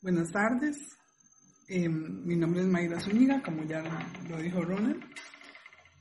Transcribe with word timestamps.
Buenas 0.00 0.30
tardes. 0.30 0.78
Eh, 1.66 1.88
mi 1.88 2.36
nombre 2.36 2.60
es 2.60 2.68
Mayra 2.68 3.00
Zúñiga, 3.00 3.42
como 3.42 3.64
ya 3.64 3.82
lo 4.28 4.36
dijo 4.36 4.60
Ronald. 4.60 5.02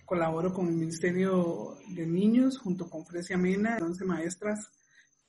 Colaboro 0.06 0.54
con 0.54 0.68
el 0.68 0.76
Ministerio 0.76 1.80
de 1.96 2.06
Niños 2.06 2.60
junto 2.60 2.88
con 2.88 3.08
Fresia 3.08 3.40
Mena, 3.40 3.80
11 3.82 4.06
maestras 4.06 4.70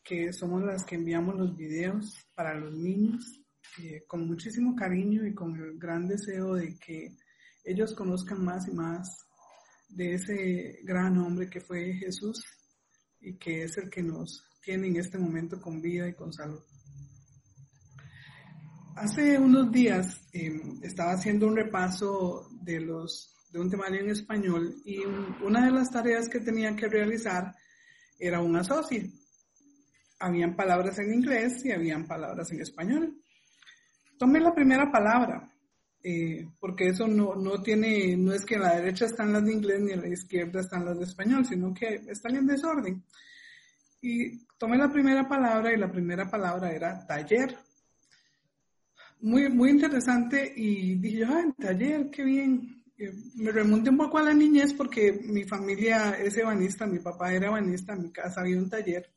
que 0.04 0.34
somos 0.34 0.62
las 0.62 0.84
que 0.84 0.96
enviamos 0.96 1.36
los 1.36 1.56
videos 1.56 2.26
para 2.34 2.52
los 2.52 2.74
niños 2.74 3.40
eh, 3.78 4.04
con 4.06 4.26
muchísimo 4.26 4.76
cariño 4.76 5.26
y 5.26 5.34
con 5.34 5.56
el 5.56 5.78
gran 5.78 6.06
deseo 6.06 6.54
de 6.54 6.78
que 6.78 7.16
ellos 7.64 7.94
conozcan 7.94 8.44
más 8.44 8.68
y 8.68 8.72
más 8.72 9.26
de 9.88 10.12
ese 10.12 10.80
gran 10.84 11.16
hombre 11.16 11.48
que 11.48 11.62
fue 11.62 11.94
Jesús 11.94 12.44
y 13.18 13.38
que 13.38 13.62
es 13.62 13.78
el 13.78 13.88
que 13.88 14.02
nos 14.02 14.44
tiene 14.62 14.88
en 14.88 14.96
este 14.96 15.16
momento 15.16 15.58
con 15.58 15.80
vida 15.80 16.06
y 16.06 16.12
con 16.12 16.34
salud. 16.34 16.60
Hace 19.00 19.38
unos 19.38 19.70
días 19.70 20.20
em, 20.32 20.82
estaba 20.82 21.12
haciendo 21.12 21.46
un 21.46 21.54
repaso 21.54 22.48
de 22.62 22.80
un 23.54 23.70
temario 23.70 24.00
en 24.00 24.10
español 24.10 24.74
y 24.84 24.98
una 25.40 25.66
de 25.66 25.70
las 25.70 25.92
tareas 25.92 26.28
que 26.28 26.40
tenía 26.40 26.74
que 26.74 26.88
realizar 26.88 27.54
era 28.18 28.40
un 28.40 28.56
asocio. 28.56 29.04
Habían 30.18 30.56
palabras 30.56 30.98
en 30.98 31.14
inglés 31.14 31.64
y 31.64 31.70
habían 31.70 32.08
palabras 32.08 32.50
en 32.50 32.60
español. 32.60 33.14
Tomé 34.18 34.40
la 34.40 34.52
primera 34.52 34.90
palabra, 34.90 35.48
eh, 36.02 36.48
porque 36.58 36.88
eso 36.88 37.06
no, 37.06 37.36
no 37.36 37.62
tiene, 37.62 38.16
no 38.16 38.32
es 38.32 38.44
que 38.44 38.56
a 38.56 38.60
la 38.60 38.76
derecha 38.80 39.06
están 39.06 39.32
las 39.32 39.44
de 39.44 39.52
inglés 39.52 39.80
ni 39.80 39.92
a 39.92 39.96
la 39.96 40.08
izquierda 40.08 40.60
están 40.60 40.84
las 40.84 40.98
de 40.98 41.04
español, 41.04 41.46
sino 41.46 41.72
que 41.72 42.02
están 42.08 42.34
en 42.34 42.48
desorden. 42.48 43.04
Y 44.02 44.44
tomé 44.58 44.76
la 44.76 44.90
primera 44.90 45.28
palabra 45.28 45.72
y 45.72 45.76
la 45.76 45.92
primera 45.92 46.28
palabra 46.28 46.72
era 46.72 47.06
taller 47.06 47.67
muy, 49.20 49.48
muy 49.48 49.70
interesante 49.70 50.52
y 50.54 50.96
dije, 50.96 51.24
ay, 51.24 51.52
taller, 51.58 52.10
qué 52.10 52.24
bien. 52.24 52.84
Me 53.36 53.52
remonté 53.52 53.90
un 53.90 53.96
poco 53.96 54.18
a 54.18 54.22
la 54.22 54.34
niñez 54.34 54.74
porque 54.74 55.12
mi 55.12 55.44
familia 55.44 56.18
es 56.18 56.36
ebanista, 56.36 56.86
mi 56.86 56.98
papá 56.98 57.32
era 57.32 57.46
ebanista, 57.46 57.92
en 57.92 58.02
mi 58.02 58.12
casa 58.12 58.40
había 58.40 58.58
un 58.58 58.68
taller. 58.68 59.08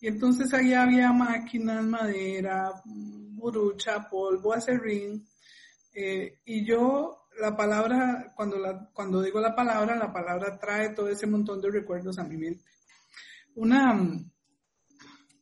Y 0.00 0.06
entonces 0.06 0.52
ahí 0.54 0.74
había 0.74 1.12
máquinas, 1.12 1.84
madera, 1.84 2.70
burucha, 2.84 4.08
polvo, 4.08 4.52
acerrín. 4.52 5.26
Eh, 5.92 6.38
y 6.44 6.64
yo, 6.64 7.26
la 7.40 7.56
palabra, 7.56 8.32
cuando, 8.36 8.58
la, 8.58 8.88
cuando 8.92 9.20
digo 9.20 9.40
la 9.40 9.56
palabra, 9.56 9.96
la 9.96 10.12
palabra 10.12 10.56
trae 10.58 10.90
todo 10.90 11.08
ese 11.08 11.26
montón 11.26 11.60
de 11.60 11.70
recuerdos 11.70 12.18
a 12.18 12.24
mi 12.24 12.36
mente. 12.36 12.62
Una, 13.56 14.00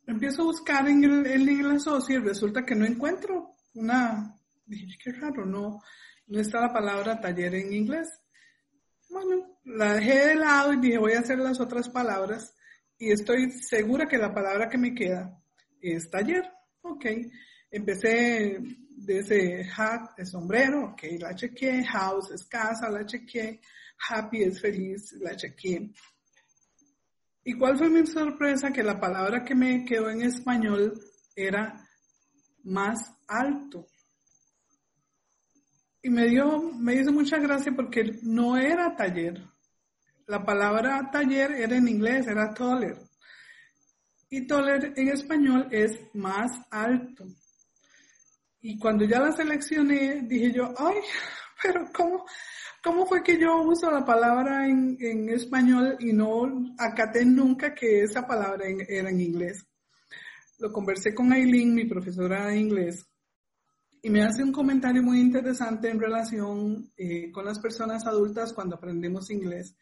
empiezo 0.06 0.42
a 0.42 0.47
buscar 0.47 0.89
en 0.89 1.05
el, 1.05 1.27
en 1.27 1.48
el 1.48 1.70
asocio 1.72 2.19
y 2.19 2.22
resulta 2.22 2.64
que 2.64 2.74
no 2.74 2.86
encuentro 2.86 3.55
una, 3.77 4.34
dije, 4.66 4.98
qué 5.02 5.12
raro, 5.12 5.44
no, 5.44 5.80
no 6.27 6.41
está 6.41 6.60
la 6.60 6.72
palabra 6.72 7.20
taller 7.20 7.55
en 7.55 7.72
inglés. 7.72 8.08
Bueno, 9.08 9.58
la 9.64 9.94
dejé 9.94 10.28
de 10.28 10.34
lado 10.34 10.72
y 10.72 10.80
dije, 10.80 10.98
voy 10.98 11.12
a 11.12 11.20
hacer 11.20 11.38
las 11.38 11.60
otras 11.60 11.88
palabras 11.88 12.55
y 12.98 13.12
estoy 13.12 13.50
segura 13.52 14.06
que 14.06 14.18
la 14.18 14.34
palabra 14.34 14.68
que 14.68 14.78
me 14.78 14.94
queda 14.94 15.38
es 15.80 16.10
taller. 16.10 16.44
Ok, 16.83 17.06
empecé 17.70 18.58
de 18.96 19.18
ese 19.18 19.68
hat, 19.77 20.18
es 20.18 20.30
sombrero, 20.30 20.92
ok, 20.92 21.02
la 21.20 21.34
chequeé, 21.34 21.84
house 21.84 22.30
es 22.30 22.44
casa, 22.44 22.88
la 22.88 23.05
chequeé, 23.05 23.61
happy 24.08 24.42
es 24.42 24.61
feliz, 24.61 25.12
la 25.20 25.36
chequeé. 25.36 25.90
¿Y 27.44 27.55
cuál 27.55 27.78
fue 27.78 27.88
mi 27.88 28.05
sorpresa? 28.06 28.72
Que 28.72 28.83
la 28.83 28.98
palabra 28.98 29.44
que 29.44 29.55
me 29.55 29.84
quedó 29.84 30.11
en 30.11 30.22
español 30.22 31.00
era 31.36 31.86
más 32.64 33.16
alto. 33.27 33.86
Y 36.02 36.10
me 36.10 36.28
dio, 36.28 36.72
me 36.72 36.94
hizo 36.94 37.12
mucha 37.12 37.38
gracia 37.38 37.72
porque 37.74 38.18
no 38.22 38.56
era 38.56 38.94
taller. 38.94 39.42
La 40.27 40.44
palabra 40.44 41.11
taller 41.11 41.52
era 41.52 41.77
en 41.77 41.89
inglés, 41.89 42.27
era 42.27 42.52
taller. 42.55 42.98
Y 44.30 44.46
taller 44.46 44.92
en 44.96 45.08
español 45.08 45.68
es 45.70 45.98
más 46.14 46.51
alto. 46.70 47.24
Y 48.61 48.78
cuando 48.78 49.05
ya 49.05 49.20
la 49.20 49.33
seleccioné, 49.33 50.22
dije 50.22 50.52
yo, 50.52 50.74
ay, 50.77 50.96
pero 51.62 51.86
¿cómo, 51.92 52.24
cómo 52.83 53.06
fue 53.06 53.22
que 53.22 53.39
yo 53.39 53.62
uso 53.62 53.90
la 53.90 54.05
palabra 54.05 54.67
en, 54.67 54.96
en 55.01 55.28
español 55.30 55.96
y 56.01 56.12
no 56.12 56.74
acaté 56.78 57.24
nunca 57.24 57.74
que 57.74 58.02
esa 58.02 58.27
palabra 58.27 58.67
era 58.89 59.11
en 59.11 59.20
inglés? 59.20 59.67
lo 60.58 60.72
conversé 60.72 61.14
con 61.14 61.33
Aileen, 61.33 61.74
mi 61.74 61.84
profesora 61.84 62.46
de 62.46 62.58
inglés, 62.58 63.06
y 64.06 64.08
me 64.08 64.22
hace 64.22 64.44
un 64.44 64.52
comentario 64.52 65.02
muy 65.02 65.18
interesante 65.18 65.90
en 65.90 65.98
relación 65.98 66.92
eh, 66.96 67.28
con 67.33 67.44
las 67.44 67.58
personas 67.58 68.06
adultas 68.06 68.52
cuando 68.52 68.77
aprendemos 68.77 69.33
inglés. 69.33 69.77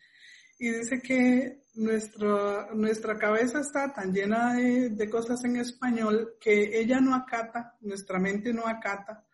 Y 0.59 0.71
dice 0.71 0.99
que 1.03 1.65
nuestra, 1.75 2.69
nuestra 2.75 3.19
cabeza 3.19 3.61
está 3.61 3.93
tan 3.93 4.15
llena 4.15 4.55
de, 4.55 5.11
cosas 5.11 5.45
en 5.45 5.57
español 5.57 6.37
que 6.41 6.81
ella 6.81 7.01
no 7.01 7.15
acata, 7.15 7.77
nuestra 7.83 8.19
mente 8.19 8.55
no 8.55 8.67
acata 8.67 9.27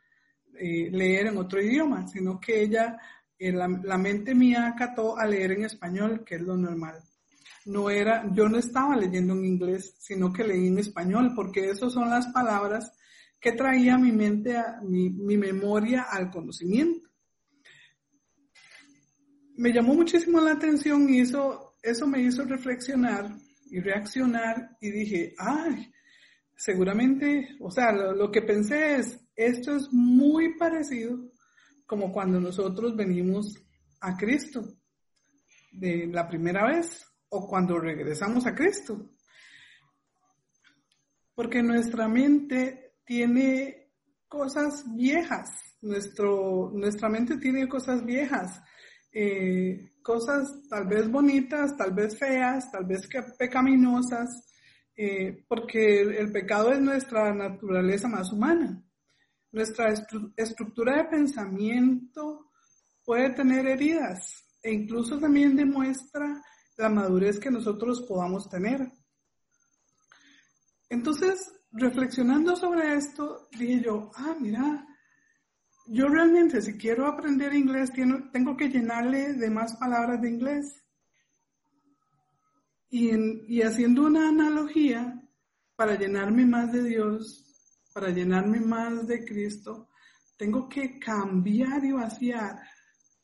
eh, 0.58 0.90
leer 0.90 1.28
en 1.28 1.38
otro 1.38 1.62
idioma, 1.62 2.08
sino 2.08 2.40
que 2.40 2.60
ella, 2.60 2.98
eh, 3.38 3.52
la, 3.52 3.96
mente 3.96 4.34
mía 4.34 4.66
acató 4.66 5.16
a 5.16 5.24
leer 5.24 5.52
en 5.52 5.66
español, 5.66 6.24
que 6.24 6.34
es 6.34 6.42
lo 6.42 6.56
normal 6.56 7.00
no 7.66 7.90
era, 7.90 8.24
yo 8.32 8.48
no 8.48 8.58
estaba 8.58 8.96
leyendo 8.96 9.34
en 9.34 9.44
inglés, 9.44 9.94
sino 10.00 10.32
que 10.32 10.42
leí 10.42 10.66
en 10.66 10.78
español, 10.78 11.34
porque 11.36 11.68
esas 11.68 11.92
son 11.92 12.08
las 12.08 12.26
palabras 12.32 12.90
que 13.40 13.52
traía 13.52 13.96
mi 13.96 14.12
mente, 14.12 14.56
a, 14.56 14.80
mi, 14.82 15.10
mi 15.10 15.36
memoria 15.36 16.02
al 16.10 16.30
conocimiento. 16.30 17.08
Me 19.56 19.72
llamó 19.72 19.94
muchísimo 19.94 20.40
la 20.40 20.52
atención 20.52 21.08
y 21.08 21.20
eso, 21.20 21.74
eso 21.82 22.06
me 22.06 22.20
hizo 22.20 22.44
reflexionar 22.44 23.30
y 23.70 23.80
reaccionar 23.80 24.76
y 24.80 24.90
dije, 24.90 25.34
ay, 25.38 25.90
seguramente, 26.56 27.56
o 27.60 27.70
sea, 27.70 27.92
lo, 27.92 28.12
lo 28.14 28.30
que 28.30 28.42
pensé 28.42 28.96
es, 28.96 29.18
esto 29.34 29.76
es 29.76 29.88
muy 29.90 30.56
parecido 30.58 31.30
como 31.86 32.12
cuando 32.12 32.40
nosotros 32.40 32.94
venimos 32.94 33.56
a 34.00 34.16
Cristo 34.16 34.76
de 35.72 36.06
la 36.06 36.28
primera 36.28 36.66
vez 36.66 37.06
o 37.30 37.48
cuando 37.48 37.78
regresamos 37.78 38.46
a 38.46 38.54
Cristo. 38.54 39.10
Porque 41.34 41.62
nuestra 41.62 42.06
mente 42.08 42.89
tiene 43.04 43.92
cosas 44.28 44.84
viejas, 44.94 45.50
Nuestro, 45.82 46.70
nuestra 46.74 47.08
mente 47.08 47.38
tiene 47.38 47.66
cosas 47.66 48.04
viejas, 48.04 48.60
eh, 49.12 49.94
cosas 50.02 50.68
tal 50.68 50.86
vez 50.86 51.10
bonitas, 51.10 51.76
tal 51.76 51.92
vez 51.92 52.18
feas, 52.18 52.70
tal 52.70 52.84
vez 52.84 53.08
que 53.08 53.22
pecaminosas, 53.38 54.28
eh, 54.94 55.44
porque 55.48 56.02
el, 56.02 56.30
pecado 56.30 56.70
es 56.70 56.80
nuestra 56.80 57.32
naturaleza 57.34 58.08
más 58.08 58.30
humana. 58.30 58.84
Nuestra 59.52 59.92
estructura 60.36 60.98
de 60.98 61.08
pensamiento 61.08 62.50
puede 63.04 63.30
tener 63.30 63.66
heridas 63.66 64.44
e 64.62 64.72
incluso 64.72 65.18
también 65.18 65.56
demuestra 65.56 66.42
la 66.76 66.88
madurez 66.88 67.40
que 67.40 67.50
nosotros 67.50 68.04
podamos 68.06 68.48
tener. 68.48 68.86
Entonces, 70.90 71.52
reflexionando 71.72 72.56
sobre 72.56 72.94
esto, 72.94 73.48
dije 73.58 73.82
yo, 73.84 74.10
ah, 74.14 74.36
mira, 74.38 74.86
yo 75.86 76.08
realmente 76.08 76.60
si 76.62 76.76
quiero 76.76 77.06
aprender 77.06 77.54
inglés 77.54 77.92
tengo 78.32 78.56
que 78.56 78.68
llenarle 78.68 79.34
de 79.34 79.50
más 79.50 79.76
palabras 79.76 80.20
de 80.20 80.30
inglés. 80.30 80.84
Y, 82.90 83.10
y 83.54 83.62
haciendo 83.62 84.06
una 84.06 84.28
analogía, 84.28 85.16
para 85.76 85.94
llenarme 85.96 86.44
más 86.44 86.72
de 86.72 86.82
Dios, 86.82 87.46
para 87.94 88.10
llenarme 88.10 88.60
más 88.60 89.06
de 89.06 89.24
Cristo, 89.24 89.88
tengo 90.36 90.68
que 90.68 90.98
cambiar 90.98 91.84
y 91.84 91.92
vaciar 91.92 92.60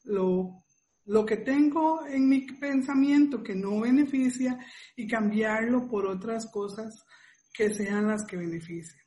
lo 0.05 0.65
lo 1.07 1.25
que 1.25 1.37
tengo 1.39 2.05
en 2.07 2.29
mi 2.29 2.41
pensamiento 2.41 3.43
que 3.43 3.55
no 3.55 3.81
beneficia 3.81 4.59
y 4.97 5.07
cambiarlo 5.07 5.87
por 5.89 6.07
otras 6.07 6.51
cosas 6.51 7.05
que 7.57 7.73
sean 7.73 8.09
las 8.09 8.25
que 8.25 8.37
beneficien. 8.37 9.03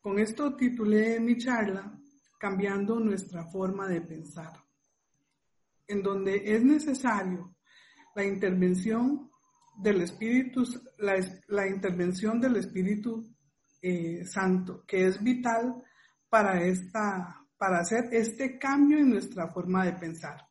Con 0.00 0.18
esto 0.18 0.54
titulé 0.54 1.18
mi 1.20 1.36
charla 1.36 1.98
Cambiando 2.38 3.00
nuestra 3.00 3.46
forma 3.46 3.88
de 3.88 4.02
pensar, 4.02 4.52
en 5.86 6.02
donde 6.02 6.42
es 6.44 6.62
necesario 6.62 7.56
la 8.14 8.22
intervención 8.22 9.30
del 9.78 10.02
Espíritu, 10.02 10.62
la, 10.98 11.66
intervención 11.66 12.38
del 12.38 12.56
Espíritu 12.56 13.34
eh, 13.80 14.26
Santo, 14.26 14.84
que 14.86 15.06
es 15.06 15.22
vital 15.22 15.82
para 16.28 16.62
esta 16.62 17.44
para 17.56 17.78
hacer 17.78 18.10
este 18.12 18.58
cambio 18.58 18.98
en 18.98 19.08
nuestra 19.08 19.48
forma 19.48 19.86
de 19.86 19.94
pensar. 19.94 20.46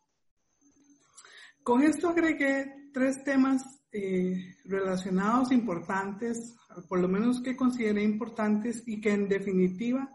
Con 1.62 1.84
esto 1.84 2.10
agregué 2.10 2.90
tres 2.92 3.24
temas 3.24 3.83
eh, 3.96 4.56
relacionados 4.66 5.52
importantes, 5.52 6.56
por 6.90 7.00
lo 7.00 7.08
menos 7.08 7.42
que 7.44 7.56
consideré 7.56 8.02
importantes 8.02 8.82
y 8.88 9.00
que 9.00 9.12
en 9.12 9.30
definitiva 9.30 10.10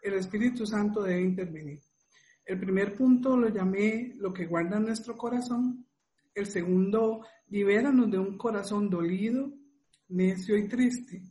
el 0.00 0.14
Espíritu 0.14 0.66
Santo 0.66 1.02
debe 1.02 1.20
intervenir. 1.20 1.78
El 2.46 2.58
primer 2.58 2.96
punto 2.96 3.36
lo 3.36 3.50
llamé 3.50 4.14
lo 4.16 4.32
que 4.32 4.46
guarda 4.46 4.80
nuestro 4.80 5.14
corazón. 5.14 5.84
El 6.34 6.46
segundo, 6.46 7.26
libéranos 7.48 8.10
de 8.10 8.18
un 8.18 8.38
corazón 8.38 8.88
dolido, 8.88 9.52
necio 10.08 10.56
y 10.56 10.66
triste. 10.66 11.22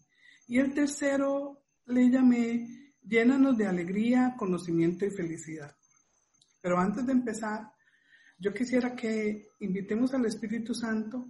Y 0.47 0.59
el 0.59 0.71
tercero 0.71 1.63
le 1.87 2.11
llamé, 2.11 2.93
llénanos 3.01 3.57
de 3.57 3.65
alegría, 3.65 4.35
conocimiento 4.37 5.03
y 5.03 5.09
felicidad. 5.09 5.75
Pero 6.61 6.77
antes 6.77 7.07
de 7.07 7.13
empezar, 7.13 7.71
yo 8.37 8.53
quisiera 8.53 8.95
que 8.95 9.47
invitemos 9.61 10.13
al 10.13 10.25
Espíritu 10.25 10.75
Santo 10.75 11.25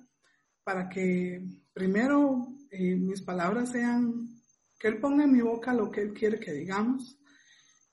para 0.66 0.90
que 0.90 1.42
primero 1.74 2.48
eh, 2.72 2.96
mis 2.96 3.22
palabras 3.22 3.70
sean, 3.70 4.42
que 4.80 4.90
Él 4.90 5.00
ponga 5.00 5.24
en 5.24 5.32
mi 5.32 5.42
boca 5.42 5.74
lo 5.74 5.92
que 5.92 6.02
Él 6.02 6.14
quiere 6.14 6.40
que 6.40 6.52
digamos 6.52 7.18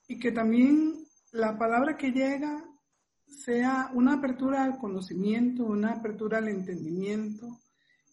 y 0.07 0.19
que 0.19 0.31
también 0.31 1.05
la 1.31 1.57
palabra 1.57 1.95
que 1.95 2.11
llega 2.11 2.61
sea 3.27 3.91
una 3.93 4.15
apertura 4.15 4.63
al 4.63 4.77
conocimiento, 4.77 5.63
una 5.63 5.91
apertura 5.91 6.39
al 6.39 6.49
entendimiento 6.49 7.61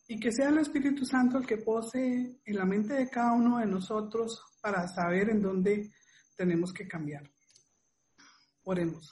y 0.07 0.21
que 0.21 0.31
sea 0.31 0.51
el 0.51 0.59
Espíritu 0.59 1.05
Santo 1.07 1.39
el 1.39 1.47
que 1.47 1.59
pose 1.59 2.41
en 2.45 2.57
la 2.57 2.67
mente 2.67 2.95
de 2.95 3.09
cada 3.09 3.33
uno 3.33 3.59
de 3.59 3.67
nosotros 3.67 4.43
para 4.61 4.87
saber 4.89 5.31
en 5.31 5.41
dónde 5.41 5.91
tenemos 6.37 6.73
que 6.73 6.87
cambiar. 6.87 7.31
Oremos. 8.65 9.11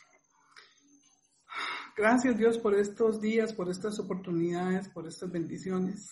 Gracias 1.98 2.38
Dios 2.38 2.58
por 2.58 2.76
estos 2.76 3.20
días, 3.20 3.52
por 3.52 3.68
estas 3.68 3.98
oportunidades, 3.98 4.88
por 4.88 5.08
estas 5.08 5.32
bendiciones. 5.32 6.08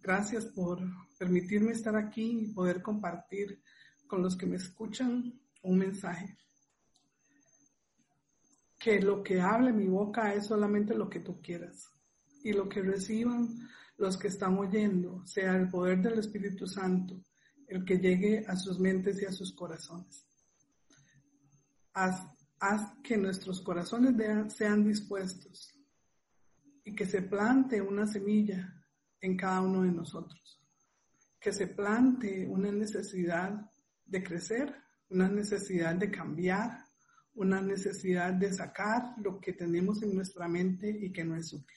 Gracias 0.00 0.46
por 0.46 0.78
permitirme 1.18 1.72
estar 1.72 1.96
aquí 1.96 2.42
y 2.44 2.52
poder 2.52 2.80
compartir 2.80 3.60
con 4.06 4.22
los 4.22 4.36
que 4.36 4.46
me 4.46 4.54
escuchan 4.54 5.36
un 5.62 5.78
mensaje. 5.78 6.38
Que 8.78 9.00
lo 9.00 9.24
que 9.24 9.40
hable 9.40 9.72
mi 9.72 9.88
boca 9.88 10.32
es 10.32 10.46
solamente 10.46 10.94
lo 10.94 11.10
que 11.10 11.18
tú 11.18 11.42
quieras. 11.42 11.90
Y 12.44 12.52
lo 12.52 12.68
que 12.68 12.82
reciban 12.82 13.68
los 13.96 14.16
que 14.16 14.28
están 14.28 14.56
oyendo 14.56 15.26
sea 15.26 15.56
el 15.56 15.68
poder 15.68 16.02
del 16.02 16.20
Espíritu 16.20 16.68
Santo, 16.68 17.20
el 17.66 17.84
que 17.84 17.98
llegue 17.98 18.44
a 18.46 18.54
sus 18.54 18.78
mentes 18.78 19.20
y 19.20 19.24
a 19.24 19.32
sus 19.32 19.52
corazones. 19.56 20.24
Haz 21.94 22.35
haz 22.60 22.92
que 23.02 23.16
nuestros 23.16 23.60
corazones 23.60 24.14
sean 24.54 24.84
dispuestos 24.84 25.74
y 26.84 26.94
que 26.94 27.06
se 27.06 27.22
plante 27.22 27.80
una 27.80 28.06
semilla 28.06 28.72
en 29.20 29.36
cada 29.36 29.60
uno 29.60 29.82
de 29.82 29.92
nosotros, 29.92 30.62
que 31.40 31.52
se 31.52 31.66
plante 31.66 32.46
una 32.46 32.70
necesidad 32.70 33.70
de 34.04 34.22
crecer, 34.22 34.74
una 35.10 35.28
necesidad 35.28 35.94
de 35.96 36.10
cambiar, 36.10 36.84
una 37.34 37.60
necesidad 37.60 38.32
de 38.32 38.52
sacar 38.52 39.14
lo 39.18 39.40
que 39.40 39.52
tenemos 39.52 40.02
en 40.02 40.14
nuestra 40.14 40.48
mente 40.48 40.88
y 40.88 41.12
que 41.12 41.24
no 41.24 41.36
es 41.36 41.52
útil. 41.52 41.76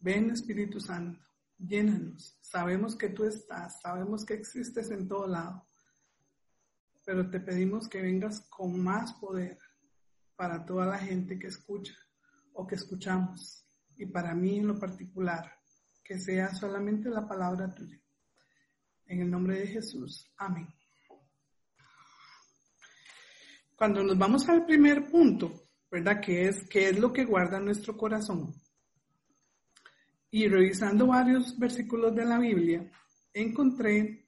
Ven 0.00 0.30
Espíritu 0.30 0.80
Santo, 0.80 1.24
llénanos. 1.58 2.38
Sabemos 2.42 2.96
que 2.96 3.08
tú 3.08 3.24
estás, 3.24 3.80
sabemos 3.80 4.24
que 4.24 4.34
existes 4.34 4.90
en 4.90 5.08
todo 5.08 5.26
lado 5.26 5.65
pero 7.06 7.30
te 7.30 7.38
pedimos 7.38 7.88
que 7.88 8.02
vengas 8.02 8.40
con 8.50 8.82
más 8.82 9.12
poder 9.14 9.56
para 10.34 10.66
toda 10.66 10.86
la 10.86 10.98
gente 10.98 11.38
que 11.38 11.46
escucha 11.46 11.94
o 12.52 12.66
que 12.66 12.74
escuchamos 12.74 13.64
y 13.96 14.06
para 14.06 14.34
mí 14.34 14.58
en 14.58 14.66
lo 14.66 14.78
particular, 14.78 15.56
que 16.02 16.18
sea 16.18 16.52
solamente 16.52 17.08
la 17.08 17.26
palabra 17.26 17.72
tuya. 17.72 17.98
En 19.06 19.20
el 19.20 19.30
nombre 19.30 19.60
de 19.60 19.68
Jesús. 19.68 20.28
Amén. 20.36 20.66
Cuando 23.76 24.02
nos 24.02 24.18
vamos 24.18 24.48
al 24.48 24.66
primer 24.66 25.06
punto, 25.06 25.68
¿verdad? 25.88 26.20
Que 26.20 26.48
es 26.48 26.68
qué 26.68 26.88
es 26.88 26.98
lo 26.98 27.12
que 27.12 27.24
guarda 27.24 27.60
nuestro 27.60 27.96
corazón. 27.96 28.52
Y 30.32 30.48
revisando 30.48 31.06
varios 31.06 31.56
versículos 31.56 32.16
de 32.16 32.24
la 32.24 32.38
Biblia, 32.38 32.90
encontré 33.32 34.26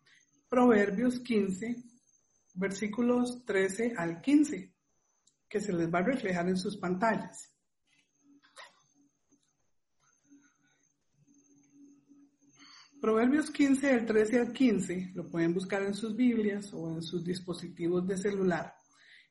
Proverbios 0.48 1.18
15, 1.20 1.87
versículos 2.58 3.44
13 3.44 3.94
al 3.96 4.20
15, 4.20 4.74
que 5.48 5.60
se 5.60 5.72
les 5.72 5.92
va 5.92 6.00
a 6.00 6.02
reflejar 6.02 6.48
en 6.48 6.56
sus 6.56 6.76
pantallas. 6.76 7.54
Proverbios 13.00 13.52
15, 13.52 13.86
del 13.86 14.06
13 14.06 14.40
al 14.40 14.52
15, 14.52 15.12
lo 15.14 15.30
pueden 15.30 15.54
buscar 15.54 15.82
en 15.82 15.94
sus 15.94 16.16
Biblias 16.16 16.72
o 16.72 16.90
en 16.90 17.02
sus 17.02 17.24
dispositivos 17.24 18.04
de 18.08 18.16
celular. 18.16 18.74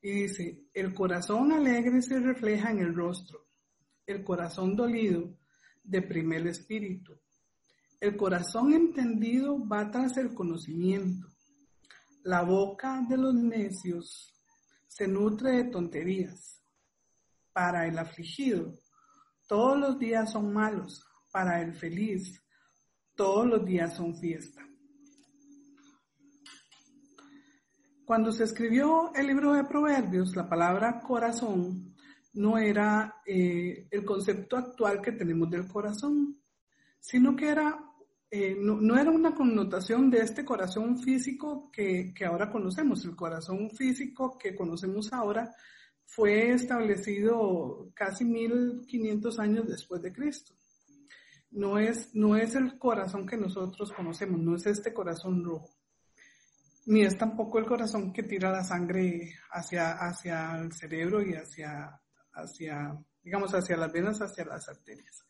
Y 0.02 0.12
dice, 0.12 0.64
el 0.74 0.94
corazón 0.94 1.52
alegre 1.52 2.02
se 2.02 2.20
refleja 2.20 2.72
en 2.72 2.80
el 2.80 2.96
rostro, 2.96 3.46
el 4.06 4.24
corazón 4.24 4.76
dolido 4.76 5.38
deprime 5.84 6.38
el 6.38 6.48
espíritu. 6.48 7.20
El 8.00 8.16
corazón 8.16 8.72
entendido 8.72 9.68
va 9.68 9.92
tras 9.92 10.16
el 10.16 10.34
conocimiento 10.34 11.28
la 12.24 12.44
boca 12.44 13.02
de 13.08 13.18
los 13.18 13.34
necios 13.34 14.34
se 14.88 15.08
nutre 15.08 15.52
de 15.52 15.64
tonterías. 15.66 16.62
Para 17.54 17.88
el 17.88 17.98
afligido, 17.98 18.74
todos 19.48 19.78
los 19.78 20.00
días 20.00 20.32
son 20.32 20.54
malos. 20.54 21.04
Para 21.32 21.62
el 21.62 21.74
feliz, 21.74 22.44
todos 23.16 23.48
los 23.48 23.66
días 23.66 23.96
son 23.96 24.16
fiesta. 24.16 24.68
Cuando 28.06 28.32
se 28.32 28.46
escribió 28.46 29.12
el 29.16 29.28
libro 29.28 29.54
de 29.54 29.66
Proverbios, 29.66 30.36
la 30.36 30.48
palabra 30.48 31.02
corazón 31.02 31.94
no 32.34 32.58
era 32.58 33.22
eh, 33.26 33.88
el 33.92 34.06
concepto 34.06 34.56
actual 34.56 35.02
que 35.02 35.12
tenemos 35.12 35.50
del 35.50 35.68
corazón, 35.68 36.40
sino 37.00 37.36
que 37.36 37.50
era 37.50 37.87
eh, 38.30 38.58
no, 38.60 39.00
era 39.00 39.10
una 39.10 39.34
connotación 39.34 40.10
de 40.10 40.20
este 40.20 40.44
corazón 40.44 41.00
físico 41.00 41.72
que, 41.72 42.14
ahora 42.26 42.52
conocemos. 42.52 43.06
El 43.06 43.16
corazón 43.16 43.70
físico 43.72 44.38
que 44.38 44.54
conocemos 44.54 45.14
ahora 45.14 45.56
fue 46.06 46.52
establecido 46.52 47.90
casi 47.94 48.26
1500 48.26 49.40
años 49.40 49.68
después 49.68 50.02
de 50.02 50.12
Cristo. 50.12 50.54
No 51.52 51.80
es, 51.80 52.14
no 52.14 52.36
es 52.36 52.56
el 52.56 52.78
corazón 52.78 53.26
que 53.26 53.38
nosotros 53.38 53.94
conocemos, 53.94 54.40
no 54.42 54.56
es 54.56 54.66
este 54.66 54.94
corazón 54.94 55.46
rojo, 55.46 55.70
ni 56.86 57.04
es 57.04 57.18
tampoco 57.18 57.60
el 57.60 57.66
corazón 57.66 58.12
que 58.12 58.24
tira 58.24 58.52
la 58.52 58.66
sangre 58.66 59.34
hacia, 59.52 59.94
hacia 59.94 60.60
el 60.60 60.74
cerebro 60.74 61.22
y 61.22 61.34
hacia, 61.34 62.02
hacia, 62.34 62.98
digamos, 63.24 63.54
hacia 63.54 63.78
las 63.78 63.92
venas, 63.94 64.22
hacia 64.22 64.44
las 64.44 64.68
arterias. 64.68 65.24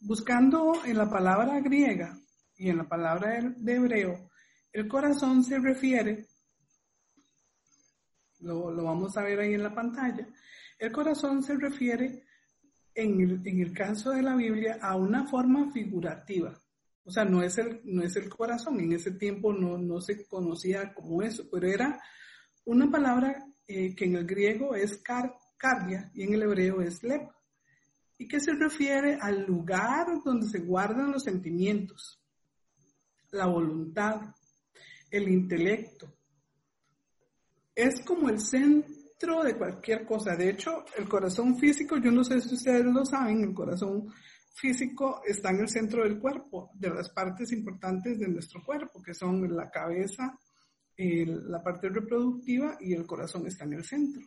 Buscando 0.00 0.74
en 0.84 0.98
la 0.98 1.08
palabra 1.08 1.58
griega 1.60 2.20
y 2.58 2.68
en 2.68 2.76
la 2.76 2.88
palabra 2.88 3.40
de 3.56 3.74
hebreo, 3.74 4.30
el 4.72 4.86
corazón 4.86 5.42
se 5.42 5.58
refiere, 5.58 6.26
lo, 8.40 8.74
vamos 8.74 9.16
a 9.16 9.22
ver 9.22 9.40
ahí 9.40 9.54
en 9.54 9.62
la 9.62 9.74
pantalla, 9.74 10.28
el 10.78 10.92
corazón 10.92 11.42
se 11.42 11.56
refiere 11.56 12.24
en 12.94 13.20
el, 13.20 13.46
en 13.46 13.60
el, 13.60 13.72
caso 13.72 14.10
de 14.10 14.22
la 14.22 14.36
Biblia 14.36 14.78
a 14.82 14.96
una 14.96 15.26
forma 15.26 15.72
figurativa. 15.72 16.60
O 17.04 17.10
sea, 17.10 17.24
no 17.24 17.42
es 17.42 17.56
el, 17.56 17.80
no 17.84 18.02
es 18.02 18.16
el 18.16 18.28
corazón, 18.28 18.80
en 18.80 18.92
ese 18.92 19.12
tiempo 19.12 19.52
no, 19.52 19.78
no 19.78 20.00
se 20.00 20.26
conocía 20.26 20.92
como 20.92 21.22
eso, 21.22 21.44
pero 21.50 21.66
era 21.66 21.98
una 22.66 22.90
palabra 22.90 23.46
eh, 23.66 23.94
que 23.94 24.04
en 24.04 24.16
el 24.16 24.26
griego 24.26 24.74
es 24.74 24.98
car, 24.98 25.34
cardia 25.56 26.10
y 26.12 26.24
en 26.24 26.34
el 26.34 26.42
hebreo 26.42 26.82
es 26.82 27.02
lep 27.02 27.30
y 28.18 28.26
que 28.26 28.40
se 28.40 28.52
refiere 28.52 29.16
al 29.20 29.44
lugar 29.44 30.06
donde 30.24 30.48
se 30.48 30.58
guardan 30.58 31.12
los 31.12 31.22
sentimientos, 31.22 32.20
la 33.32 33.46
voluntad, 33.46 34.34
el 35.10 35.28
intelecto. 35.28 36.12
Es 37.74 38.00
como 38.04 38.28
el 38.28 38.40
centro 38.40 39.42
de 39.44 39.56
cualquier 39.56 40.04
cosa. 40.04 40.36
De 40.36 40.50
hecho, 40.50 40.84
el 40.96 41.08
corazón 41.08 41.58
físico, 41.58 41.96
yo 41.98 42.10
no 42.10 42.24
sé 42.24 42.40
si 42.40 42.54
ustedes 42.54 42.84
lo 42.84 43.04
saben, 43.04 43.42
el 43.42 43.54
corazón 43.54 44.12
físico 44.54 45.22
está 45.24 45.50
en 45.50 45.60
el 45.60 45.68
centro 45.68 46.02
del 46.02 46.18
cuerpo, 46.18 46.70
de 46.74 46.90
las 46.90 47.10
partes 47.10 47.52
importantes 47.52 48.18
de 48.18 48.28
nuestro 48.28 48.62
cuerpo, 48.64 49.02
que 49.02 49.14
son 49.14 49.54
la 49.54 49.70
cabeza, 49.70 50.36
la 50.96 51.62
parte 51.62 51.88
reproductiva 51.88 52.76
y 52.80 52.92
el 52.92 53.06
corazón 53.06 53.46
está 53.46 53.64
en 53.64 53.74
el 53.74 53.84
centro. 53.84 54.22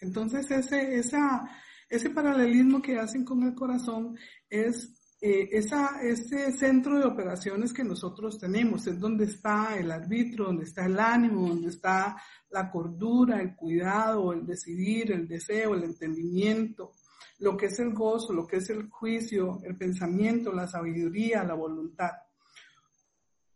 Entonces, 0.00 0.48
ese, 0.50 0.96
esa, 0.96 1.50
ese 1.88 2.10
paralelismo 2.10 2.80
que 2.80 2.98
hacen 2.98 3.24
con 3.24 3.42
el 3.42 3.54
corazón 3.54 4.16
es 4.48 5.03
eh, 5.26 5.48
ese 5.52 6.52
centro 6.52 6.98
de 6.98 7.06
operaciones 7.06 7.72
que 7.72 7.82
nosotros 7.82 8.38
tenemos, 8.38 8.86
es 8.86 9.00
donde 9.00 9.24
está 9.24 9.74
el 9.74 9.90
arbitro, 9.90 10.44
donde 10.44 10.64
está 10.64 10.84
el 10.84 11.00
ánimo, 11.00 11.48
donde 11.48 11.70
está 11.70 12.20
la 12.50 12.70
cordura, 12.70 13.40
el 13.40 13.56
cuidado, 13.56 14.34
el 14.34 14.44
decidir, 14.44 15.12
el 15.12 15.26
deseo, 15.26 15.72
el 15.72 15.84
entendimiento, 15.84 16.92
lo 17.38 17.56
que 17.56 17.66
es 17.66 17.78
el 17.78 17.94
gozo, 17.94 18.34
lo 18.34 18.46
que 18.46 18.58
es 18.58 18.68
el 18.68 18.90
juicio, 18.90 19.60
el 19.64 19.78
pensamiento, 19.78 20.52
la 20.52 20.66
sabiduría, 20.66 21.42
la 21.42 21.54
voluntad. 21.54 22.10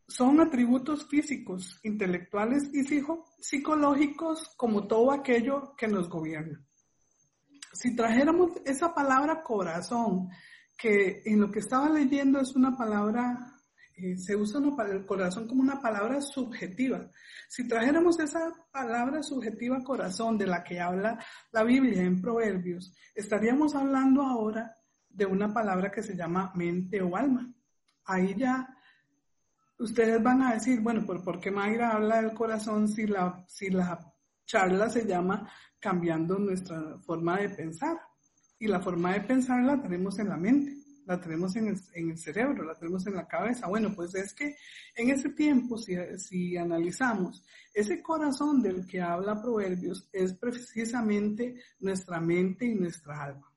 Son 0.07 0.41
atributos 0.41 1.07
físicos, 1.07 1.81
intelectuales 1.83 2.71
y 2.73 2.83
psicológicos 3.43 4.55
como 4.57 4.87
todo 4.87 5.13
aquello 5.13 5.75
que 5.77 5.87
nos 5.87 6.09
gobierna. 6.09 6.65
Si 7.75 7.95
trajéramos 7.95 8.53
esa 8.65 8.95
palabra 8.95 9.43
corazón, 9.43 10.31
que 10.79 11.23
en 11.27 11.41
lo 11.41 11.51
que 11.51 11.59
estaba 11.59 11.89
leyendo 11.91 12.41
es 12.41 12.55
una 12.55 12.77
palabra 12.77 13.59
eh, 14.01 14.17
se 14.17 14.37
usa 14.37 14.61
el 14.91 15.05
corazón 15.05 15.49
como 15.49 15.61
una 15.61 15.83
palabra 15.83 16.21
subjetiva. 16.21 17.11
Si 17.49 17.67
trajéramos 17.67 18.21
esa 18.21 18.53
palabra 18.71 19.25
subjetiva 19.25 19.83
corazón 19.83 20.39
de 20.39 20.47
la 20.47 20.63
que 20.63 20.79
habla 20.79 21.19
la 21.51 21.65
Biblia 21.65 22.03
en 22.03 22.23
Proverbios, 22.23 22.95
estaríamos 23.13 23.75
hablando 23.75 24.23
ahora 24.23 24.77
de 25.09 25.27
una 25.27 25.53
palabra 25.53 25.91
que 25.91 26.05
se 26.05 26.15
llama 26.15 26.53
mente 26.55 27.03
o 27.03 27.17
alma. 27.17 27.53
Ahí 28.05 28.37
ya 28.37 28.69
ustedes 29.81 30.23
van 30.23 30.43
a 30.43 30.55
decir, 30.55 30.81
bueno, 30.81 31.05
¿por 31.05 31.41
qué 31.41 31.51
Mayra 31.51 31.91
habla 31.91 32.23
del 32.23 32.35
corazón 32.35 32.87
si 32.87 33.05
la, 33.05 33.45
si 33.49 33.69
la 33.71 33.99
charla 34.47 34.89
se 34.89 35.05
llama 35.05 35.51
cambiando 35.81 36.39
nuestra 36.39 36.99
forma 37.01 37.39
de 37.39 37.49
pensar? 37.49 37.99
Y 38.59 38.67
la 38.67 38.81
forma 38.81 39.15
de 39.15 39.21
pensar 39.21 39.63
la 39.65 39.81
tenemos 39.81 40.19
en 40.19 40.29
la 40.29 40.37
mente 40.37 40.79
la 41.09 41.19
tenemos 41.19 41.57
en 41.57 41.69
el, 41.95 42.19
cerebro, 42.19 42.65
la 42.65 42.75
tenemos 42.75 43.07
en 43.07 43.15
la 43.15 43.27
cabeza. 43.27 43.67
Bueno, 43.67 43.95
pues 43.95 44.15
es 44.15 44.35
que 44.35 44.57
en 44.95 45.09
ese 45.09 45.31
tiempo, 45.31 45.79
si, 45.79 45.97
si 46.19 46.55
analizamos, 46.59 47.43
ese 47.73 48.03
corazón 48.03 48.61
del 48.61 48.87
que 48.87 49.01
habla 49.01 49.41
Proverbios 49.41 50.07
es 50.13 50.35
precisamente 50.35 51.63
nuestra 51.81 52.21
mente 52.21 52.67
y 52.67 52.75
nuestra 52.75 53.25
alma. 53.25 53.51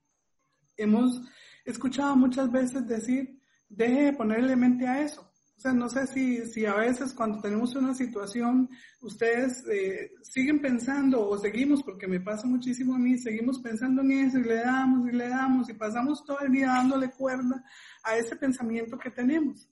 Hemos 0.77 1.21
escuchado 1.65 2.15
muchas 2.15 2.49
veces 2.49 2.87
decir, 2.87 3.41
deje 3.67 4.03
de 4.03 4.13
ponerle 4.13 4.55
mente 4.55 4.87
a 4.87 5.01
eso. 5.01 5.29
No 5.63 5.89
sé 5.89 6.07
si, 6.07 6.45
si 6.45 6.65
a 6.65 6.75
veces 6.75 7.13
cuando 7.13 7.39
tenemos 7.39 7.75
una 7.75 7.93
situación, 7.93 8.67
ustedes 9.01 9.63
eh, 9.71 10.11
siguen 10.23 10.59
pensando 10.59 11.27
o 11.27 11.37
seguimos, 11.37 11.83
porque 11.83 12.07
me 12.07 12.19
pasa 12.19 12.47
muchísimo 12.47 12.95
a 12.95 12.97
mí, 12.97 13.17
seguimos 13.17 13.59
pensando 13.59 14.01
en 14.01 14.11
eso 14.11 14.39
y 14.39 14.43
le 14.43 14.55
damos 14.55 15.07
y 15.07 15.11
le 15.11 15.29
damos 15.29 15.69
y 15.69 15.73
pasamos 15.73 16.25
todo 16.25 16.39
el 16.39 16.51
día 16.51 16.67
dándole 16.67 17.11
cuerda 17.11 17.63
a 18.03 18.17
ese 18.17 18.35
pensamiento 18.35 18.97
que 18.97 19.11
tenemos. 19.11 19.69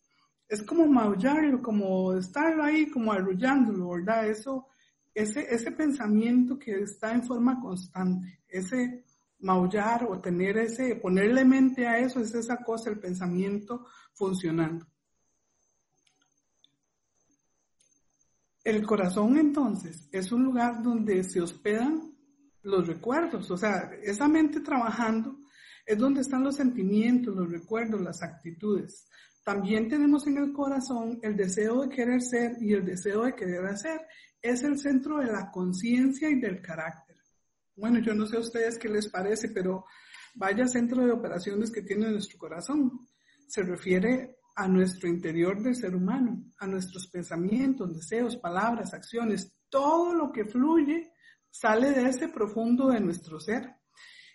Es 0.48 0.62
como 0.62 0.86
maullarlo, 0.86 1.62
como 1.62 2.14
estar 2.14 2.60
ahí, 2.62 2.90
como 2.90 3.12
arrullándolo, 3.12 3.90
¿verdad? 3.90 4.30
Eso, 4.30 4.68
ese, 5.14 5.48
ese 5.54 5.72
pensamiento 5.72 6.60
que 6.60 6.82
está 6.82 7.14
en 7.14 7.24
forma 7.24 7.60
constante, 7.60 8.42
ese 8.48 9.06
maullar 9.40 10.06
o 10.08 10.20
tener 10.20 10.58
ese, 10.58 10.96
ponerle 10.98 11.46
mente 11.46 11.88
a 11.88 11.98
eso, 11.98 12.20
es 12.20 12.34
esa 12.36 12.58
cosa, 12.58 12.90
el 12.90 13.00
pensamiento 13.00 13.88
funcionando. 14.14 14.86
El 18.64 18.86
corazón 18.86 19.38
entonces 19.38 20.08
es 20.12 20.32
un 20.32 20.44
lugar 20.44 20.84
donde 20.84 21.24
se 21.24 21.42
hospedan 21.42 22.14
los 22.62 22.88
recuerdos, 22.88 23.50
o 23.52 23.58
sea, 23.58 23.92
esa 24.04 24.28
mente 24.28 24.60
trabajando 24.60 25.38
es 25.86 25.98
donde 25.98 26.22
están 26.22 26.44
los 26.44 26.56
sentimientos, 26.56 27.36
los 27.36 27.50
recuerdos, 27.50 28.02
las 28.02 28.22
actitudes. 28.22 29.08
También 29.44 29.88
tenemos 29.90 30.28
en 30.28 30.38
el 30.38 30.54
corazón 30.54 31.20
el 31.24 31.36
deseo 31.36 31.82
de 31.82 31.90
querer 31.90 32.22
ser 32.22 32.62
y 32.62 32.74
el 32.74 32.86
deseo 32.86 33.24
de 33.24 33.34
querer 33.34 33.66
hacer. 33.66 34.02
Es 34.42 34.62
el 34.64 34.78
centro 34.78 35.18
de 35.18 35.32
la 35.32 35.50
conciencia 35.50 36.30
y 36.30 36.40
del 36.40 36.62
carácter. 36.62 37.18
Bueno, 37.76 38.00
yo 38.00 38.14
no 38.14 38.28
sé 38.28 38.38
a 38.38 38.42
ustedes 38.42 38.78
qué 38.78 38.90
les 38.90 39.10
parece, 39.10 39.50
pero 39.50 39.86
vaya 40.36 40.68
centro 40.68 41.04
de 41.04 41.12
operaciones 41.12 41.72
que 41.72 41.82
tiene 41.82 42.12
nuestro 42.12 42.38
corazón. 42.38 43.08
Se 43.48 43.64
refiere 43.64 44.39
a 44.60 44.68
nuestro 44.68 45.08
interior 45.08 45.64
del 45.64 45.74
ser 45.74 45.96
humano, 45.96 46.44
a 46.58 46.68
nuestros 46.68 47.08
pensamientos, 47.08 47.96
deseos, 47.96 48.36
palabras, 48.36 48.94
acciones, 48.94 49.54
todo 49.70 50.14
lo 50.14 50.34
que 50.34 50.44
fluye 50.44 51.14
sale 51.50 51.92
de 51.92 52.10
ese 52.10 52.28
profundo 52.28 52.90
de 52.90 53.00
nuestro 53.00 53.40
ser. 53.40 53.74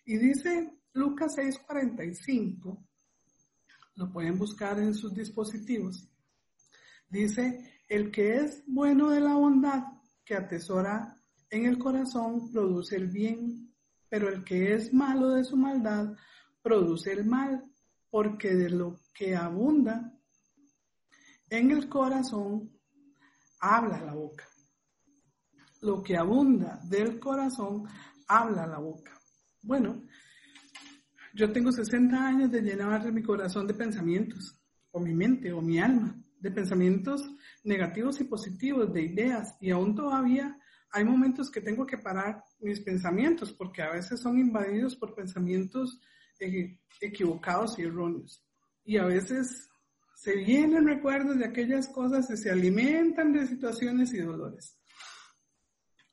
Y 0.07 0.17
dice 0.17 0.81
Lucas 0.95 1.37
6:45, 1.37 2.87
lo 3.97 4.11
pueden 4.11 4.39
buscar 4.39 4.79
en 4.79 4.95
sus 4.95 5.13
dispositivos, 5.13 6.09
dice, 7.11 7.83
el 7.91 8.11
que 8.11 8.37
es 8.37 8.65
bueno 8.67 9.11
de 9.11 9.21
la 9.21 9.35
bondad 9.35 9.83
que 10.25 10.37
atesora 10.37 11.15
en 11.51 11.67
el 11.67 11.79
corazón 11.79 12.51
produce 12.51 12.97
el 12.97 13.09
bien, 13.09 13.75
pero 14.09 14.31
el 14.31 14.43
que 14.43 14.73
es 14.73 14.91
malo 14.95 15.33
de 15.33 15.45
su 15.45 15.59
maldad 15.59 16.17
produce 16.63 17.13
el 17.13 17.27
mal, 17.27 17.63
porque 18.09 18.55
de 18.55 18.71
lo 18.71 19.01
que 19.13 19.37
abunda 19.37 20.14
en 21.59 21.71
el 21.71 21.89
corazón, 21.89 22.71
habla 23.61 24.01
la 24.01 24.15
boca. 24.15 24.45
Lo 25.83 26.03
que 26.03 26.17
abunda 26.17 26.81
del 26.85 27.19
corazón, 27.21 27.85
habla 28.27 28.67
la 28.67 28.79
boca. 28.79 29.13
Bueno, 29.63 30.03
yo 31.35 31.53
tengo 31.53 31.73
60 31.73 32.27
años 32.27 32.51
de 32.51 32.63
llenar 32.63 33.11
mi 33.13 33.23
corazón 33.23 33.67
de 33.67 33.75
pensamientos, 33.75 34.59
o 34.91 35.01
mi 35.01 35.15
mente, 35.15 35.53
o 35.53 35.61
mi 35.61 35.79
alma, 35.79 36.17
de 36.39 36.51
pensamientos 36.51 37.23
negativos 37.65 38.21
y 38.21 38.25
positivos, 38.25 38.93
de 38.93 39.03
ideas, 39.03 39.57
y 39.61 39.71
aún 39.71 39.95
todavía 39.95 40.59
hay 40.91 41.05
momentos 41.05 41.51
que 41.51 41.61
tengo 41.61 41.87
que 41.87 41.99
parar 41.99 42.45
mis 42.61 42.81
pensamientos, 42.81 43.53
porque 43.53 43.83
a 43.83 43.91
veces 43.91 44.21
son 44.21 44.39
invadidos 44.39 44.95
por 44.95 45.15
pensamientos 45.15 46.01
eh, 46.39 46.79
equivocados 47.01 47.79
y 47.79 47.83
erróneos. 47.83 48.45
Y 48.85 48.99
a 48.99 49.05
veces 49.05 49.69
se 50.15 50.37
vienen 50.37 50.87
recuerdos 50.87 51.39
de 51.39 51.47
aquellas 51.47 51.89
cosas 51.89 52.31
y 52.31 52.37
se 52.37 52.51
alimentan 52.51 53.33
de 53.33 53.47
situaciones 53.47 54.13
y 54.15 54.19
dolores. 54.19 54.79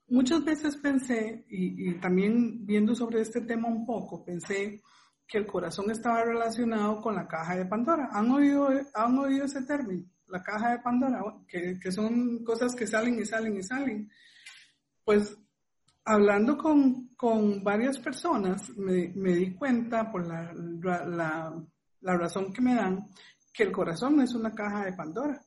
Muchas 0.08 0.44
veces 0.44 0.76
pensé, 0.76 1.46
y, 1.50 1.94
también 2.00 2.66
viendo 2.66 2.94
sobre 2.94 3.22
este 3.22 3.42
tema 3.42 3.70
un 3.70 3.86
poco, 3.86 4.26
pensé 4.26 4.82
que 5.26 5.38
el 5.38 5.48
corazón 5.48 5.90
estaba 5.90 6.26
relacionado 6.26 7.00
con 7.00 7.16
la 7.16 7.28
caja 7.28 7.56
de 7.56 7.66
Pandora. 7.66 8.10
¿Han 8.12 8.30
oído, 8.32 8.70
han 8.94 9.18
oído 9.18 9.46
ese 9.46 9.62
término? 9.62 10.06
La 10.28 10.44
caja 10.44 10.72
de 10.72 10.80
Pandora, 10.80 11.24
que, 11.48 11.80
que 11.80 11.92
son 11.92 12.44
cosas 12.44 12.76
que 12.76 12.86
salen 12.86 13.20
y 13.20 13.26
salen 13.26 13.56
y 13.56 13.64
salen. 13.64 14.12
Pues 15.06 15.38
hablando 16.04 16.58
con, 16.58 17.16
con 17.16 17.64
varias 17.64 17.98
personas, 17.98 18.70
me, 18.78 19.14
me, 19.16 19.34
di 19.34 19.54
cuenta 19.54 20.12
por 20.12 20.28
la, 20.28 20.52
la, 20.54 21.64
la 22.02 22.18
razón 22.18 22.52
que 22.52 22.62
me 22.62 22.76
dan, 22.76 23.08
que 23.54 23.64
el 23.64 23.72
corazón 23.72 24.18
no 24.18 24.24
es 24.24 24.34
una 24.34 24.54
caja 24.54 24.86
de 24.86 24.94
Pandora, 24.94 25.42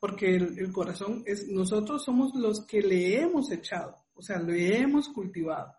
porque 0.00 0.34
el, 0.34 0.72
corazón 0.72 1.22
es, 1.26 1.46
nosotros 1.48 2.04
somos 2.04 2.34
los 2.34 2.66
que 2.66 2.82
le 2.82 3.20
hemos 3.20 3.50
echado, 3.52 3.96
o 4.14 4.22
sea, 4.22 4.40
le 4.40 4.78
hemos 4.78 5.08
cultivado. 5.08 5.72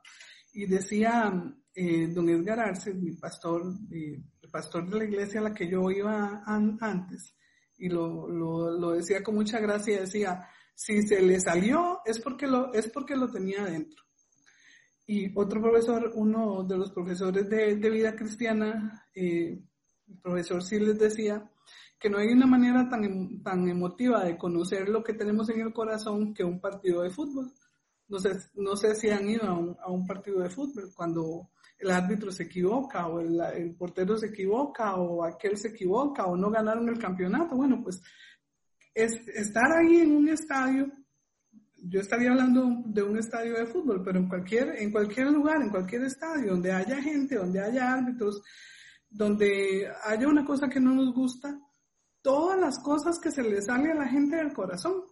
Y 0.53 0.65
decía 0.65 1.33
eh, 1.75 2.07
don 2.07 2.29
Edgar 2.29 2.59
Arce, 2.59 2.93
mi 2.93 3.11
pastor, 3.13 3.63
eh, 3.91 4.21
el 4.41 4.49
pastor 4.49 4.89
de 4.89 4.97
la 4.97 5.03
iglesia 5.03 5.39
a 5.39 5.43
la 5.43 5.53
que 5.53 5.69
yo 5.69 5.89
iba 5.91 6.43
antes, 6.45 7.35
y 7.77 7.89
lo, 7.89 8.29
lo, 8.29 8.71
lo, 8.79 8.91
decía 8.91 9.23
con 9.23 9.35
mucha 9.35 9.59
gracia, 9.59 10.01
decía, 10.01 10.47
si 10.75 11.01
se 11.01 11.21
le 11.21 11.39
salió 11.39 11.99
es 12.05 12.19
porque 12.19 12.47
lo, 12.47 12.73
es 12.73 12.89
porque 12.89 13.15
lo 13.15 13.29
tenía 13.29 13.65
dentro. 13.65 14.03
Y 15.05 15.37
otro 15.37 15.61
profesor, 15.61 16.11
uno 16.15 16.63
de 16.63 16.77
los 16.77 16.91
profesores 16.91 17.49
de, 17.49 17.75
de 17.75 17.89
vida 17.89 18.15
cristiana, 18.15 19.05
eh, 19.13 19.61
el 20.07 20.17
profesor 20.19 20.63
sí 20.63 20.79
les 20.79 20.97
decía 20.97 21.49
que 21.99 22.09
no 22.09 22.17
hay 22.17 22.27
una 22.27 22.45
manera 22.45 22.89
tan, 22.89 23.03
em, 23.05 23.41
tan 23.41 23.67
emotiva 23.69 24.23
de 24.25 24.37
conocer 24.37 24.89
lo 24.89 25.03
que 25.03 25.13
tenemos 25.13 25.49
en 25.49 25.61
el 25.61 25.73
corazón 25.73 26.33
que 26.33 26.43
un 26.43 26.59
partido 26.59 27.01
de 27.01 27.09
fútbol. 27.09 27.51
No 28.09 28.19
sé, 28.19 28.31
no 28.55 28.75
sé 28.75 28.95
si 28.95 29.09
han 29.09 29.29
ido 29.29 29.43
a 29.43 29.57
un, 29.57 29.77
a 29.81 29.89
un 29.89 30.05
partido 30.05 30.41
de 30.41 30.49
fútbol 30.49 30.91
cuando 30.93 31.49
el 31.79 31.91
árbitro 31.91 32.31
se 32.31 32.43
equivoca 32.43 33.07
o 33.07 33.19
el, 33.19 33.39
el, 33.55 33.75
portero 33.75 34.17
se 34.17 34.27
equivoca 34.27 34.95
o 34.95 35.23
aquel 35.23 35.57
se 35.57 35.69
equivoca 35.69 36.25
o 36.25 36.35
no 36.35 36.49
ganaron 36.49 36.89
el 36.89 36.99
campeonato. 36.99 37.55
Bueno, 37.55 37.81
pues 37.81 38.01
es, 38.93 39.13
estar 39.27 39.71
ahí 39.71 40.01
en 40.01 40.11
un 40.11 40.29
estadio, 40.29 40.91
yo 41.77 41.99
estaría 41.99 42.31
hablando 42.31 42.83
de 42.85 43.03
un 43.03 43.17
estadio 43.17 43.55
de 43.55 43.65
fútbol, 43.65 44.01
pero 44.03 44.19
en 44.19 44.29
cualquier, 44.29 44.75
en 44.81 44.91
cualquier 44.91 45.31
lugar, 45.31 45.61
en 45.61 45.69
cualquier 45.69 46.03
estadio 46.03 46.51
donde 46.51 46.71
haya 46.71 47.01
gente, 47.01 47.35
donde 47.35 47.59
haya 47.59 47.93
árbitros, 47.93 48.41
donde 49.13 49.87
haya 50.03 50.27
una 50.27 50.43
cosa 50.43 50.67
que 50.67 50.79
no 50.79 50.93
nos 50.93 51.13
gusta, 51.13 51.59
todas 52.21 52.59
las 52.59 52.79
cosas 52.79 53.19
que 53.19 53.31
se 53.31 53.43
le 53.43 53.61
sale 53.61 53.91
a 53.91 53.95
la 53.95 54.07
gente 54.07 54.37
del 54.37 54.53
corazón, 54.53 55.03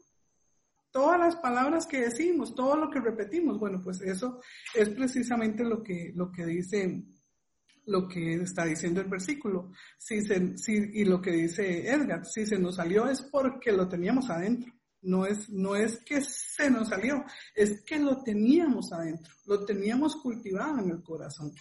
todas 0.92 1.20
las 1.20 1.36
palabras 1.36 1.86
que 1.86 2.02
decimos, 2.02 2.56
todo 2.56 2.76
lo 2.76 2.90
que 2.90 3.00
repetimos, 3.00 3.60
bueno, 3.60 3.80
pues 3.84 4.02
eso 4.02 4.42
es 4.74 4.90
precisamente 4.90 5.64
lo 5.64 5.84
que, 5.84 6.12
lo 6.16 6.32
que 6.32 6.46
dice, 6.46 7.04
lo 7.86 8.08
que 8.08 8.34
está 8.34 8.66
diciendo 8.66 9.02
el 9.02 9.08
versículo. 9.08 9.72
Si 9.98 10.22
se, 10.22 10.58
si, 10.58 10.74
y 10.74 11.06
lo 11.06 11.22
que 11.22 11.32
dice 11.32 11.88
Edgar, 11.88 12.26
si 12.26 12.46
se 12.46 12.58
nos 12.58 12.78
salió 12.78 13.08
es 13.08 13.22
porque 13.22 13.72
lo 13.72 13.88
teníamos 13.88 14.30
adentro. 14.30 14.74
No 15.04 15.26
es, 15.26 15.50
no 15.50 15.76
es 15.76 15.98
que 16.06 16.22
se 16.22 16.70
nos 16.70 16.90
salió, 16.90 17.24
es 17.56 17.84
que 17.84 17.98
lo 17.98 18.22
teníamos 18.22 18.94
adentro, 18.94 19.34
lo 19.48 19.66
teníamos 19.66 20.16
cultivado 20.18 20.78
en 20.78 20.92
el 20.92 21.02
corazón. 21.02 21.52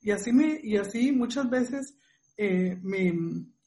Y 0.00 0.10
así, 0.10 0.32
me, 0.32 0.60
y 0.62 0.76
así 0.76 1.12
muchas 1.12 1.48
veces 1.50 1.94
eh, 2.36 2.78
me, 2.82 3.12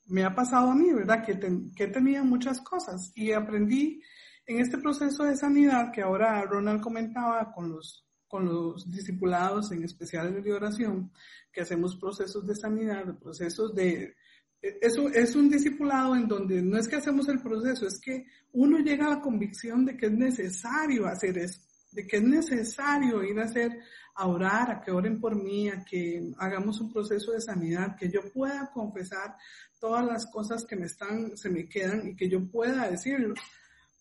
me, 0.07 0.23
ha 0.23 0.33
pasado 0.33 0.71
a 0.71 0.75
mí, 0.75 0.91
¿verdad? 0.91 1.23
Que, 1.23 1.39
que 1.75 1.87
tenía 1.87 2.23
muchas 2.23 2.59
cosas 2.61 3.11
y 3.15 3.31
aprendí 3.31 4.01
en 4.45 4.59
este 4.59 4.77
proceso 4.77 5.23
de 5.23 5.35
sanidad 5.35 5.91
que 5.91 6.01
ahora 6.01 6.43
Ronald 6.43 6.81
comentaba 6.81 7.51
con 7.53 7.69
los, 7.69 8.05
con 8.27 8.45
los 8.45 8.89
discipulados, 8.89 9.71
en 9.71 9.83
especial 9.83 10.41
de 10.41 10.53
oración, 10.53 11.11
que 11.51 11.61
hacemos 11.61 11.95
procesos 11.95 12.45
de 12.45 12.55
sanidad, 12.55 13.17
procesos 13.19 13.73
de... 13.75 14.15
Eso 14.59 15.09
es 15.09 15.35
un 15.35 15.49
discipulado 15.49 16.15
en 16.15 16.27
donde 16.27 16.61
no 16.61 16.77
es 16.77 16.87
que 16.87 16.95
hacemos 16.95 17.27
el 17.27 17.41
proceso, 17.41 17.85
es 17.85 17.99
que 17.99 18.25
uno 18.53 18.79
llega 18.79 19.07
a 19.07 19.09
la 19.09 19.21
convicción 19.21 19.85
de 19.85 19.97
que 19.97 20.05
es 20.05 20.13
necesario 20.13 21.05
hacer 21.05 21.37
eso, 21.37 21.59
de 21.91 22.07
que 22.07 22.17
es 22.17 22.23
necesario 22.23 23.23
ir 23.23 23.37
a 23.39 23.43
hacer, 23.43 23.77
a 24.15 24.27
orar, 24.27 24.71
a 24.71 24.81
que 24.81 24.91
oren 24.91 25.19
por 25.19 25.35
mí, 25.35 25.69
a 25.69 25.83
que 25.83 26.31
hagamos 26.37 26.79
un 26.81 26.91
proceso 26.91 27.31
de 27.31 27.41
sanidad, 27.41 27.95
que 27.95 28.09
yo 28.09 28.21
pueda 28.31 28.69
confesar 28.71 29.35
todas 29.79 30.05
las 30.05 30.25
cosas 30.31 30.65
que 30.65 30.75
me 30.75 30.85
están, 30.85 31.35
se 31.35 31.49
me 31.49 31.67
quedan 31.67 32.07
y 32.07 32.15
que 32.15 32.29
yo 32.29 32.45
pueda 32.49 32.89
decirlo. 32.89 33.33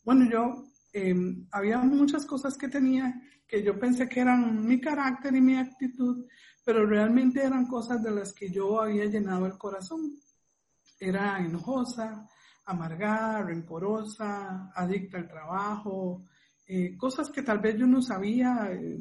Bueno, 0.05 0.29
yo 0.31 0.65
em, 0.93 1.47
había 1.51 1.79
muchas 1.79 2.27
cosas 2.27 2.57
que 2.57 2.69
tenía 2.69 3.15
que 3.53 3.63
yo 3.63 3.79
pensé 3.79 4.09
que 4.09 4.21
eran 4.21 4.67
mi 4.67 4.81
carácter 4.81 5.37
y 5.37 5.41
mi 5.43 5.59
actitud, 5.59 6.25
pero 6.65 6.87
realmente 6.87 7.45
eran 7.45 7.67
cosas 7.67 8.03
de 8.03 8.11
las 8.11 8.33
que 8.33 8.51
yo 8.51 8.81
había 8.81 9.05
llenado 9.05 9.45
el 9.45 9.59
corazón. 9.59 10.11
Era 10.99 11.39
enojosa, 11.39 12.27
amargada, 12.65 13.43
rencorosa, 13.43 14.71
adicta 14.75 15.19
al 15.19 15.29
trabajo, 15.29 16.25
eh, 16.67 16.97
cosas 16.97 17.29
que 17.29 17.43
tal 17.43 17.59
vez 17.59 17.77
yo 17.77 17.87
no 17.87 18.01
sabía, 18.01 18.71
eh, 18.73 18.99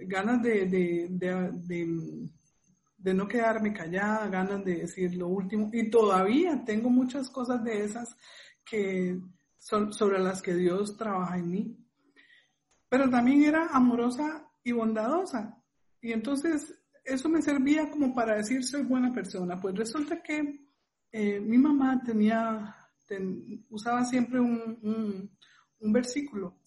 ganas 0.00 0.42
de, 0.42 0.66
de, 0.66 1.08
de, 1.10 2.08
de, 2.98 3.14
no 3.14 3.28
quedarme 3.28 3.72
callada, 3.72 4.28
ganas 4.28 4.64
de 4.64 4.76
decir 4.76 5.14
lo 5.14 5.28
último. 5.28 5.70
Y 5.72 5.90
todavía 5.90 6.62
tengo 6.64 6.90
muchas 6.90 7.28
cosas 7.30 7.62
de 7.64 7.84
esas 7.84 8.16
que 8.64 9.20
son 9.58 9.92
sobre 9.92 10.18
las 10.18 10.42
que 10.42 10.54
Dios 10.54 10.96
trabaja 10.96 11.38
en 11.38 11.50
mí. 11.50 11.76
Pero 12.88 13.08
también 13.08 13.42
era 13.42 13.68
amorosa 13.68 14.50
y 14.64 14.72
bondadosa. 14.72 15.56
Y 16.00 16.12
entonces 16.12 16.74
eso 17.04 17.28
me 17.28 17.42
servía 17.42 17.90
como 17.90 18.14
para 18.14 18.36
decir 18.36 18.64
soy 18.64 18.82
buena 18.82 19.12
persona. 19.12 19.60
Pues 19.60 19.74
resulta 19.74 20.22
que 20.22 20.66
eh, 21.12 21.40
mi 21.40 21.58
mamá 21.58 22.00
tenía, 22.04 22.74
usaba 23.68 24.04
siempre 24.04 24.40
un, 24.40 25.30
un, 25.80 25.92
versículo. 25.92 26.59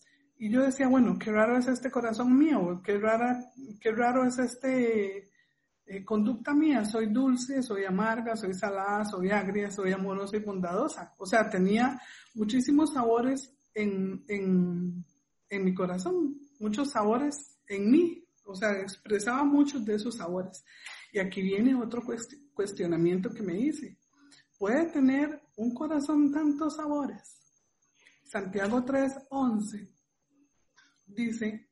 Y 0.44 0.50
yo 0.50 0.62
decía, 0.62 0.90
bueno, 0.90 1.18
qué 1.18 1.32
raro 1.32 1.58
es 1.58 1.70
este 1.70 1.90
corazón 1.90 2.38
mío, 2.38 2.82
qué, 2.84 2.98
rara, 2.98 3.50
qué 3.80 3.94
raro 3.94 4.26
es 4.26 4.38
este 4.40 5.32
eh, 5.86 6.04
conducta 6.04 6.54
mía. 6.54 6.84
Soy 6.84 7.06
dulce, 7.06 7.64
soy 7.64 7.86
amarga, 7.86 8.36
soy 8.36 8.54
salada, 8.54 9.06
soy 9.06 9.32
agria, 9.32 9.72
soy 9.72 9.94
amorosa 9.94 10.36
y 10.36 10.42
bondadosa. 10.42 11.16
O 11.18 11.26
sea, 11.26 11.50
tenía 11.50 11.98
muchísimos 12.34 12.92
sabores 12.92 13.56
en, 13.74 14.26
en, 14.28 15.06
en 15.48 15.64
mi 15.64 15.74
corazón, 15.74 16.38
muchos 16.60 16.90
sabores 16.90 17.58
en 17.70 17.90
mí, 17.90 18.28
o 18.44 18.54
sea, 18.54 18.82
expresaba 18.82 19.46
muchos 19.46 19.86
de 19.86 19.96
esos 19.96 20.18
sabores. 20.18 20.66
Y 21.14 21.20
aquí 21.20 21.42
viene 21.42 21.74
otro 21.74 22.04
cuestionamiento 22.54 23.30
que 23.30 23.44
me 23.44 23.58
hice. 23.58 23.98
¿Puede 24.58 24.88
tener 24.88 25.42
un 25.56 25.74
corazón 25.74 26.34
tantos 26.34 26.76
sabores? 26.76 27.40
Santiago 28.26 28.84
3:11 28.84 29.93
dice 31.16 31.70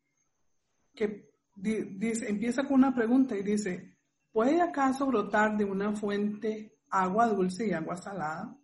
que 0.93 1.31
dice, 1.55 2.29
empieza 2.29 2.63
con 2.63 2.73
una 2.75 2.93
pregunta 2.93 3.35
y 3.35 3.43
dice, 3.43 3.97
¿puede 4.31 4.61
acaso 4.61 5.05
brotar 5.07 5.57
de 5.57 5.65
una 5.65 5.95
fuente 5.95 6.79
agua 6.89 7.27
dulce 7.27 7.67
y 7.67 7.73
agua 7.73 7.97
salada? 7.97 8.57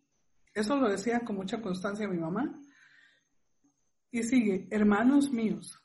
Eso 0.54 0.76
lo 0.76 0.90
decía 0.90 1.20
con 1.22 1.36
mucha 1.36 1.62
constancia 1.62 2.08
mi 2.08 2.18
mamá. 2.18 2.60
Y 4.10 4.24
sigue, 4.24 4.68
hermanos 4.72 5.32
míos, 5.32 5.80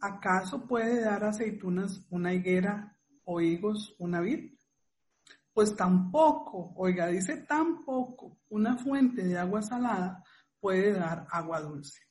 ¿acaso 0.00 0.66
puede 0.66 1.00
dar 1.00 1.24
aceitunas 1.24 2.04
una 2.10 2.34
higuera 2.34 2.98
o 3.24 3.40
higos 3.40 3.94
una 3.98 4.20
vid? 4.20 4.52
Pues 5.52 5.74
tampoco, 5.74 6.74
oiga, 6.76 7.06
dice 7.06 7.38
tampoco, 7.48 8.38
una 8.50 8.76
fuente 8.76 9.24
de 9.24 9.38
agua 9.38 9.62
salada 9.62 10.22
puede 10.60 10.92
dar 10.92 11.26
agua 11.30 11.62
dulce. 11.62 12.05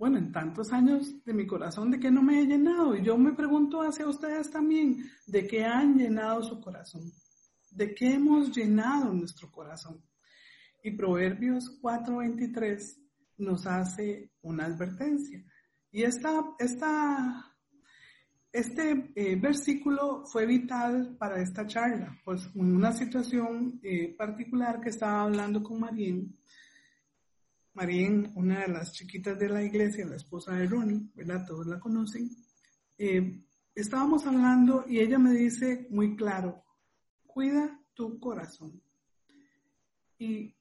Bueno, 0.00 0.16
en 0.16 0.32
tantos 0.32 0.72
años 0.72 1.22
de 1.26 1.34
mi 1.34 1.46
corazón, 1.46 1.90
¿de 1.90 2.00
qué 2.00 2.10
no 2.10 2.22
me 2.22 2.40
he 2.40 2.46
llenado? 2.46 2.96
Y 2.96 3.04
yo 3.04 3.18
me 3.18 3.34
pregunto 3.34 3.82
hacia 3.82 4.08
ustedes 4.08 4.50
también, 4.50 5.04
¿de 5.26 5.46
qué 5.46 5.62
han 5.62 5.98
llenado 5.98 6.42
su 6.42 6.58
corazón? 6.58 7.02
¿De 7.70 7.94
qué 7.94 8.14
hemos 8.14 8.50
llenado 8.50 9.12
nuestro 9.12 9.50
corazón? 9.50 10.02
Y 10.82 10.92
Proverbios 10.92 11.78
4:23 11.82 12.96
nos 13.36 13.66
hace 13.66 14.32
una 14.40 14.64
advertencia. 14.64 15.44
Y 15.92 16.02
esta, 16.04 16.46
este 18.50 19.12
eh, 19.14 19.36
versículo 19.36 20.24
fue 20.24 20.46
vital 20.46 21.14
para 21.18 21.42
esta 21.42 21.66
charla, 21.66 22.18
pues 22.24 22.48
en 22.54 22.74
una 22.74 22.92
situación 22.92 23.78
eh, 23.82 24.14
particular 24.16 24.80
que 24.80 24.88
estaba 24.88 25.24
hablando 25.24 25.62
con 25.62 25.78
Marín, 25.78 26.38
Marín, 27.74 28.32
una 28.34 28.60
de 28.60 28.68
las 28.68 28.92
chiquitas 28.92 29.38
de 29.38 29.48
la 29.48 29.62
iglesia, 29.62 30.06
la 30.06 30.16
esposa 30.16 30.54
de 30.54 30.66
Ronnie, 30.66 31.10
¿verdad? 31.14 31.46
Todos 31.46 31.66
la 31.66 31.78
conocen. 31.78 32.30
Eh, 32.98 33.42
estábamos 33.74 34.26
hablando 34.26 34.84
y 34.88 34.98
ella 34.98 35.18
me 35.18 35.32
dice 35.32 35.86
muy 35.90 36.16
claro, 36.16 36.64
cuida 37.26 37.80
tu 37.94 38.18
corazón. 38.18 38.82
Y 40.18 40.54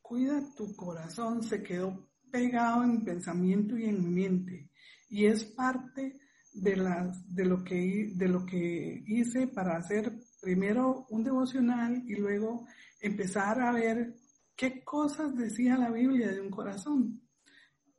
cuida 0.00 0.42
tu 0.56 0.74
corazón 0.74 1.42
se 1.42 1.62
quedó 1.62 2.08
pegado 2.30 2.82
en 2.82 2.92
mi 2.92 2.98
pensamiento 2.98 3.76
y 3.76 3.84
en 3.84 4.12
mente. 4.12 4.70
Y 5.08 5.26
es 5.26 5.44
parte 5.44 6.18
de, 6.54 6.76
las, 6.76 7.34
de, 7.34 7.44
lo 7.44 7.62
que, 7.62 8.12
de 8.14 8.28
lo 8.28 8.44
que 8.44 9.04
hice 9.06 9.46
para 9.46 9.76
hacer 9.76 10.12
primero 10.40 11.06
un 11.10 11.22
devocional 11.22 12.02
y 12.06 12.16
luego 12.16 12.66
empezar 13.00 13.60
a 13.60 13.72
ver 13.72 14.16
qué 14.56 14.82
cosas 14.84 15.34
decía 15.36 15.76
la 15.76 15.90
Biblia 15.90 16.32
de 16.32 16.40
un 16.40 16.50
corazón. 16.50 17.20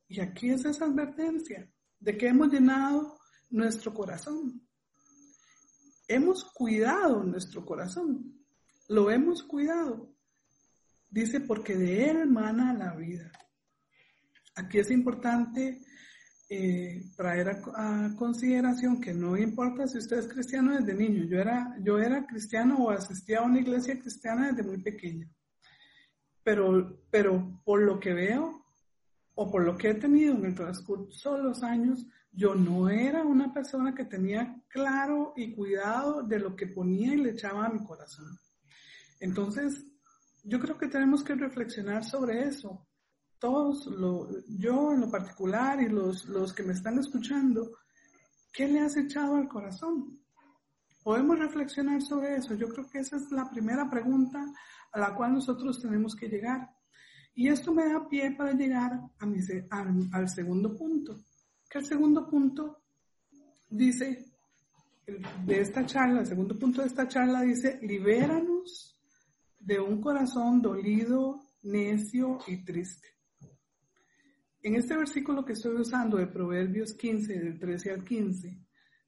Y 0.08 0.20
aquí 0.20 0.50
es 0.50 0.66
esa 0.66 0.86
advertencia 0.86 1.70
de 2.00 2.18
que 2.18 2.28
hemos 2.28 2.52
llenado 2.52 3.18
nuestro 3.50 3.94
corazón. 3.94 4.62
Hemos 6.08 6.44
cuidado 6.46 7.24
nuestro 7.24 7.66
corazón. 7.66 8.44
Lo 8.90 9.10
hemos 9.10 9.44
cuidado. 9.44 10.14
Dice, 11.10 11.40
porque 11.40 11.76
de 11.76 12.10
él 12.10 12.18
emana 12.18 12.74
la 12.74 12.96
vida. 12.96 13.32
Aquí 14.56 14.80
es 14.80 14.92
importante 14.92 15.82
eh, 16.50 17.02
traer 17.16 17.50
a, 17.50 18.14
consideración 18.16 19.00
que 19.00 19.14
no 19.14 19.38
importa 19.38 19.88
si 19.88 19.98
usted 19.98 20.20
es 20.20 20.28
cristiano 20.28 20.76
desde 20.76 20.94
niño. 20.94 21.24
Yo 21.26 21.40
era, 21.40 21.76
yo 21.82 21.98
era 21.98 22.26
cristiano 22.28 22.76
o 22.78 22.92
asistía 22.92 23.40
a 23.40 23.44
una 23.44 23.60
iglesia 23.60 24.00
cristiana 24.00 24.52
desde 24.52 24.64
muy 24.68 24.82
pequeña. 24.84 25.28
Pero, 26.44 27.00
pero 27.10 27.62
por 27.64 27.82
lo 27.82 28.00
que 28.00 28.14
veo 28.14 28.66
o 29.36 29.52
por 29.52 29.64
lo 29.64 29.78
que 29.78 29.90
he 29.90 29.96
tenido 29.96 30.36
en 30.36 30.46
el 30.46 30.56
transcurso 30.56 31.38
de 31.38 31.44
los 31.44 31.64
años, 31.64 32.06
yo 32.32 32.56
no 32.56 32.90
era 32.90 33.24
una 33.24 33.54
persona 33.54 33.94
que 33.94 34.06
tenía 34.06 34.62
claro 34.68 35.34
y 35.36 35.54
cuidado 35.54 36.24
de 36.24 36.40
lo 36.40 36.56
que 36.56 36.68
ponía 36.68 37.14
y 37.14 37.18
le 37.18 37.32
echaba 37.32 37.66
a 37.66 37.70
mi 37.70 37.84
corazón. 37.84 38.38
Entonces, 39.20 39.86
yo 40.44 40.60
creo 40.60 40.78
que 40.78 40.88
tenemos 40.88 41.24
que 41.24 41.36
reflexionar 41.36 42.04
sobre 42.04 42.44
eso 42.44 42.88
todos, 43.44 43.90
yo 44.48 44.94
en 44.94 45.02
lo 45.02 45.12
particular 45.12 45.82
y 45.82 45.90
los, 45.90 46.30
los 46.30 46.54
que 46.54 46.64
me 46.64 46.72
están 46.72 46.98
escuchando, 46.98 47.74
¿qué 48.54 48.70
le 48.70 48.80
has 48.80 48.96
echado 48.96 49.36
al 49.36 49.50
corazón? 49.50 50.23
Podemos 51.04 51.38
reflexionar 51.38 52.02
sobre 52.02 52.36
eso. 52.36 52.56
Yo 52.56 52.70
creo 52.70 52.90
que 52.90 53.00
esa 53.00 53.18
es 53.18 53.32
la 53.32 53.50
primera 53.50 53.90
pregunta 53.90 54.46
a 54.92 55.00
la 55.00 55.14
cual 55.16 55.34
nosotros 55.34 55.82
tenemos 55.82 56.16
que 56.16 56.30
llegar. 56.30 56.70
Y 57.36 57.50
esto 57.50 57.74
me 57.74 57.86
da 57.86 58.08
pie 58.08 58.32
para 58.32 58.54
llegar 58.54 59.02
a 59.20 59.26
mi, 59.26 59.40
al 60.12 60.30
segundo 60.30 60.76
punto. 60.76 61.20
Que 61.70 61.80
el 61.80 61.86
segundo 61.86 62.30
punto 62.30 62.84
dice, 63.70 64.34
de 65.46 65.60
esta 65.60 65.86
charla, 65.86 66.22
el 66.22 66.28
segundo 66.28 66.58
punto 66.58 66.82
de 66.82 66.88
esta 66.88 67.08
charla 67.08 67.42
dice, 67.42 67.80
libéranos 67.82 68.98
de 69.60 69.80
un 69.80 70.00
corazón 70.00 70.62
dolido, 70.62 71.42
necio 71.64 72.40
y 72.48 72.64
triste. 72.64 73.10
En 74.62 74.76
este 74.76 74.96
versículo 74.96 75.44
que 75.44 75.54
estoy 75.54 75.76
usando 75.76 76.18
de 76.18 76.28
Proverbios 76.28 76.94
15, 76.94 77.40
del 77.40 77.60
13 77.60 77.92
al 77.92 78.04
15, 78.04 78.63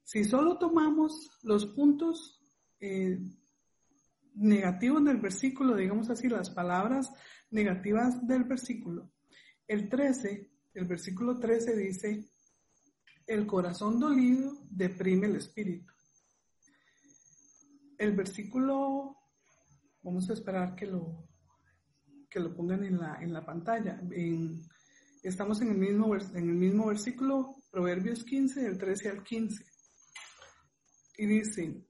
si 0.06 0.22
solo 0.22 0.56
tomamos 0.56 1.28
los 1.42 1.66
puntos 1.66 2.40
eh, 2.78 3.18
negativos 4.34 5.04
del 5.04 5.16
versículo, 5.16 5.74
digamos 5.74 6.08
así, 6.10 6.28
las 6.28 6.48
palabras 6.48 7.10
negativas 7.50 8.24
del 8.24 8.44
versículo, 8.44 9.10
el 9.66 9.88
13, 9.88 10.48
el 10.74 10.84
versículo 10.84 11.40
13 11.40 11.76
dice, 11.76 12.24
el 13.26 13.48
corazón 13.48 13.98
dolido 13.98 14.52
deprime 14.70 15.26
el 15.26 15.36
espíritu. 15.36 15.92
el 17.98 18.14
versículo, 18.14 19.16
vamos 20.04 20.30
a 20.30 20.34
esperar 20.34 20.76
que 20.76 20.86
lo, 20.86 21.28
que 22.30 22.38
lo 22.38 22.54
pongan 22.54 22.84
en 22.84 22.98
la, 22.98 23.18
en 23.20 23.32
la 23.32 23.44
pantalla. 23.44 24.00
estamos 25.24 25.60
en 25.62 25.70
el, 25.70 25.78
mismo, 25.78 26.14
en 26.14 26.48
el 26.48 26.54
mismo 26.54 26.86
versículo, 26.86 27.56
Proverbios 27.72 28.22
15, 28.22 28.62
del 28.62 28.78
13 28.78 29.08
al 29.08 29.24
15. 29.24 29.75
Y 31.16 31.26
dice, 31.26 31.86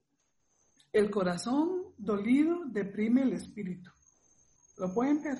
el 0.93 1.09
corazón 1.09 1.93
dolido 1.97 2.65
deprime 2.65 3.23
el 3.23 3.33
espíritu. 3.33 3.91
¿Lo 4.77 4.93
pueden 4.93 5.21
ver? 5.21 5.37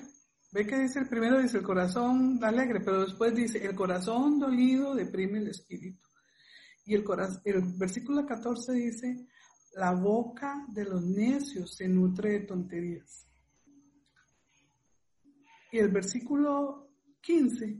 Ve 0.50 0.66
que 0.66 0.78
dice 0.78 1.00
el 1.00 1.08
primero, 1.08 1.40
dice 1.40 1.58
el 1.58 1.62
corazón 1.62 2.42
alegre, 2.42 2.80
pero 2.80 3.04
después 3.04 3.34
dice, 3.34 3.64
el 3.64 3.74
corazón 3.74 4.38
dolido 4.38 4.94
deprime 4.94 5.38
el 5.38 5.48
espíritu. 5.48 6.06
Y 6.86 6.94
el, 6.94 7.04
el 7.44 7.62
versículo 7.76 8.24
14 8.24 8.72
dice, 8.72 9.26
la 9.74 9.92
boca 9.92 10.66
de 10.68 10.84
los 10.84 11.04
necios 11.04 11.76
se 11.76 11.86
nutre 11.86 12.32
de 12.32 12.40
tonterías. 12.40 13.26
Y 15.70 15.78
el 15.78 15.88
versículo 15.88 16.90
15, 17.20 17.78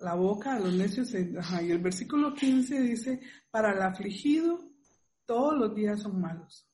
la 0.00 0.14
boca 0.14 0.54
de 0.54 0.60
los 0.60 0.74
necios, 0.74 1.12
ajá, 1.38 1.62
y 1.62 1.72
el 1.72 1.78
versículo 1.78 2.32
15 2.32 2.80
dice, 2.82 3.20
para 3.50 3.72
el 3.72 3.82
afligido 3.82 4.58
todos 5.26 5.56
los 5.56 5.74
días 5.74 6.00
son 6.00 6.20
malos. 6.20 6.66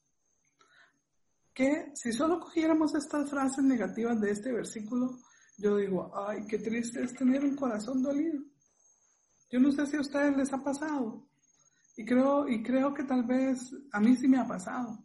Que 1.52 1.92
si 1.94 2.12
solo 2.12 2.40
cogiéramos 2.40 2.94
estas 2.94 3.30
frases 3.30 3.64
negativas 3.64 4.20
de 4.20 4.30
este 4.30 4.52
versículo, 4.52 5.18
yo 5.58 5.76
digo, 5.76 6.10
ay, 6.14 6.46
qué 6.46 6.58
triste 6.58 7.02
es 7.02 7.14
tener 7.14 7.44
un 7.44 7.56
corazón 7.56 8.02
dolido. 8.02 8.42
Yo 9.50 9.60
no 9.60 9.72
sé 9.72 9.86
si 9.86 9.96
a 9.96 10.00
ustedes 10.00 10.36
les 10.36 10.52
ha 10.52 10.62
pasado. 10.62 11.26
Y 11.96 12.04
creo, 12.04 12.46
y 12.46 12.62
creo 12.62 12.92
que 12.92 13.04
tal 13.04 13.24
vez 13.24 13.74
a 13.92 14.00
mí 14.00 14.16
sí 14.16 14.28
me 14.28 14.38
ha 14.38 14.46
pasado. 14.46 14.98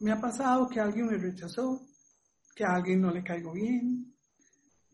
Me 0.00 0.12
ha 0.12 0.20
pasado 0.20 0.68
que 0.68 0.80
alguien 0.80 1.06
me 1.06 1.18
rechazó, 1.18 1.82
que 2.54 2.64
a 2.64 2.74
alguien 2.74 3.02
no 3.02 3.10
le 3.10 3.22
caigo 3.22 3.52
bien, 3.52 4.14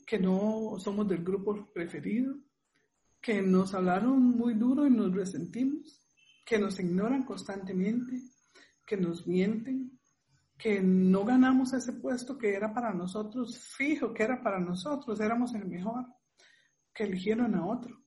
que 0.06 0.18
no 0.18 0.76
somos 0.78 1.08
del 1.08 1.22
grupo 1.22 1.70
preferido, 1.72 2.36
que 3.24 3.40
nos 3.40 3.72
hablaron 3.72 4.20
muy 4.36 4.52
duro 4.52 4.86
y 4.86 4.90
nos 4.90 5.10
resentimos, 5.14 5.98
que 6.44 6.58
nos 6.58 6.78
ignoran 6.78 7.24
constantemente, 7.24 8.20
que 8.84 8.98
nos 8.98 9.26
mienten, 9.26 9.98
que 10.58 10.82
no 10.82 11.24
ganamos 11.24 11.72
ese 11.72 11.94
puesto 11.94 12.36
que 12.36 12.52
era 12.52 12.74
para 12.74 12.92
nosotros, 12.92 13.58
fijo 13.58 14.12
que 14.12 14.24
era 14.24 14.42
para 14.42 14.60
nosotros, 14.60 15.18
éramos 15.20 15.54
el 15.54 15.64
mejor, 15.64 16.04
que 16.92 17.04
eligieron 17.04 17.54
a 17.54 17.66
otro, 17.66 17.98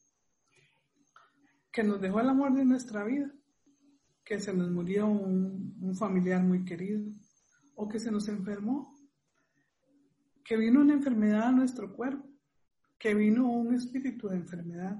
que 1.71 1.83
nos 1.83 1.99
dejó 1.99 2.19
el 2.19 2.29
amor 2.29 2.53
de 2.53 2.65
nuestra 2.65 3.03
vida, 3.03 3.33
que 4.23 4.39
se 4.39 4.53
nos 4.53 4.69
murió 4.69 5.07
un, 5.07 5.79
un 5.81 5.95
familiar 5.95 6.43
muy 6.43 6.63
querido 6.63 7.01
o 7.73 7.89
que 7.89 7.99
se 7.99 8.11
nos 8.11 8.27
enfermó 8.27 8.95
que 10.45 10.57
vino 10.57 10.79
una 10.81 10.93
enfermedad 10.93 11.47
a 11.47 11.51
nuestro 11.51 11.91
cuerpo, 11.91 12.36
que 12.97 13.13
vino 13.13 13.51
un 13.51 13.73
espíritu 13.73 14.27
de 14.27 14.37
enfermedad, 14.37 14.97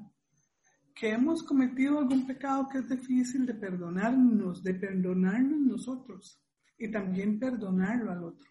que 0.94 1.10
hemos 1.10 1.44
cometido 1.44 2.00
algún 2.00 2.26
pecado 2.26 2.68
que 2.70 2.80
es 2.80 2.90
difícil 2.90 3.46
de 3.46 3.54
perdonarnos, 3.54 4.64
de 4.64 4.74
perdonarnos 4.74 5.60
nosotros 5.60 6.42
y 6.78 6.92
también 6.92 7.40
perdonarlo 7.40 8.12
al 8.12 8.24
otro, 8.24 8.50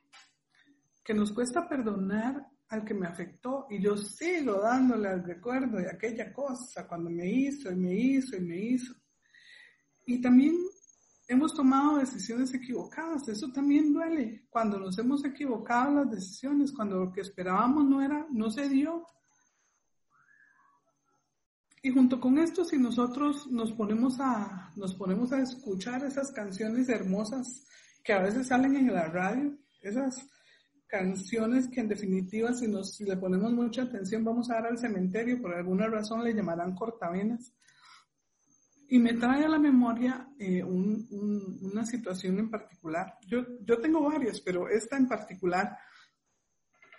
que 1.05 1.15
nos 1.15 1.33
cuesta 1.33 1.69
perdonar 1.69 2.47
al 2.69 2.85
que 2.85 2.95
me 2.95 3.07
afectó 3.07 3.67
y 3.71 3.81
yo 3.81 3.97
sigo 3.97 4.61
dándole 4.61 5.09
al 5.09 5.25
recuerdo 5.25 5.79
de 5.79 5.91
aquella 5.91 6.33
cosa 6.33 6.87
cuando 6.87 7.11
me 7.11 7.29
hizo 7.29 7.71
y 7.71 7.77
me 7.77 7.95
hizo 7.95 8.37
y 8.37 8.41
me 8.41 8.59
hizo. 8.59 8.95
Y 10.05 10.21
también 10.21 10.55
hemos 11.29 11.55
tomado 11.55 11.99
decisiones 11.99 12.55
equivocadas. 12.55 13.29
Eso 13.29 13.51
también 13.53 13.93
duele. 13.93 14.47
Cuando 14.49 14.79
nos 14.79 14.99
hemos 14.99 15.25
equivocado 15.25 15.95
las 15.95 16.11
decisiones, 16.11 16.73
cuando 16.73 17.05
lo 17.05 17.13
que 17.13 17.21
esperábamos 17.21 17.85
no 17.85 18.03
era, 18.03 18.27
no 18.31 18.51
se 18.51 18.69
dio. 18.69 19.05
Y 21.83 21.91
junto 21.91 22.21
con 22.21 22.39
esto, 22.39 22.65
si 22.65 22.79
nosotros 22.79 23.47
nos 23.49 23.73
ponemos 23.73 24.19
a, 24.21 24.73
nos 24.77 24.95
ponemos 24.95 25.33
a 25.33 25.41
escuchar 25.41 26.05
esas 26.05 26.33
canciones 26.33 26.89
hermosas 26.89 27.65
que 28.03 28.13
a 28.13 28.23
veces 28.23 28.49
salen 28.49 28.77
en 28.77 28.93
la 28.93 29.07
radio, 29.07 29.57
esas 29.83 30.29
canciones 30.89 31.69
que 31.69 31.81
en 31.81 31.89
definitiva 31.89 32.53
si 32.55 32.69
nos 32.69 32.95
si 32.95 33.05
le 33.05 33.17
ponemos 33.17 33.53
mucha 33.53 33.83
atención 33.83 34.25
vamos 34.25 34.49
a 34.49 34.55
dar 34.55 34.67
al 34.67 34.79
cementerio, 34.79 35.43
por 35.43 35.53
alguna 35.53 35.89
razón 35.89 36.23
le 36.23 36.33
llamarán 36.33 36.77
cortavenas 36.77 37.53
y 38.89 38.99
me 38.99 39.15
trae 39.15 39.45
a 39.45 39.49
la 39.49 39.59
memoria 39.59 40.29
eh, 40.39 40.63
una 40.63 41.85
situación 41.85 42.39
en 42.39 42.51
particular. 42.51 43.19
Yo, 43.27 43.45
yo 43.65 43.81
tengo 43.81 44.03
varias, 44.03 44.41
pero 44.41 44.69
esta 44.69 44.97
en 44.97 45.09
particular, 45.09 45.77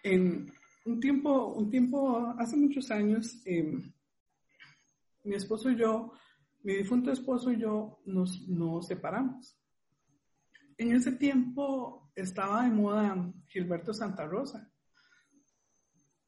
en 0.03 0.51
un 0.85 0.99
tiempo, 0.99 1.53
un 1.53 1.69
tiempo, 1.69 2.35
hace 2.37 2.57
muchos 2.57 2.91
años, 2.91 3.41
em, 3.45 3.91
mi 5.27 5.35
esposo 5.35 5.69
y 5.69 5.75
yo, 5.75 6.13
mi 6.63 6.75
difunto 6.75 7.11
esposo 7.11 7.51
y 7.51 7.59
yo 7.59 7.99
nos, 8.05 8.87
separamos. 8.87 9.57
En 10.77 10.95
ese 10.95 11.11
tiempo 11.13 12.11
estaba 12.15 12.63
de 12.63 12.69
moda 12.69 13.31
Gilberto 13.47 13.93
Santa 13.93 14.25
Rosa. 14.25 14.71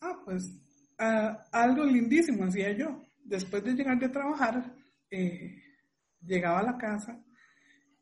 Ah, 0.01 0.21
pues 0.25 0.59
ah, 0.97 1.45
algo 1.51 1.85
lindísimo 1.85 2.45
hacía 2.45 2.71
yo. 2.73 3.03
Después 3.23 3.63
de 3.63 3.73
llegar 3.73 3.99
de 3.99 4.09
trabajar, 4.09 4.75
eh, 5.11 5.61
llegaba 6.21 6.59
a 6.59 6.63
la 6.63 6.77
casa 6.77 7.23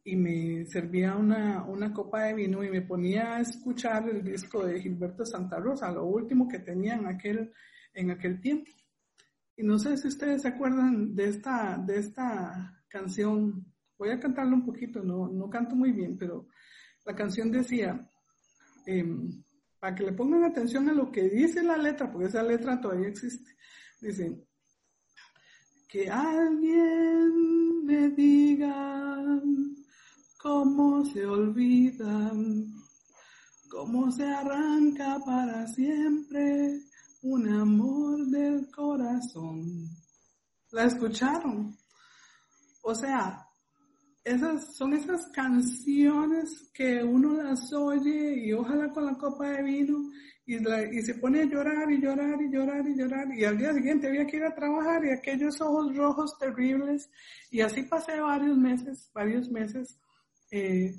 y 0.03 0.15
me 0.15 0.65
servía 0.65 1.15
una, 1.15 1.63
una, 1.65 1.93
copa 1.93 2.23
de 2.23 2.33
vino 2.33 2.63
y 2.63 2.69
me 2.69 2.81
ponía 2.81 3.36
a 3.36 3.41
escuchar 3.41 4.07
el 4.10 4.23
disco 4.23 4.65
de 4.65 4.79
Gilberto 4.79 5.25
Santa 5.25 5.60
Rosa, 5.60 5.91
lo 5.91 6.05
último 6.05 6.47
que 6.47 6.60
tenía 6.60 6.95
en 6.95 7.07
aquel, 7.07 7.51
en 7.93 8.12
aquel 8.12 8.39
tiempo. 8.39 8.71
Y 9.58 9.63
no 9.63 9.80
sé 9.80 9.98
si 9.98 10.08
ustedes 10.08 10.43
se 10.43 10.50
acuerdan 10.50 11.15
de 11.15 11.30
esta, 11.30 11.78
de 11.78 11.98
esta 11.98 12.80
canción. 12.88 13.65
Voy 13.98 14.10
a 14.10 14.20
cantarlo 14.20 14.56
un 14.56 14.65
poquito, 14.65 15.02
no, 15.04 15.28
no 15.28 15.50
canto 15.50 15.76
muy 15.76 15.91
bien, 15.91 16.15
pero 16.15 16.48
la 17.06 17.15
canción 17.15 17.52
decía, 17.52 18.08
em, 18.86 19.43
para 19.80 19.96
que 19.96 20.04
le 20.04 20.13
pongan 20.13 20.43
atención 20.43 20.88
a 20.89 20.93
lo 20.93 21.12
que 21.12 21.24
dice 21.28 21.63
la 21.63 21.78
letra, 21.78 22.12
porque 22.12 22.28
esa 22.28 22.43
letra 22.43 22.80
todavía 22.80 23.10
existe. 23.10 23.52
Dice, 24.00 24.48
que 25.88 26.08
alguien 26.10 27.86
me 27.86 28.10
diga 28.10 29.41
cómo 30.39 31.04
se 31.06 31.26
olvidan, 31.26 32.74
cómo 33.70 34.12
se 34.12 34.24
arranca 34.24 35.17
para 35.26 35.65
siempre 35.67 36.87
un 37.21 37.49
amor 37.49 38.25
del 38.27 38.69
corazón. 38.71 39.89
¿La 40.71 40.86
escucharon? 40.86 41.75
O 42.82 42.93
sea, 42.93 43.47
esas 44.23 44.75
son 44.75 44.93
esas 44.93 45.27
canciones 45.30 46.69
que 46.73 47.03
uno 47.03 47.41
las 47.41 47.71
oye 47.73 48.45
y 48.45 48.53
ojalá 48.53 48.89
con 48.91 49.06
la 49.06 49.17
copa 49.17 49.47
de 49.49 49.63
vino 49.63 50.12
y, 50.45 51.01
se 51.01 51.15
pone 51.15 51.41
a 51.41 51.45
llorar 51.45 51.91
y 51.91 52.01
llorar 52.01 52.41
y 52.41 52.49
llorar 52.49 52.88
y 52.88 52.95
llorar 52.95 53.27
y 53.34 53.43
al 53.45 53.58
día 53.58 53.73
siguiente 53.73 54.08
había 54.08 54.25
que 54.25 54.38
ir 54.38 54.43
a 54.43 54.56
trabajar 54.56 55.03
y 55.06 55.12
aquellos 55.12 55.60
ojos 55.62 55.95
rojos 55.95 56.38
terribles 56.38 57.10
y 57.51 57.62
así 57.62 57.84
pasé 57.84 58.19
varios 58.19 58.58
meses, 58.58 59.10
varios 59.13 59.49
meses 59.49 59.97
eh, 60.51 60.93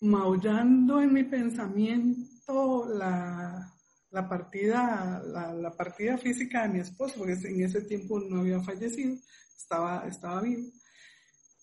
maullando 0.00 1.00
en 1.00 1.12
mi 1.12 1.24
pensamiento 1.24 2.86
la, 2.88 3.74
la 4.14 4.28
partida, 4.28 5.20
la, 5.26 5.76
partida 5.76 6.16
física 6.16 6.62
de 6.62 6.68
mi 6.68 6.78
esposo, 6.78 7.16
porque 7.18 7.32
en 7.32 7.64
ese 7.64 7.82
tiempo 7.82 8.20
no 8.20 8.40
había 8.40 8.60
fallecido, 8.62 9.16
estaba, 9.56 10.06
estaba 10.06 10.40
vivo. 10.40 10.70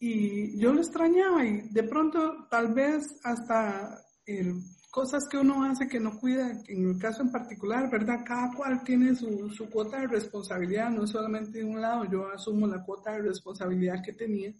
Y 0.01 0.59
yo 0.59 0.73
lo 0.73 0.81
extrañaba 0.81 1.45
y 1.45 1.69
de 1.69 1.83
pronto 1.83 2.47
tal 2.49 2.73
vez 2.73 3.19
hasta 3.23 4.03
el 4.25 4.55
cosas 4.89 5.25
que 5.29 5.37
uno 5.37 5.63
hace 5.63 5.87
que 5.87 6.01
no 6.01 6.19
cuida, 6.19 6.51
en 6.67 6.89
el 6.89 6.99
caso 6.99 7.21
en 7.21 7.31
particular, 7.31 7.89
¿verdad? 7.89 8.25
Cada 8.25 8.51
cual 8.51 8.83
tiene 8.83 9.15
su, 9.15 9.49
su 9.49 9.69
cuota 9.69 10.01
de 10.01 10.07
responsabilidad, 10.07 10.89
no 10.89 11.07
solamente 11.07 11.59
de 11.59 11.63
un 11.63 11.79
lado, 11.79 12.03
yo 12.11 12.27
asumo 12.29 12.67
la 12.67 12.83
cuota 12.83 13.13
de 13.13 13.21
responsabilidad 13.21 14.03
que 14.03 14.11
tenía. 14.11 14.53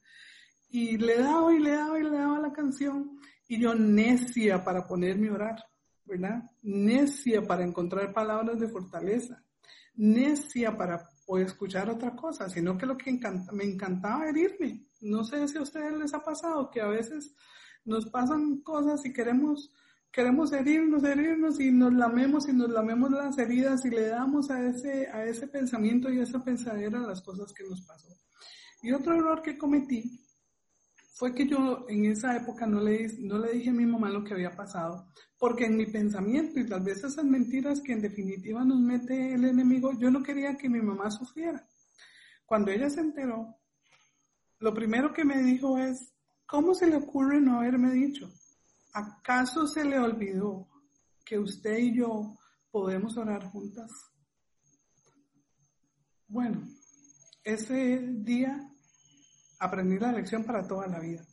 Y 0.70 0.98
le 0.98 1.18
daba 1.18 1.54
y 1.54 1.60
le 1.60 1.72
daba 1.72 2.00
y 2.00 2.04
le 2.04 2.12
daba 2.12 2.40
la 2.40 2.54
canción 2.54 3.20
y 3.46 3.60
yo 3.60 3.76
necia 3.76 4.64
para 4.64 4.88
ponerme 4.88 5.28
a 5.28 5.34
orar, 5.34 5.66
¿verdad? 6.06 6.44
Necia 6.62 7.46
para 7.46 7.64
encontrar 7.64 8.14
palabras 8.14 8.60
de 8.60 8.68
fortaleza, 8.68 9.44
necia 9.96 10.78
para 10.78 11.08
poder 11.26 11.48
escuchar 11.48 11.90
otra 11.90 12.16
cosa, 12.16 12.50
sino 12.50 12.78
que 12.78 12.86
lo 12.86 12.98
que 12.98 13.18
me 13.54 13.64
encantaba 13.64 14.28
era 14.28 14.40
irme. 14.40 14.88
No 15.02 15.24
sé 15.24 15.48
si 15.48 15.58
a 15.58 15.62
ustedes 15.62 15.94
les 15.98 16.14
ha 16.14 16.24
pasado 16.24 16.70
que 16.70 16.82
a 16.82 16.88
veces 16.88 17.36
nos 17.86 18.08
pasan 18.08 18.62
cosas 18.62 19.06
y 19.06 19.14
queremos 19.14 19.72
queremos 20.12 20.52
herirnos, 20.52 21.04
herirnos 21.04 21.60
y 21.60 21.72
nos 21.72 21.94
lamemos 21.94 22.48
y 22.50 22.54
nos 22.54 22.70
lamemos 22.70 23.12
las 23.12 23.38
heridas 23.38 23.86
y 23.86 23.90
le 23.90 24.08
damos 24.08 24.52
a 24.52 24.68
ese, 24.68 25.08
a 25.08 25.24
ese 25.26 25.48
pensamiento 25.48 26.12
y 26.12 26.20
a 26.20 26.24
esa 26.24 26.44
pensadera 26.44 27.00
las 27.00 27.22
cosas 27.22 27.54
que 27.54 27.64
nos 27.64 27.82
pasó. 27.82 28.10
Y 28.84 28.92
otro 28.92 29.16
error 29.16 29.42
que 29.42 29.58
cometí 29.58 30.20
fue 31.22 31.36
que 31.36 31.48
yo 31.48 31.86
en 31.88 32.06
esa 32.06 32.36
época 32.36 32.66
no 32.66 32.82
le, 32.82 33.08
no 33.20 33.38
le 33.38 33.52
dije 33.52 33.70
a 33.70 33.74
mi 33.74 33.86
mamá 33.86 34.10
lo 34.10 34.24
que 34.24 34.34
había 34.34 34.56
pasado, 34.56 35.06
porque 35.38 35.66
en 35.66 35.78
mi 35.78 35.86
pensamiento 35.86 36.60
y 36.60 36.68
tal 36.68 36.82
vez 36.82 37.04
esas 37.04 37.24
mentiras 37.24 37.80
que 37.80 37.94
en 37.94 38.02
definitiva 38.02 38.66
nos 38.66 38.80
mete 38.80 39.36
el 39.36 39.46
enemigo, 39.46 39.92
yo 40.00 40.10
no 40.10 40.24
quería 40.24 40.58
que 40.58 40.68
mi 40.68 40.82
mamá 40.82 41.12
sufriera. 41.12 41.64
Cuando 42.44 42.72
ella 42.72 42.90
se 42.90 43.02
enteró, 43.02 43.56
lo 44.58 44.74
primero 44.74 45.14
que 45.14 45.24
me 45.24 45.44
dijo 45.44 45.78
es, 45.78 46.12
¿cómo 46.48 46.74
se 46.74 46.88
le 46.88 46.96
ocurre 46.96 47.40
no 47.40 47.60
haberme 47.60 47.92
dicho? 47.92 48.28
¿Acaso 48.92 49.68
se 49.68 49.86
le 49.86 50.00
olvidó 50.00 50.70
que 51.24 51.38
usted 51.38 51.78
y 51.78 51.98
yo 51.98 52.36
podemos 52.72 53.16
orar 53.16 53.44
juntas? 53.52 53.92
Bueno, 56.28 56.68
ese 57.44 58.00
día 58.12 58.71
aprendí 59.62 60.00
la 60.00 60.12
lección 60.12 60.44
para 60.44 60.68
toda 60.68 60.88
la 60.88 61.00
vida. 61.00 61.24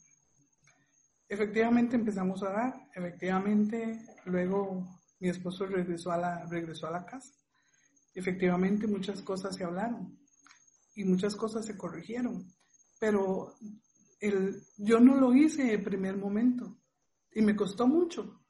Efectivamente 1.29 1.97
empezamos 1.97 2.43
a 2.43 2.51
orar, 2.51 2.89
efectivamente 2.95 3.99
luego 4.27 4.87
mi 5.19 5.31
esposo 5.31 5.67
regresó 5.67 6.13
a 6.13 6.19
la, 6.19 6.45
regresó 6.45 6.87
a 6.87 6.91
la 6.91 7.07
casa. 7.07 7.33
Efectivamente 8.15 8.87
muchas 8.87 9.23
cosas 9.23 9.57
se 9.57 9.65
hablaron 9.65 10.19
y 10.95 11.05
muchas 11.05 11.35
cosas 11.37 11.65
se 11.65 11.77
corrigieron, 11.77 12.47
pero 13.01 13.55
el, 14.21 14.63
yo 14.77 15.01
no 15.01 15.17
lo 15.17 15.35
hice 15.35 15.63
en 15.63 15.71
el 15.71 15.83
primer 15.83 16.17
momento 16.17 16.79
y 17.33 17.41
me 17.41 17.57
costó 17.57 17.87
mucho 17.87 18.43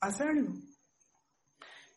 hacerlo. 0.00 0.52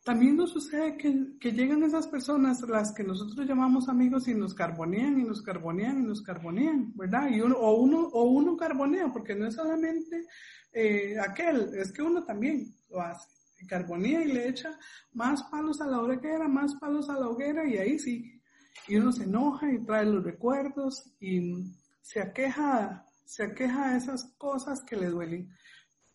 También 0.07 0.37
nos 0.37 0.51
sucede 0.51 0.95
que, 0.95 1.51
llegan 1.51 1.83
esas 1.83 2.07
personas, 2.07 2.61
las 2.61 2.93
que 2.93 3.03
nosotros 3.03 3.45
llamamos 3.45 3.89
amigos, 3.89 4.29
y 4.29 4.33
nos 4.33 4.53
carbonean, 4.53 5.19
y 5.19 5.25
nos 5.25 5.41
carbonean, 5.41 6.01
y 6.01 6.05
nos 6.05 6.21
carbonean, 6.21 6.93
¿verdad? 6.95 7.29
Y 7.29 7.41
uno, 7.41 7.57
o, 7.57 7.75
uno, 7.81 8.07
o 8.13 8.23
uno 8.23 8.55
carbonea, 8.55 9.11
porque 9.11 9.35
no 9.35 9.47
es 9.47 9.55
solamente 9.55 10.25
eh, 10.71 11.17
aquel, 11.19 11.71
es 11.75 11.91
que 11.91 12.01
uno 12.01 12.23
también 12.23 12.73
lo 12.89 13.01
hace. 13.01 13.27
carbonea 13.67 14.23
y 14.23 14.31
le 14.31 14.47
echa 14.47 14.79
más 15.11 15.43
palos 15.51 15.81
a 15.81 15.87
la 15.87 15.99
hoguera, 15.99 16.47
más 16.47 16.75
palos 16.75 17.09
a 17.09 17.19
la 17.19 17.27
hoguera, 17.27 17.67
y 17.67 17.75
ahí 17.75 17.99
sí. 17.99 18.41
Y 18.87 18.95
uno 18.95 19.11
se 19.11 19.25
enoja 19.25 19.69
y 19.69 19.83
trae 19.83 20.05
los 20.05 20.23
recuerdos 20.23 21.11
y 21.19 21.65
se 22.01 22.21
aqueja, 22.21 23.05
se 23.25 23.43
aqueja 23.43 23.91
de 23.91 23.97
esas 23.97 24.23
cosas 24.37 24.81
que 24.85 24.95
le 24.95 25.07
duelen. 25.07 25.49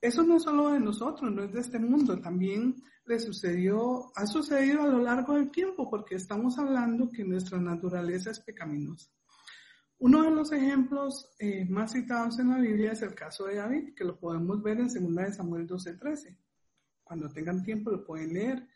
Eso 0.01 0.23
no 0.23 0.39
es 0.39 0.45
solo 0.45 0.71
de 0.71 0.81
nosotros, 0.81 1.31
no 1.31 1.43
es 1.43 1.53
de 1.53 1.61
este 1.61 1.79
mundo, 1.79 2.19
también 2.19 2.83
le 3.05 3.19
sucedió, 3.19 4.13
ha 4.15 4.27
sucedido 4.27 4.83
a 4.83 4.87
lo 4.87 4.99
largo 4.99 5.35
del 5.35 5.51
tiempo, 5.51 5.91
porque 5.91 6.15
estamos 6.15 6.59
hablando 6.59 7.11
que 7.11 7.25
nuestra 7.25 7.59
naturaleza 7.59 8.31
es 8.31 8.41
pecaminosa. 8.41 9.11
Uno 9.99 10.23
de 10.23 10.31
los 10.31 10.51
ejemplos 10.53 11.31
eh, 11.39 11.65
más 11.65 11.93
citados 11.93 12.39
en 12.39 12.51
la 12.51 12.59
Biblia 12.59 12.93
es 12.93 13.03
el 13.03 13.15
caso 13.15 13.47
de 13.47 13.57
David, 13.57 13.95
que 13.95 14.05
lo 14.05 14.19
podemos 14.19 14.63
ver 14.63 14.81
en 14.81 14.89
2 14.89 15.37
Samuel 15.37 15.67
12:13. 15.67 16.37
Cuando 17.05 17.31
tengan 17.31 17.63
tiempo 17.63 17.91
lo 17.91 18.05
pueden 18.05 18.33
leer. 18.33 18.67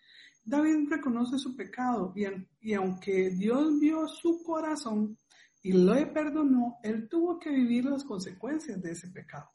David 0.45 0.89
reconoce 0.89 1.39
su 1.39 1.57
pecado 1.57 2.13
y, 2.15 2.27
y 2.61 2.75
aunque 2.75 3.31
Dios 3.31 3.81
vio 3.81 4.07
su 4.07 4.45
corazón 4.45 5.19
y 5.63 5.73
lo 5.73 5.95
perdonó, 6.13 6.79
él 6.85 7.09
tuvo 7.09 7.41
que 7.41 7.51
vivir 7.51 7.87
las 7.87 8.05
consecuencias 8.05 8.81
de 8.81 8.93
ese 8.93 9.09
pecado. 9.09 9.51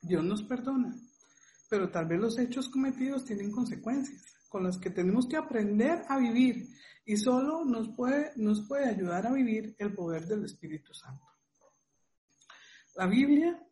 Dios 0.00 0.24
nos 0.24 0.42
perdona, 0.44 0.96
pero 1.68 1.90
tal 1.90 2.06
vez 2.06 2.20
los 2.20 2.38
hechos 2.38 2.68
cometidos 2.68 3.24
tienen 3.24 3.50
consecuencias 3.50 4.24
con 4.48 4.64
las 4.64 4.78
que 4.78 4.90
tenemos 4.90 5.26
que 5.26 5.36
aprender 5.36 6.04
a 6.08 6.18
vivir 6.18 6.68
y 7.04 7.16
solo 7.16 7.64
nos 7.64 7.88
puede, 7.96 8.32
nos 8.36 8.66
puede 8.66 8.86
ayudar 8.86 9.26
a 9.26 9.32
vivir 9.32 9.74
el 9.78 9.94
poder 9.94 10.26
del 10.26 10.44
Espíritu 10.44 10.94
Santo. 10.94 11.24
La 12.96 13.06
Biblia 13.06 13.62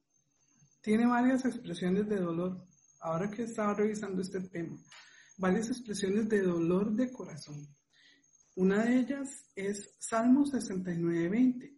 tiene 0.81 1.07
varias 1.07 1.45
expresiones 1.45 2.09
de 2.09 2.17
dolor. 2.17 2.67
Ahora 3.01 3.31
que 3.31 3.43
estaba 3.43 3.75
revisando 3.75 4.23
este 4.23 4.41
tema, 4.41 4.79
varias 5.37 5.69
expresiones 5.69 6.29
de 6.29 6.43
dolor 6.43 6.93
de 6.93 7.13
corazón. 7.13 7.67
Una 8.55 8.85
de 8.85 9.01
ellas 9.01 9.51
es 9.55 9.97
Salmo 9.99 10.47
69:20. 10.47 11.77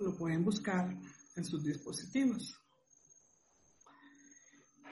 Lo 0.00 0.16
pueden 0.16 0.44
buscar 0.44 0.96
en 1.36 1.44
sus 1.44 1.62
dispositivos. 1.62 2.63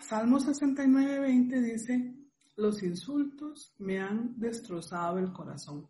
Salmo 0.02 0.38
69, 0.38 1.20
20 1.20 1.60
dice, 1.60 2.14
los 2.56 2.82
insultos 2.82 3.74
me 3.78 4.00
han 4.00 4.38
destrozado 4.38 5.18
el 5.18 5.32
corazón. 5.32 5.88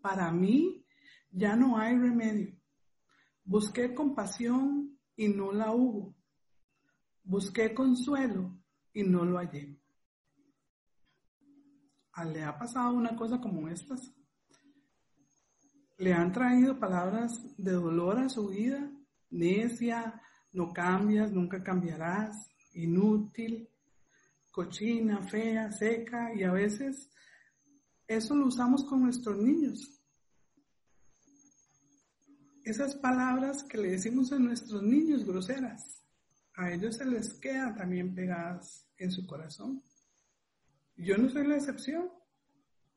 Para 0.00 0.32
mí 0.32 0.84
ya 1.30 1.54
no 1.54 1.78
hay 1.78 1.96
remedio. 1.96 2.56
Busqué 3.44 3.94
compasión 3.94 4.98
y 5.16 5.28
no 5.28 5.52
la 5.52 5.72
hubo. 5.72 6.16
Busqué 7.22 7.74
consuelo 7.74 8.58
y 8.92 9.02
no 9.02 9.24
lo 9.24 9.38
hallé. 9.38 9.78
¿Le 12.32 12.44
ha 12.44 12.58
pasado 12.58 12.92
una 12.94 13.16
cosa 13.16 13.40
como 13.40 13.68
estas? 13.68 14.12
¿Le 15.96 16.12
han 16.12 16.32
traído 16.32 16.78
palabras 16.78 17.32
de 17.56 17.72
dolor 17.72 18.18
a 18.18 18.28
su 18.28 18.48
vida? 18.48 18.90
necia, 19.30 20.20
no 20.52 20.72
cambias, 20.72 21.32
nunca 21.32 21.62
cambiarás, 21.62 22.50
inútil, 22.72 23.68
cochina, 24.50 25.22
fea, 25.22 25.70
seca, 25.72 26.34
y 26.34 26.42
a 26.42 26.52
veces 26.52 27.10
eso 28.06 28.34
lo 28.34 28.46
usamos 28.46 28.84
con 28.84 29.02
nuestros 29.02 29.38
niños. 29.38 30.00
Esas 32.64 32.94
palabras 32.94 33.64
que 33.64 33.78
le 33.78 33.92
decimos 33.92 34.32
a 34.32 34.38
nuestros 34.38 34.82
niños 34.82 35.24
groseras, 35.24 36.04
a 36.54 36.72
ellos 36.72 36.96
se 36.96 37.06
les 37.06 37.34
quedan 37.34 37.74
también 37.74 38.14
pegadas 38.14 38.86
en 38.98 39.10
su 39.10 39.26
corazón. 39.26 39.82
Yo 40.96 41.16
no 41.16 41.30
soy 41.30 41.46
la 41.46 41.56
excepción. 41.56 42.10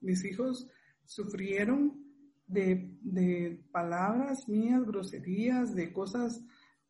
Mis 0.02 0.26
hijos 0.26 0.68
sufrieron 1.06 2.04
de, 2.48 3.64
palabras 3.72 4.48
mías, 4.50 4.84
groserías, 4.86 5.74
de 5.74 5.94
cosas, 5.94 6.44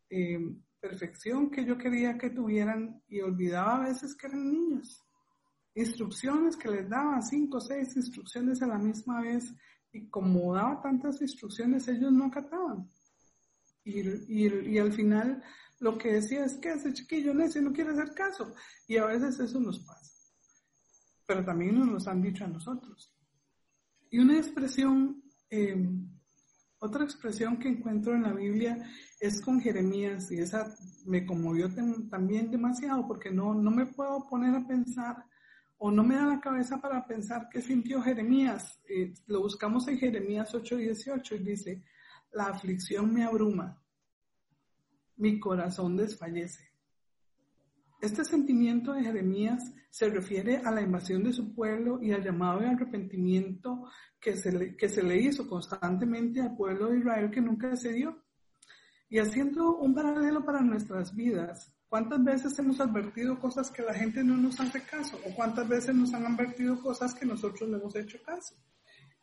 eh, 0.09 0.39
perfección 0.83 1.49
que 1.49 1.63
yo 1.63 1.77
quería 1.77 2.17
que 2.17 2.29
tuvieran 2.29 3.01
y 3.07 3.21
olvidaba 3.21 3.77
a 3.77 3.87
veces 3.87 4.15
que 4.15 4.27
eran 4.27 4.51
niños. 4.51 5.01
Instrucciones 5.75 6.57
que 6.57 6.69
les 6.69 6.89
daba, 6.89 7.21
cinco 7.21 7.59
o 7.59 7.61
seis 7.61 7.95
instrucciones 7.95 8.61
a 8.61 8.67
la 8.67 8.77
misma 8.77 9.21
vez 9.21 9.45
y 9.93 10.09
como 10.09 10.53
daba 10.53 10.81
tantas 10.81 11.21
instrucciones 11.21 11.87
ellos 11.87 12.11
no 12.11 12.25
acataban. 12.25 12.91
Y, 13.85 14.01
y, 14.27 14.77
al 14.77 14.91
final 14.91 15.41
lo 15.79 15.97
que 15.97 16.15
decía 16.15 16.43
es 16.43 16.57
que 16.57 16.73
ese 16.73 16.91
chiquillo 16.91 17.33
necio 17.33 17.61
no 17.61 17.71
quiere 17.71 17.91
hacer 17.91 18.13
caso. 18.13 18.53
Y 18.85 18.97
a 18.97 19.05
veces 19.05 19.39
eso 19.39 19.61
nos 19.61 19.79
pasa. 19.79 20.11
Pero 21.25 21.45
también 21.45 21.79
nos 21.79 22.05
lo 22.05 22.11
han 22.11 22.21
dicho 22.21 22.43
a 22.43 22.49
nosotros. 22.49 23.15
Y 24.09 24.19
una 24.19 24.37
expresión 24.37 25.23
Em, 25.55 26.09
otra 26.83 27.05
expresión 27.05 27.57
que 27.57 27.69
encuentro 27.69 28.13
en 28.13 28.23
la 28.23 28.33
Biblia 28.33 28.77
es 29.21 29.39
con 29.39 29.61
Jeremías 29.61 30.29
y 30.33 30.39
esa 30.39 30.75
me 31.05 31.25
conmovió 31.25 31.73
también 32.09 32.51
demasiado 32.51 33.07
porque 33.07 33.31
no, 33.31 33.53
no 33.53 33.71
me 33.71 33.85
puedo 33.85 34.27
poner 34.27 34.53
a 34.53 34.67
pensar 34.67 35.25
o 35.77 35.89
no 35.89 36.03
me 36.03 36.15
da 36.15 36.25
la 36.25 36.41
cabeza 36.41 36.81
para 36.81 37.07
pensar 37.07 37.47
qué 37.49 37.61
sintió 37.61 38.01
Jeremías. 38.01 38.81
Eh, 38.89 39.13
lo 39.27 39.39
buscamos 39.39 39.87
en 39.87 39.97
Jeremías 39.97 40.53
8:18 40.53 41.35
y 41.35 41.43
dice, 41.43 41.83
la 42.33 42.47
aflicción 42.47 43.13
me 43.13 43.23
abruma, 43.23 43.81
mi 45.15 45.39
corazón 45.39 45.95
desfallece. 45.95 46.72
Este 48.03 48.25
sentimiento 48.25 48.91
de 48.91 49.05
Jeremías 49.05 49.73
se 49.89 50.09
refiere 50.09 50.57
a 50.57 50.71
la 50.71 50.81
invasión 50.81 51.23
de 51.23 51.31
su 51.31 51.55
pueblo 51.55 52.03
y 52.03 52.11
al 52.11 52.21
llamado 52.21 52.59
de 52.59 52.67
arrepentimiento 52.67 53.85
que 54.19 54.35
se, 54.35 54.51
le, 54.51 54.75
que 54.75 54.89
se 54.89 55.01
le 55.01 55.21
hizo 55.21 55.47
constantemente 55.47 56.41
al 56.41 56.53
pueblo 56.53 56.89
de 56.89 56.99
Israel 56.99 57.31
que 57.31 57.39
nunca 57.39 57.73
se 57.77 57.93
dio. 57.93 58.21
Y 59.07 59.19
haciendo 59.19 59.77
un 59.77 59.95
paralelo 59.95 60.43
para 60.43 60.59
nuestras 60.59 61.15
vidas, 61.15 61.73
¿cuántas 61.87 62.21
veces 62.21 62.59
hemos 62.59 62.81
advertido 62.81 63.39
cosas 63.39 63.71
que 63.71 63.83
la 63.83 63.93
gente 63.93 64.21
no 64.21 64.35
nos 64.35 64.59
hace 64.59 64.81
caso? 64.81 65.17
¿O 65.25 65.33
cuántas 65.33 65.65
veces 65.69 65.95
nos 65.95 66.13
han 66.13 66.25
advertido 66.25 66.81
cosas 66.81 67.15
que 67.15 67.25
nosotros 67.25 67.69
no 67.69 67.77
hemos 67.77 67.95
hecho 67.95 68.17
caso? 68.21 68.53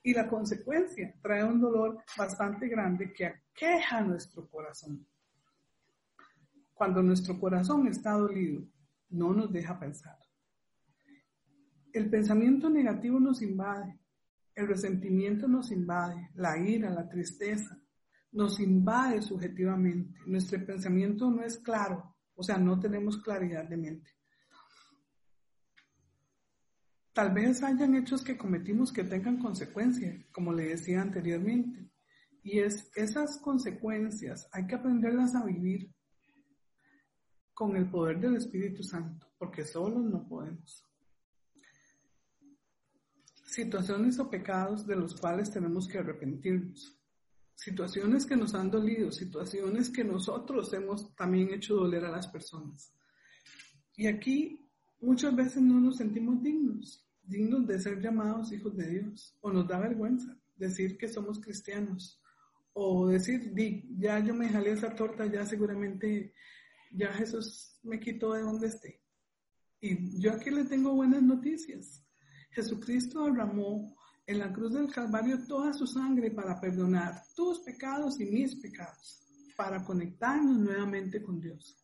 Y 0.03 0.14
la 0.14 0.27
consecuencia 0.27 1.14
trae 1.21 1.45
un 1.45 1.61
dolor 1.61 2.03
bastante 2.16 2.66
grande 2.66 3.12
que 3.12 3.27
aqueja 3.27 4.01
nuestro 4.01 4.49
corazón. 4.49 5.07
Cuando 6.81 7.03
nuestro 7.03 7.38
corazón 7.38 7.87
está 7.88 8.12
dolido, 8.12 8.66
no 9.11 9.35
nos 9.35 9.53
deja 9.53 9.79
pensar. 9.79 10.16
El 11.93 12.09
pensamiento 12.09 12.71
negativo 12.71 13.21
nos 13.21 13.43
invade, 13.43 14.01
el 14.55 14.66
resentimiento 14.66 15.47
nos 15.47 15.71
invade, 15.73 16.31
la 16.37 16.57
ira, 16.57 16.88
la 16.88 17.07
tristeza, 17.07 17.79
nos 18.33 18.59
invade 18.61 19.21
subjetivamente. 19.21 20.21
Nuestro 20.25 20.64
pensamiento 20.64 21.31
no 21.31 21.43
es 21.43 21.59
claro, 21.59 22.16
o 22.35 22.43
sea, 22.43 22.57
no 22.57 22.81
tenemos 22.81 23.19
claridad 23.19 23.69
de 23.69 23.77
mente. 23.77 24.11
Tal 27.12 27.35
vez 27.35 27.62
hayan 27.62 27.95
hechos 27.95 28.25
que 28.25 28.38
cometimos 28.38 28.90
que 28.90 29.05
tengan 29.05 29.37
consecuencias, 29.38 30.25
como 30.33 30.51
le 30.55 30.69
decía 30.69 31.03
anteriormente. 31.03 31.90
Y 32.43 32.61
es 32.61 32.90
esas 32.97 33.37
consecuencias 33.37 34.49
hay 34.51 34.66
que 34.66 34.77
aprenderlas 34.77 35.35
a 35.35 35.45
vivir 35.45 35.95
con 37.61 37.77
el 37.77 37.90
poder 37.90 38.18
del 38.18 38.37
Espíritu 38.37 38.83
Santo, 38.83 39.27
porque 39.37 39.66
solos 39.66 40.03
no 40.03 40.27
podemos. 40.27 40.83
Situaciones 43.44 44.18
o 44.18 44.31
pecados 44.31 44.87
de 44.87 44.96
los 44.96 45.14
cuales 45.20 45.51
tenemos 45.51 45.87
que 45.87 45.99
arrepentirnos. 45.99 46.99
Situaciones 47.55 48.25
que 48.25 48.35
nos 48.35 48.55
han 48.55 48.70
dolido, 48.70 49.12
situaciones 49.12 49.90
que 49.90 50.03
nosotros 50.03 50.73
hemos 50.73 51.14
también 51.14 51.53
hecho 51.53 51.75
doler 51.75 52.07
a 52.07 52.11
las 52.11 52.29
personas. 52.29 52.94
Y 53.94 54.07
aquí 54.07 54.66
muchas 55.03 55.37
veces 55.37 55.61
no 55.61 55.79
nos 55.83 55.99
sentimos 55.99 56.42
dignos, 56.42 57.07
dignos 57.23 57.66
de 57.66 57.79
ser 57.79 58.01
llamados 58.01 58.53
hijos 58.53 58.75
de 58.75 58.88
Dios, 58.88 59.37
o 59.42 59.53
nos 59.53 59.68
da 59.68 59.79
vergüenza 59.79 60.35
decir 60.57 60.96
que 60.96 61.09
somos 61.09 61.38
cristianos, 61.38 62.23
o 62.73 63.09
decir, 63.09 63.53
ya 63.99 64.18
yo 64.18 64.33
me 64.33 64.49
jalé 64.49 64.73
esa 64.73 64.94
torta, 64.94 65.27
ya 65.27 65.44
seguramente 65.44 66.33
ya 66.90 67.12
Jesús 67.12 67.79
me 67.83 67.98
quitó 67.98 68.35
de 68.35 68.42
donde 68.42 68.68
esté. 68.68 69.00
Y 69.81 70.20
yo 70.20 70.33
aquí 70.33 70.50
le 70.50 70.64
tengo 70.64 70.94
buenas 70.94 71.22
noticias. 71.22 72.05
Jesucristo 72.50 73.24
derramó 73.24 73.96
en 74.26 74.38
la 74.38 74.53
cruz 74.53 74.72
del 74.72 74.92
Calvario 74.92 75.44
toda 75.46 75.72
su 75.72 75.87
sangre 75.87 76.31
para 76.31 76.61
perdonar 76.61 77.22
tus 77.35 77.61
pecados 77.61 78.20
y 78.20 78.26
mis 78.26 78.57
pecados, 78.57 79.26
para 79.57 79.85
conectarnos 79.85 80.59
nuevamente 80.59 81.22
con 81.22 81.40
Dios. 81.40 81.76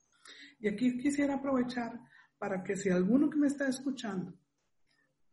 Y 0.58 0.68
aquí 0.68 0.98
quisiera 0.98 1.34
aprovechar 1.34 2.00
para 2.38 2.62
que 2.62 2.76
si 2.76 2.90
alguno 2.90 3.30
que 3.30 3.38
me 3.38 3.46
está 3.46 3.68
escuchando 3.68 4.38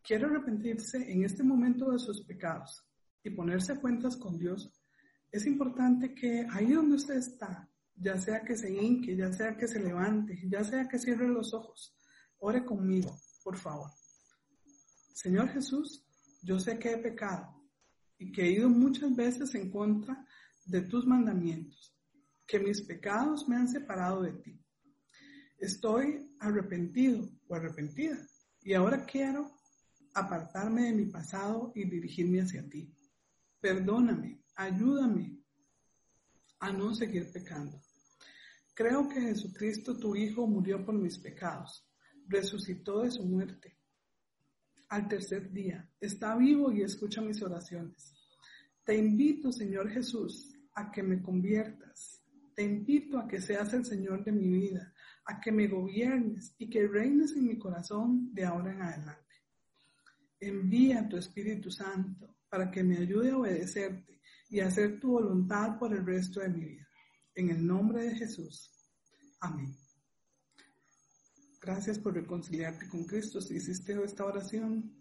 quiere 0.01 0.25
arrepentirse 0.25 1.11
en 1.11 1.23
este 1.23 1.43
momento 1.43 1.91
de 1.91 1.99
sus 1.99 2.25
pecados 2.25 2.83
y 3.23 3.29
ponerse 3.29 3.79
cuentas 3.79 4.17
con 4.17 4.37
Dios, 4.37 4.71
es 5.31 5.45
importante 5.45 6.13
que 6.13 6.45
ahí 6.51 6.71
donde 6.73 6.95
usted 6.95 7.15
está, 7.15 7.69
ya 7.95 8.17
sea 8.17 8.41
que 8.41 8.55
se 8.55 8.71
hinque, 8.71 9.15
ya 9.15 9.31
sea 9.31 9.55
que 9.55 9.67
se 9.67 9.79
levante, 9.79 10.41
ya 10.47 10.63
sea 10.63 10.87
que 10.87 10.99
cierre 10.99 11.27
los 11.27 11.53
ojos, 11.53 11.95
ore 12.39 12.65
conmigo, 12.65 13.17
por 13.43 13.57
favor. 13.57 13.91
Señor 15.13 15.49
Jesús, 15.49 16.05
yo 16.41 16.59
sé 16.59 16.79
que 16.79 16.91
he 16.91 16.97
pecado 16.97 17.63
y 18.17 18.31
que 18.31 18.43
he 18.43 18.51
ido 18.51 18.69
muchas 18.69 19.15
veces 19.15 19.53
en 19.55 19.69
contra 19.69 20.25
de 20.65 20.81
tus 20.81 21.05
mandamientos, 21.05 21.95
que 22.45 22.59
mis 22.59 22.81
pecados 22.81 23.47
me 23.47 23.55
han 23.55 23.67
separado 23.67 24.23
de 24.23 24.33
ti. 24.33 24.59
Estoy 25.59 26.35
arrepentido 26.39 27.29
o 27.47 27.55
arrepentida 27.55 28.17
y 28.61 28.73
ahora 28.73 29.05
quiero 29.05 29.51
apartarme 30.13 30.83
de 30.83 30.93
mi 30.93 31.05
pasado 31.05 31.71
y 31.75 31.85
dirigirme 31.85 32.41
hacia 32.41 32.67
ti. 32.67 32.93
Perdóname, 33.59 34.43
ayúdame 34.55 35.42
a 36.63 36.71
no 36.71 36.95
seguir 36.95 37.29
pecando. 37.29 37.77
Creo 38.73 39.09
que 39.09 39.19
Jesucristo, 39.19 39.97
tu 39.97 40.15
Hijo, 40.15 40.47
murió 40.47 40.85
por 40.85 40.95
mis 40.95 41.17
pecados, 41.17 41.85
resucitó 42.25 43.01
de 43.01 43.11
su 43.11 43.25
muerte. 43.25 43.75
Al 44.87 45.09
tercer 45.09 45.51
día, 45.51 45.85
está 45.99 46.37
vivo 46.37 46.71
y 46.71 46.81
escucha 46.81 47.21
mis 47.21 47.41
oraciones. 47.41 48.13
Te 48.85 48.95
invito, 48.95 49.51
Señor 49.51 49.89
Jesús, 49.89 50.57
a 50.73 50.89
que 50.89 51.03
me 51.03 51.21
conviertas. 51.21 52.23
Te 52.55 52.63
invito 52.63 53.19
a 53.19 53.27
que 53.27 53.41
seas 53.41 53.73
el 53.73 53.83
Señor 53.83 54.23
de 54.23 54.31
mi 54.31 54.47
vida, 54.47 54.93
a 55.25 55.41
que 55.41 55.51
me 55.51 55.67
gobiernes 55.67 56.55
y 56.57 56.69
que 56.69 56.87
reines 56.87 57.33
en 57.35 57.45
mi 57.45 57.57
corazón 57.59 58.33
de 58.33 58.45
ahora 58.45 58.71
en 58.71 58.81
adelante. 58.83 59.35
Envía 60.39 61.09
tu 61.09 61.17
Espíritu 61.17 61.69
Santo 61.69 62.37
para 62.47 62.71
que 62.71 62.85
me 62.85 62.99
ayude 62.99 63.31
a 63.31 63.37
obedecerte 63.37 64.12
y 64.53 64.59
hacer 64.59 64.99
tu 64.99 65.13
voluntad 65.13 65.79
por 65.79 65.91
el 65.93 66.05
resto 66.05 66.39
de 66.39 66.49
mi 66.49 66.63
vida. 66.63 66.87
En 67.33 67.49
el 67.49 67.65
nombre 67.65 68.03
de 68.03 68.15
Jesús. 68.15 68.71
Amén. 69.41 69.75
Gracias 71.59 71.97
por 71.97 72.13
reconciliarte 72.13 72.87
con 72.87 73.03
Cristo 73.05 73.41
si 73.41 73.55
hiciste 73.55 73.99
esta 74.03 74.25
oración. 74.25 74.93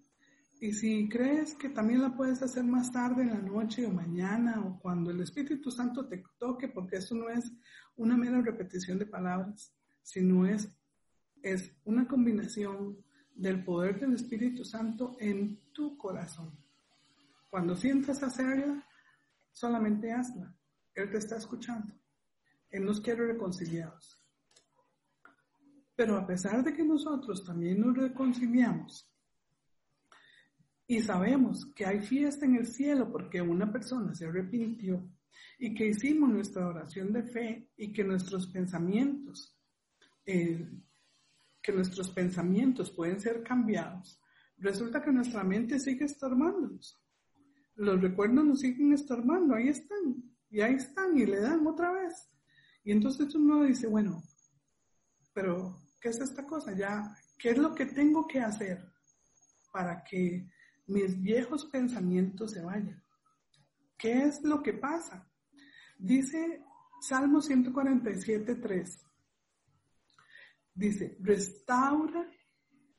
Y 0.59 0.73
si 0.73 1.07
crees 1.07 1.55
que 1.55 1.69
también 1.69 2.01
la 2.01 2.17
puedes 2.17 2.41
hacer 2.41 2.65
más 2.65 2.91
tarde 2.93 3.25
en 3.25 3.29
la 3.29 3.43
noche 3.43 3.85
o 3.85 3.91
mañana 3.91 4.59
o 4.65 4.81
cuando 4.81 5.11
el 5.11 5.21
Espíritu 5.21 5.71
Santo 5.71 6.09
te 6.09 6.25
toque, 6.39 6.69
porque 6.69 6.97
eso 6.97 7.15
no 7.15 7.29
es 7.29 7.53
una 7.97 8.17
mera 8.17 8.41
repetición 8.41 8.99
de 8.99 9.05
palabras, 9.05 9.71
sino 10.03 10.47
es, 10.47 10.67
es 11.43 11.77
una 11.85 12.09
combinación 12.09 13.05
del 13.35 13.63
poder 13.63 14.01
del 14.01 14.15
Espíritu 14.15 14.65
Santo 14.65 15.15
en 15.21 15.61
tu 15.75 15.99
corazón. 15.99 16.59
Cuando 17.51 17.77
sientas 17.77 18.23
hacerla, 18.23 18.89
solamente 19.53 20.13
hazla. 20.13 20.55
Él 20.95 21.11
te 21.11 21.19
está 21.19 21.37
escuchando. 21.37 21.95
Él 22.71 22.85
nos 22.85 23.01
quiere 23.01 23.27
reconciliados. 23.27 24.19
Pero 25.95 26.17
a 26.17 26.27
pesar 26.27 26.65
de 26.65 26.73
que 26.73 26.85
nosotros 26.85 27.45
también 27.45 27.81
nos 27.81 27.97
reconciliamos 27.97 29.09
y 30.87 31.01
sabemos 31.01 31.67
que 31.77 31.87
hay 31.87 32.01
fiesta 32.01 32.45
en 32.45 32.57
el 32.57 32.67
cielo 32.67 33.11
porque 33.13 33.41
una 33.41 33.71
persona 33.71 34.15
se 34.15 34.27
arrepintió 34.27 35.09
y 35.59 35.75
que 35.75 35.87
hicimos 35.87 36.31
nuestra 36.31 36.67
oración 36.67 37.13
de 37.13 37.23
fe 37.23 37.71
y 37.77 37.93
que 37.93 38.05
nuestros 38.05 38.47
pensamientos 38.49 39.57
eh, 40.27 40.69
que 41.63 41.73
nuestros 41.73 42.11
pensamientos 42.11 42.91
pueden 42.91 43.21
ser 43.21 43.43
cambiados, 43.43 44.21
resulta 44.59 45.03
que 45.03 45.13
nuestra 45.13 45.45
mente 45.45 45.79
sigue 45.79 46.05
estorbándonos. 46.05 47.02
Los 47.75 48.01
recuerdos 48.01 48.45
nos 48.45 48.61
siguen 48.61 48.93
estorbando, 48.93 49.55
ahí 49.55 49.69
están, 49.69 50.23
y 50.51 50.61
ahí 50.61 50.75
están, 50.75 51.17
y 51.17 51.27
le 51.27 51.41
dan 51.41 51.67
otra 51.67 51.93
vez. 51.93 52.31
Y 52.85 52.93
entonces 52.93 53.35
uno 53.35 53.63
dice, 53.63 53.87
bueno, 53.87 54.23
pero 55.33 55.79
¿qué 56.01 56.11
es 56.11 56.21
esta 56.21 56.47
cosa? 56.47 56.73
Ya, 56.73 57.17
¿qué 57.39 57.51
es 57.51 57.59
lo 57.59 57.75
que 57.75 57.87
tengo 57.87 58.27
que 58.27 58.41
hacer 58.41 58.85
para 59.73 60.03
que 60.05 60.49
mis 60.87 61.21
viejos 61.21 61.67
pensamientos 61.67 62.53
se 62.53 62.63
vayan? 62.63 63.03
¿Qué 63.97 64.25
es 64.25 64.43
lo 64.43 64.63
que 64.63 64.75
pasa? 64.75 65.31
Dice 65.97 66.65
Salmo 67.01 67.41
147, 67.41 68.57
3. 68.57 69.07
Dice, 70.75 71.17
restaura 71.21 72.27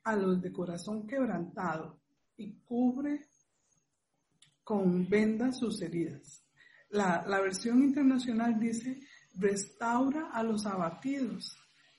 a 0.03 0.15
los 0.15 0.41
de 0.41 0.51
corazón 0.51 1.05
quebrantado 1.07 2.01
y 2.37 2.59
cubre 2.61 3.27
con 4.63 5.07
vendas 5.09 5.59
sus 5.59 5.81
heridas. 5.81 6.45
La, 6.89 7.25
la, 7.27 7.41
versión 7.41 7.81
internacional 7.81 8.59
dice, 8.59 8.99
restaura 9.35 10.29
a 10.31 10.43
los 10.43 10.65
abatidos 10.65 11.57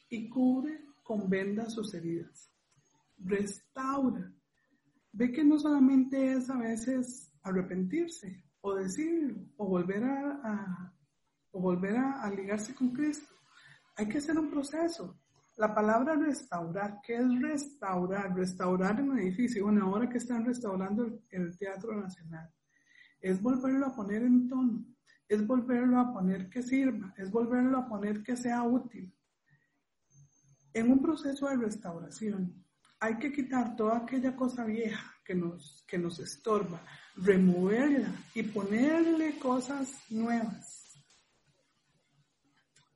y 0.08 0.28
cubre 0.28 0.80
con 1.02 1.28
vendas 1.28 1.74
sus 1.74 1.92
heridas. 1.94 2.50
Restaura. 3.18 4.32
Ve 5.12 5.32
que 5.32 5.44
no 5.44 5.58
solamente 5.58 6.32
es 6.32 6.48
a 6.50 6.56
veces 6.56 7.32
arrepentirse 7.42 8.44
o 8.60 8.74
decir 8.74 9.52
o 9.56 9.66
volver 9.68 10.02
a, 10.04 10.92
o 11.50 11.60
volver 11.60 11.96
a 11.96 12.28
ligarse 12.30 12.74
con 12.74 12.92
Cristo. 12.92 13.34
Hay 13.96 14.08
que 14.08 14.18
hacer 14.18 14.38
un 14.38 14.50
proceso. 14.50 15.20
La 15.56 15.72
palabra 15.72 16.16
restaurar, 16.16 17.00
¿qué 17.00 17.14
es 17.14 17.40
restaurar? 17.40 18.34
Restaurar 18.34 19.00
un 19.00 19.18
edificio, 19.20 19.64
bueno, 19.64 19.86
ahora 19.86 20.08
que 20.08 20.18
están 20.18 20.44
restaurando 20.44 21.20
el, 21.30 21.56
Teatro 21.56 21.94
Nacional, 21.94 22.52
es 23.20 23.40
volverlo 23.40 23.86
a 23.86 23.94
poner 23.94 24.22
en 24.22 24.48
tono, 24.48 24.84
es 25.28 25.46
volverlo 25.46 26.00
a 26.00 26.12
poner 26.12 26.50
que 26.50 26.60
sirva, 26.60 27.14
es 27.16 27.30
volverlo 27.30 27.78
a 27.78 27.86
poner 27.86 28.24
que 28.24 28.36
sea 28.36 28.64
útil. 28.64 29.14
En 30.72 30.90
un 30.90 31.00
proceso 31.00 31.48
de 31.48 31.56
restauración 31.56 32.64
hay 32.98 33.16
que 33.18 33.32
quitar 33.32 33.76
toda 33.76 33.98
aquella 33.98 34.34
cosa 34.34 34.64
vieja 34.64 35.14
que 35.24 35.36
nos, 35.36 35.84
que 35.86 35.98
nos 35.98 36.18
estorba, 36.18 36.80
removerla 37.14 38.12
y 38.34 38.42
ponerle 38.42 39.38
cosas 39.38 39.88
nuevas. 40.10 40.98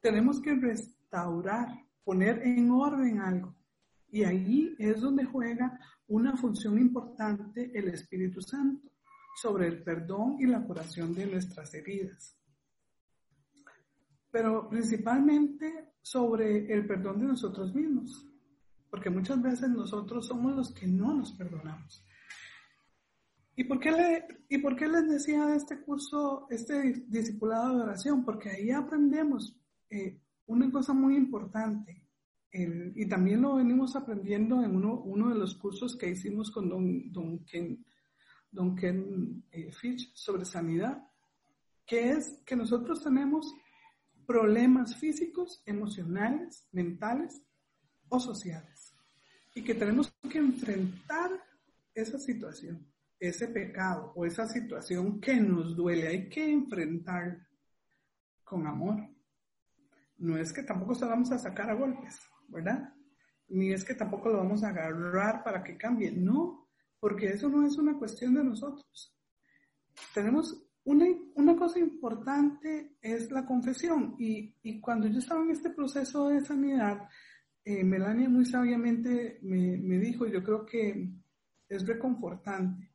Tenemos 0.00 0.40
que 0.40 0.56
restaurar 0.56 1.87
poner 2.04 2.42
en 2.46 2.70
orden 2.70 3.20
algo. 3.20 3.54
Y 4.10 4.24
ahí 4.24 4.74
es 4.78 5.00
donde 5.00 5.24
juega 5.24 5.78
una 6.06 6.36
función 6.36 6.78
importante 6.78 7.70
el 7.74 7.88
Espíritu 7.88 8.40
Santo 8.40 8.88
sobre 9.40 9.68
el 9.68 9.82
perdón 9.82 10.36
y 10.40 10.46
la 10.46 10.62
curación 10.64 11.14
de 11.14 11.26
nuestras 11.26 11.72
heridas. 11.74 12.36
Pero 14.30 14.68
principalmente 14.68 15.92
sobre 16.02 16.72
el 16.72 16.86
perdón 16.86 17.20
de 17.20 17.26
nosotros 17.26 17.74
mismos, 17.74 18.26
porque 18.90 19.10
muchas 19.10 19.40
veces 19.40 19.68
nosotros 19.70 20.26
somos 20.26 20.56
los 20.56 20.72
que 20.72 20.86
no 20.86 21.14
nos 21.14 21.32
perdonamos. 21.32 22.04
¿Y 23.54 23.64
por 23.64 23.80
qué, 23.80 23.90
le, 23.90 24.26
y 24.48 24.58
por 24.58 24.76
qué 24.76 24.86
les 24.86 25.08
decía 25.08 25.46
de 25.46 25.56
este 25.56 25.80
curso, 25.80 26.46
este 26.48 27.04
discipulado 27.08 27.76
de 27.76 27.82
oración? 27.82 28.24
Porque 28.24 28.50
ahí 28.50 28.70
aprendemos 28.70 29.60
eh, 29.90 30.20
una 30.48 30.70
cosa 30.70 30.92
muy 30.92 31.16
importante, 31.16 32.04
y 32.50 33.06
también 33.06 33.42
lo 33.42 33.56
venimos 33.56 33.94
aprendiendo 33.94 34.64
en 34.64 34.74
uno, 34.74 35.00
uno 35.00 35.28
de 35.28 35.34
los 35.34 35.54
cursos 35.54 35.96
que 35.96 36.10
hicimos 36.10 36.50
con 36.50 36.68
don, 36.68 37.12
don 37.12 37.44
Ken, 37.44 37.84
don 38.50 38.74
Ken 38.74 39.44
eh, 39.52 39.70
Fitch 39.70 40.14
sobre 40.14 40.44
sanidad, 40.44 41.06
que 41.86 42.10
es 42.10 42.42
que 42.44 42.56
nosotros 42.56 43.02
tenemos 43.04 43.54
problemas 44.26 44.96
físicos, 44.96 45.62
emocionales, 45.66 46.66
mentales 46.72 47.42
o 48.08 48.18
sociales 48.18 48.94
y 49.54 49.62
que 49.62 49.74
tenemos 49.74 50.12
que 50.30 50.38
enfrentar 50.38 51.30
esa 51.94 52.18
situación, 52.18 52.86
ese 53.18 53.48
pecado 53.48 54.12
o 54.14 54.24
esa 54.24 54.46
situación 54.46 55.20
que 55.20 55.36
nos 55.36 55.74
duele, 55.74 56.08
hay 56.08 56.28
que 56.28 56.50
enfrentar 56.50 57.46
con 58.44 58.66
amor. 58.66 59.17
No 60.18 60.36
es 60.36 60.52
que 60.52 60.62
tampoco 60.62 60.94
se 60.94 61.06
vamos 61.06 61.30
a 61.32 61.38
sacar 61.38 61.70
a 61.70 61.74
golpes, 61.74 62.20
¿verdad? 62.48 62.92
Ni 63.48 63.72
es 63.72 63.84
que 63.84 63.94
tampoco 63.94 64.28
lo 64.28 64.38
vamos 64.38 64.62
a 64.62 64.68
agarrar 64.68 65.42
para 65.42 65.62
que 65.62 65.76
cambie, 65.76 66.10
no, 66.12 66.68
porque 67.00 67.28
eso 67.28 67.48
no 67.48 67.66
es 67.66 67.78
una 67.78 67.96
cuestión 67.96 68.34
de 68.34 68.44
nosotros. 68.44 69.16
Tenemos 70.12 70.68
una, 70.84 71.06
una 71.34 71.56
cosa 71.56 71.78
importante 71.78 72.96
es 73.00 73.30
la 73.30 73.44
confesión 73.44 74.16
y, 74.18 74.54
y, 74.62 74.80
cuando 74.80 75.06
yo 75.06 75.18
estaba 75.18 75.42
en 75.42 75.50
este 75.50 75.70
proceso 75.70 76.28
de 76.28 76.40
sanidad, 76.40 77.08
eh, 77.64 77.84
Melania 77.84 78.28
muy 78.28 78.46
sabiamente 78.46 79.38
me, 79.42 79.76
me, 79.76 79.98
dijo, 79.98 80.26
yo 80.26 80.42
creo 80.42 80.64
que 80.64 81.10
es 81.68 81.86
reconfortante, 81.86 82.90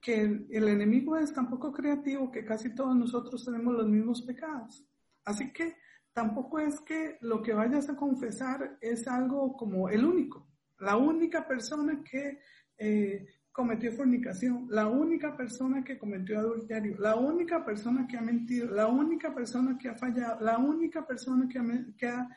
que 0.00 0.22
el, 0.22 0.46
el 0.50 0.68
enemigo 0.68 1.16
es 1.16 1.32
tan 1.32 1.48
poco 1.50 1.72
creativo 1.72 2.30
que 2.30 2.44
casi 2.44 2.74
todos 2.74 2.96
nosotros 2.96 3.44
tenemos 3.44 3.74
los 3.74 3.86
mismos 3.86 4.22
pecados. 4.22 4.86
Así 5.24 5.52
que 5.52 5.76
tampoco 6.16 6.58
es 6.58 6.80
que 6.80 7.18
lo 7.20 7.42
que 7.42 7.52
vayas 7.52 7.90
a 7.90 7.94
confesar 7.94 8.78
es 8.80 9.06
algo 9.06 9.54
como 9.54 9.90
el 9.90 10.02
único, 10.02 10.48
la 10.78 10.96
única 10.96 11.46
persona 11.46 12.02
que 12.02 12.38
eh, 12.78 13.26
cometió 13.52 13.92
fornicación, 13.92 14.66
la 14.70 14.86
única 14.86 15.36
persona 15.36 15.84
que 15.84 15.98
cometió 15.98 16.38
adulterio, 16.38 16.96
la 16.98 17.16
única 17.16 17.62
persona 17.66 18.06
que 18.06 18.16
ha 18.16 18.22
mentido, 18.22 18.66
la 18.74 18.86
única 18.86 19.34
persona 19.34 19.76
que 19.76 19.90
ha 19.90 19.94
fallado, 19.94 20.40
la 20.40 20.56
única 20.56 21.06
persona 21.06 21.46
que 21.50 22.08
ha, 22.08 22.28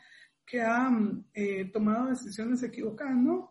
ha 0.62 0.98
eh, 1.32 1.70
tomado 1.72 2.10
decisiones 2.10 2.62
equivocadas. 2.62 3.16
No, 3.16 3.50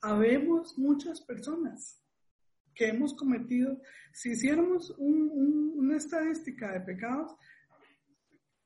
habemos 0.00 0.78
muchas 0.78 1.20
personas 1.20 2.02
que 2.74 2.88
hemos 2.88 3.12
cometido, 3.12 3.78
si 4.14 4.30
hiciéramos 4.30 4.94
una 4.96 5.98
estadística 5.98 6.72
de 6.72 6.80
pecados, 6.80 7.36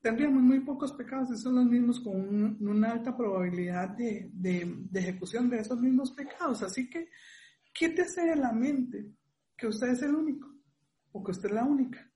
tendríamos 0.07 0.42
muy 0.42 0.61
pocos 0.61 0.92
pecados 0.92 1.30
y 1.32 1.36
son 1.36 1.57
los 1.57 1.66
mismos 1.66 1.98
con 2.00 2.57
una 2.61 2.92
alta 2.92 3.16
probabilidad 3.16 3.90
de, 3.96 4.30
de, 4.32 4.72
de 4.90 5.00
ejecución 5.00 5.50
de 5.50 5.59
esos 5.59 5.80
mismos 5.80 6.12
pecados. 6.12 6.62
Así 6.62 6.88
que 6.88 7.09
Quítese 7.76 8.22
de 8.22 8.36
la 8.36 8.52
mente 8.52 9.12
que 9.54 9.66
usted 9.66 9.88
es 9.88 10.00
el 10.00 10.14
único 10.14 10.50
o 11.12 11.22
que 11.22 11.32
usted 11.32 11.50
es 11.50 11.54
la 11.54 11.64
única. 11.64 12.11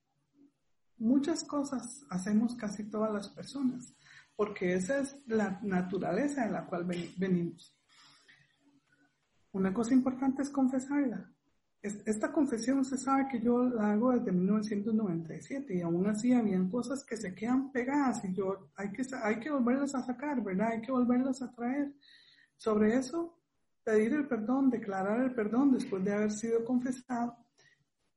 Muchas 0.96 1.44
cosas 1.44 2.02
hacemos 2.08 2.54
casi 2.54 2.88
todas 2.88 3.12
las 3.12 3.28
personas, 3.28 3.94
porque 4.36 4.72
esa 4.72 5.00
es 5.00 5.14
la 5.26 5.60
naturaleza 5.62 6.46
en 6.46 6.54
la 6.54 6.64
cual 6.64 6.86
venimos. 6.86 7.76
Una 9.52 9.74
cosa 9.74 9.92
importante 9.92 10.40
es 10.40 10.48
confesarla. 10.48 11.29
Esta 11.82 12.30
confesión 12.30 12.84
se 12.84 12.98
sabe 12.98 13.26
que 13.30 13.40
yo 13.40 13.64
la 13.64 13.92
hago 13.92 14.12
desde 14.12 14.32
1997 14.32 15.74
y 15.74 15.80
aún 15.80 16.06
así 16.06 16.34
habían 16.34 16.70
cosas 16.70 17.02
que 17.04 17.16
se 17.16 17.34
quedan 17.34 17.72
pegadas 17.72 18.22
y 18.22 18.34
yo 18.34 18.70
hay 18.76 18.92
que, 18.92 19.02
hay 19.22 19.40
que 19.40 19.50
volverlas 19.50 19.94
a 19.94 20.02
sacar, 20.02 20.42
¿verdad? 20.42 20.72
Hay 20.72 20.82
que 20.82 20.92
volverlas 20.92 21.40
a 21.40 21.50
traer. 21.50 21.94
Sobre 22.58 22.96
eso 22.96 23.40
pedir 23.82 24.12
el 24.12 24.28
perdón, 24.28 24.68
declarar 24.68 25.20
el 25.22 25.34
perdón 25.34 25.72
después 25.72 26.04
de 26.04 26.12
haber 26.12 26.32
sido 26.32 26.64
confesado, 26.66 27.34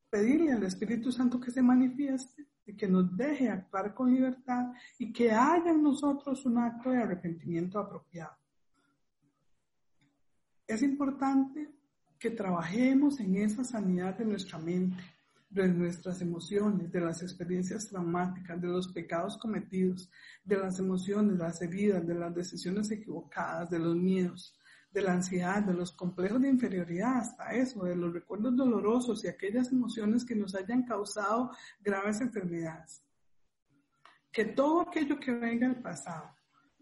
pedirle 0.09 0.51
al 0.51 0.63
Espíritu 0.63 1.09
Santo 1.09 1.39
que 1.39 1.51
se 1.51 1.61
manifieste 1.61 2.45
y 2.65 2.75
que 2.75 2.87
nos 2.89 3.15
deje 3.15 3.49
actuar 3.49 3.93
con 3.93 4.13
libertad 4.13 4.73
y 4.99 5.13
que 5.13 5.31
haya 5.31 5.71
en 5.71 5.81
nosotros 5.81 6.45
un 6.45 6.57
acto 6.57 6.89
de 6.89 6.97
arrepentimiento 6.97 7.79
apropiado. 7.79 8.35
Es 10.67 10.81
importante 10.81 11.69
que 12.23 12.31
trabajemos 12.31 13.19
en 13.19 13.35
esa 13.35 13.65
sanidad 13.65 14.17
de 14.17 14.23
nuestra 14.23 14.57
mente, 14.57 15.03
de 15.49 15.67
nuestras 15.67 16.21
emociones, 16.21 16.89
de 16.89 17.01
las 17.01 17.21
experiencias 17.21 17.89
traumáticas, 17.89 18.61
de 18.61 18.69
los 18.69 18.87
pecados 18.87 19.37
cometidos, 19.37 20.09
de 20.45 20.55
las 20.55 20.79
emociones, 20.79 21.37
las 21.37 21.61
heridas, 21.61 22.07
de 22.07 22.15
las 22.15 22.33
decisiones 22.33 22.89
equivocadas, 22.91 23.69
de 23.69 23.77
los 23.77 23.97
miedos, 23.97 24.57
de 24.93 25.01
la 25.01 25.11
ansiedad, 25.11 25.63
de 25.63 25.73
los 25.73 25.91
complejos 25.91 26.41
de 26.41 26.47
inferioridad, 26.47 27.17
hasta 27.17 27.55
eso, 27.55 27.83
de 27.83 27.97
los 27.97 28.13
recuerdos 28.13 28.55
dolorosos 28.55 29.25
y 29.25 29.27
aquellas 29.27 29.73
emociones 29.73 30.23
que 30.23 30.33
nos 30.33 30.55
hayan 30.55 30.83
causado 30.83 31.51
graves 31.81 32.21
enfermedades. 32.21 33.03
Que 34.31 34.45
todo 34.45 34.79
aquello 34.79 35.19
que 35.19 35.33
venga 35.33 35.67
del 35.67 35.81
pasado 35.81 36.33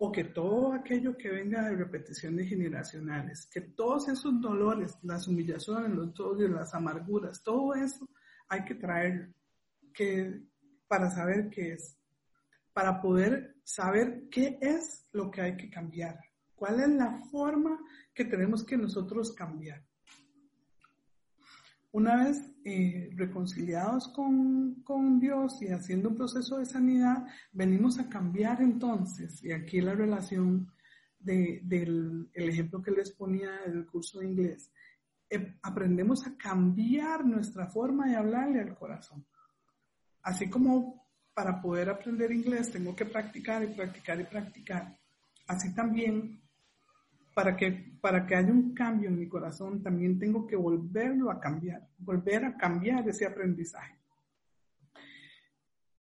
o 0.03 0.11
que 0.11 0.23
todo 0.23 0.73
aquello 0.73 1.15
que 1.15 1.29
venga 1.29 1.69
de 1.69 1.75
repeticiones 1.75 2.49
generacionales, 2.49 3.45
que 3.45 3.61
todos 3.61 4.07
esos 4.09 4.41
dolores, 4.41 4.97
las 5.03 5.27
humillaciones, 5.27 5.91
los 5.91 6.19
odios, 6.19 6.49
las 6.49 6.73
amarguras, 6.73 7.43
todo 7.43 7.75
eso 7.75 8.09
hay 8.49 8.65
que 8.65 8.73
traer 8.73 9.31
que, 9.93 10.41
para 10.87 11.11
saber 11.11 11.51
qué 11.51 11.73
es, 11.73 11.99
para 12.73 12.99
poder 12.99 13.57
saber 13.63 14.27
qué 14.31 14.57
es 14.59 15.07
lo 15.11 15.29
que 15.29 15.41
hay 15.41 15.55
que 15.55 15.69
cambiar, 15.69 16.19
cuál 16.55 16.79
es 16.79 16.89
la 16.89 17.21
forma 17.29 17.77
que 18.11 18.25
tenemos 18.25 18.63
que 18.63 18.77
nosotros 18.77 19.31
cambiar. 19.33 19.85
Una 21.93 22.23
vez 22.23 22.49
eh, 22.63 23.09
reconciliados 23.15 24.07
con, 24.09 24.81
con, 24.83 25.19
Dios 25.19 25.61
y 25.61 25.67
haciendo 25.67 26.09
un 26.09 26.15
proceso 26.15 26.57
de 26.57 26.65
sanidad, 26.65 27.27
venimos 27.51 27.99
a 27.99 28.07
cambiar 28.07 28.61
entonces, 28.61 29.43
y 29.43 29.51
aquí 29.51 29.81
la 29.81 29.93
relación 29.93 30.71
de, 31.19 31.59
del 31.63 32.29
el 32.33 32.49
ejemplo 32.49 32.81
que 32.81 32.91
les 32.91 33.11
ponía 33.11 33.49
en 33.65 33.73
el 33.73 33.85
curso 33.85 34.19
de 34.19 34.27
inglés, 34.27 34.71
eh, 35.29 35.57
aprendemos 35.61 36.25
a 36.25 36.37
cambiar 36.37 37.25
nuestra 37.25 37.67
forma 37.67 38.07
de 38.07 38.15
hablarle 38.15 38.61
al 38.61 38.75
corazón. 38.75 39.25
Así 40.21 40.49
como 40.49 41.07
para 41.33 41.61
poder 41.61 41.89
aprender 41.89 42.31
inglés 42.31 42.71
tengo 42.71 42.95
que 42.95 43.05
practicar 43.05 43.63
y 43.63 43.67
practicar 43.67 44.19
y 44.19 44.25
practicar, 44.25 44.97
así 45.47 45.73
también 45.73 46.40
para 47.33 47.55
que, 47.55 47.97
para 48.01 48.25
que 48.25 48.35
haya 48.35 48.51
un 48.51 48.73
cambio 48.73 49.09
en 49.09 49.19
mi 49.19 49.27
corazón, 49.27 49.81
también 49.81 50.19
tengo 50.19 50.45
que 50.45 50.55
volverlo 50.55 51.31
a 51.31 51.39
cambiar, 51.39 51.87
volver 51.97 52.45
a 52.45 52.57
cambiar 52.57 53.07
ese 53.07 53.25
aprendizaje. 53.25 53.97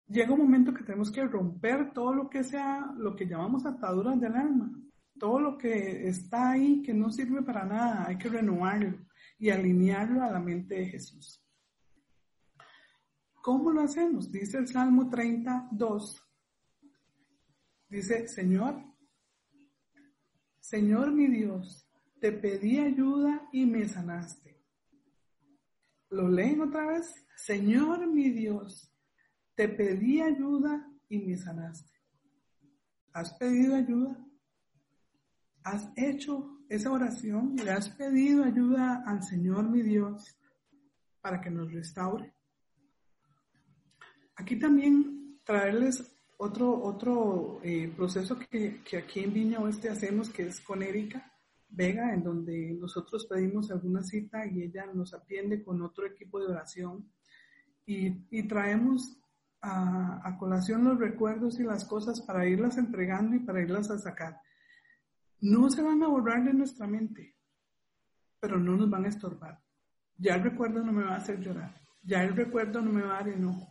Llega 0.08 0.32
un 0.32 0.40
momento 0.40 0.74
que 0.74 0.82
tenemos 0.82 1.10
que 1.12 1.24
romper 1.24 1.92
todo 1.92 2.12
lo 2.12 2.28
que 2.28 2.42
sea, 2.42 2.92
lo 2.96 3.14
que 3.14 3.26
llamamos 3.26 3.64
ataduras 3.64 4.20
del 4.20 4.34
alma, 4.34 4.72
todo 5.18 5.38
lo 5.38 5.56
que 5.56 6.08
está 6.08 6.50
ahí 6.50 6.82
que 6.82 6.92
no 6.92 7.10
sirve 7.10 7.42
para 7.42 7.64
nada, 7.64 8.06
hay 8.08 8.18
que 8.18 8.28
renovarlo 8.28 8.98
y 9.38 9.50
alinearlo 9.50 10.22
a 10.22 10.30
la 10.30 10.40
mente 10.40 10.74
de 10.74 10.86
Jesús. 10.86 11.40
¿Cómo 13.40 13.70
lo 13.70 13.82
hacemos? 13.82 14.30
Dice 14.32 14.58
el 14.58 14.66
Salmo 14.66 15.08
32. 15.08 16.22
Dice, 17.88 18.28
Señor, 18.28 18.89
Señor 20.70 21.10
mi 21.10 21.26
Dios, 21.26 21.84
te 22.20 22.30
pedí 22.30 22.78
ayuda 22.78 23.48
y 23.50 23.66
me 23.66 23.88
sanaste. 23.88 24.56
¿Lo 26.10 26.28
leen 26.28 26.60
otra 26.60 26.86
vez? 26.86 27.12
Señor 27.34 28.06
mi 28.06 28.30
Dios, 28.30 28.94
te 29.56 29.68
pedí 29.68 30.20
ayuda 30.20 30.88
y 31.08 31.18
me 31.18 31.36
sanaste. 31.36 31.98
¿Has 33.12 33.34
pedido 33.34 33.74
ayuda? 33.74 34.24
¿Has 35.64 35.90
hecho 35.96 36.62
esa 36.68 36.92
oración? 36.92 37.56
¿Le 37.56 37.72
has 37.72 37.88
pedido 37.88 38.44
ayuda 38.44 39.02
al 39.04 39.24
Señor 39.24 39.68
mi 39.68 39.82
Dios 39.82 40.38
para 41.20 41.40
que 41.40 41.50
nos 41.50 41.72
restaure? 41.72 42.32
Aquí 44.36 44.56
también 44.56 45.40
traerles 45.42 46.16
otro, 46.42 46.82
otro 46.82 47.60
eh, 47.62 47.92
proceso 47.94 48.38
que, 48.38 48.82
que, 48.82 48.96
aquí 48.96 49.20
en 49.20 49.34
Viña 49.34 49.60
Oeste 49.60 49.90
hacemos, 49.90 50.30
que 50.30 50.46
es 50.46 50.60
con 50.62 50.82
Erika 50.82 51.30
Vega, 51.68 52.14
en 52.14 52.24
donde 52.24 52.72
nosotros 52.80 53.26
pedimos 53.26 53.70
alguna 53.70 54.02
cita 54.02 54.46
y 54.46 54.62
ella 54.62 54.86
nos 54.86 55.12
atiende 55.12 55.62
con 55.62 55.82
otro 55.82 56.06
equipo 56.06 56.40
de 56.40 56.46
oración 56.46 57.12
y, 57.84 58.26
y 58.30 58.48
traemos 58.48 59.20
a, 59.60 60.26
a, 60.26 60.38
colación 60.38 60.84
los 60.84 60.98
recuerdos 60.98 61.60
y 61.60 61.62
las 61.62 61.84
cosas 61.84 62.22
para 62.22 62.48
irlas 62.48 62.78
entregando 62.78 63.36
y 63.36 63.40
para 63.40 63.60
irlas 63.60 63.90
a 63.90 63.98
sacar. 63.98 64.40
No 65.40 65.68
se 65.68 65.82
van 65.82 66.02
a 66.02 66.08
borrar 66.08 66.42
de 66.42 66.54
nuestra 66.54 66.86
mente, 66.86 67.36
pero 68.40 68.58
no 68.58 68.76
nos 68.76 68.88
van 68.88 69.04
a 69.04 69.08
estorbar. 69.08 69.62
Ya 70.16 70.36
el 70.36 70.42
recuerdo 70.42 70.82
no 70.82 70.92
me 70.92 71.04
va 71.04 71.16
a 71.16 71.18
hacer 71.18 71.38
llorar, 71.38 71.78
ya 72.02 72.22
el 72.22 72.34
recuerdo 72.34 72.80
no 72.80 72.92
me 72.92 73.02
va 73.02 73.18
a 73.18 73.20
dar 73.20 73.28
enojo, 73.28 73.69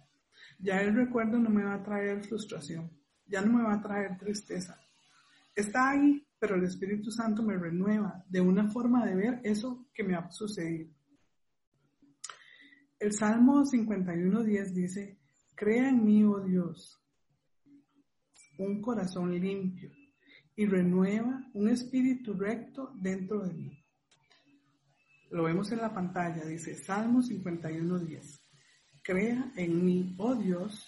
ya 0.60 0.82
el 0.82 0.94
recuerdo 0.94 1.40
no 1.40 1.50
me 1.50 1.64
va 1.64 1.76
a 1.76 1.84
traer 1.84 2.24
frustración, 2.24 2.92
ya 3.26 3.42
no 3.42 3.58
me 3.58 3.64
va 3.64 3.76
a 3.76 3.82
traer 3.82 4.18
tristeza. 4.18 4.80
Está 5.56 5.92
ahí, 5.92 6.26
pero 6.38 6.56
el 6.56 6.64
Espíritu 6.64 7.12
Santo 7.12 7.42
me 7.42 7.58
renueva 7.58 8.24
de 8.30 8.42
una 8.42 8.70
forma 8.70 9.06
de 9.06 9.16
ver 9.16 9.42
eso 9.44 9.88
que 9.94 10.04
me 10.04 10.16
ha 10.16 10.30
sucedido. 10.30 10.90
El 13.00 13.14
Salmo 13.14 13.64
51.10 13.64 14.74
dice, 14.74 15.18
crea 15.56 15.90
en 15.90 16.04
mí, 16.04 16.24
oh 16.24 16.42
Dios, 16.42 17.02
un 18.58 18.82
corazón 18.82 19.32
limpio 19.32 19.90
y 20.56 20.66
renueva 20.66 21.50
un 21.54 21.70
espíritu 21.70 22.34
recto 22.34 22.92
dentro 22.96 23.48
de 23.48 23.54
mí. 23.54 23.84
Lo 25.32 25.44
vemos 25.44 25.72
en 25.72 25.78
la 25.78 25.94
pantalla, 25.94 26.44
dice 26.44 26.76
Salmo 26.76 27.22
51.10. 27.22 28.39
Crea 29.10 29.52
en 29.56 29.84
mí, 29.84 30.16
oh 30.20 30.36
Dios, 30.36 30.88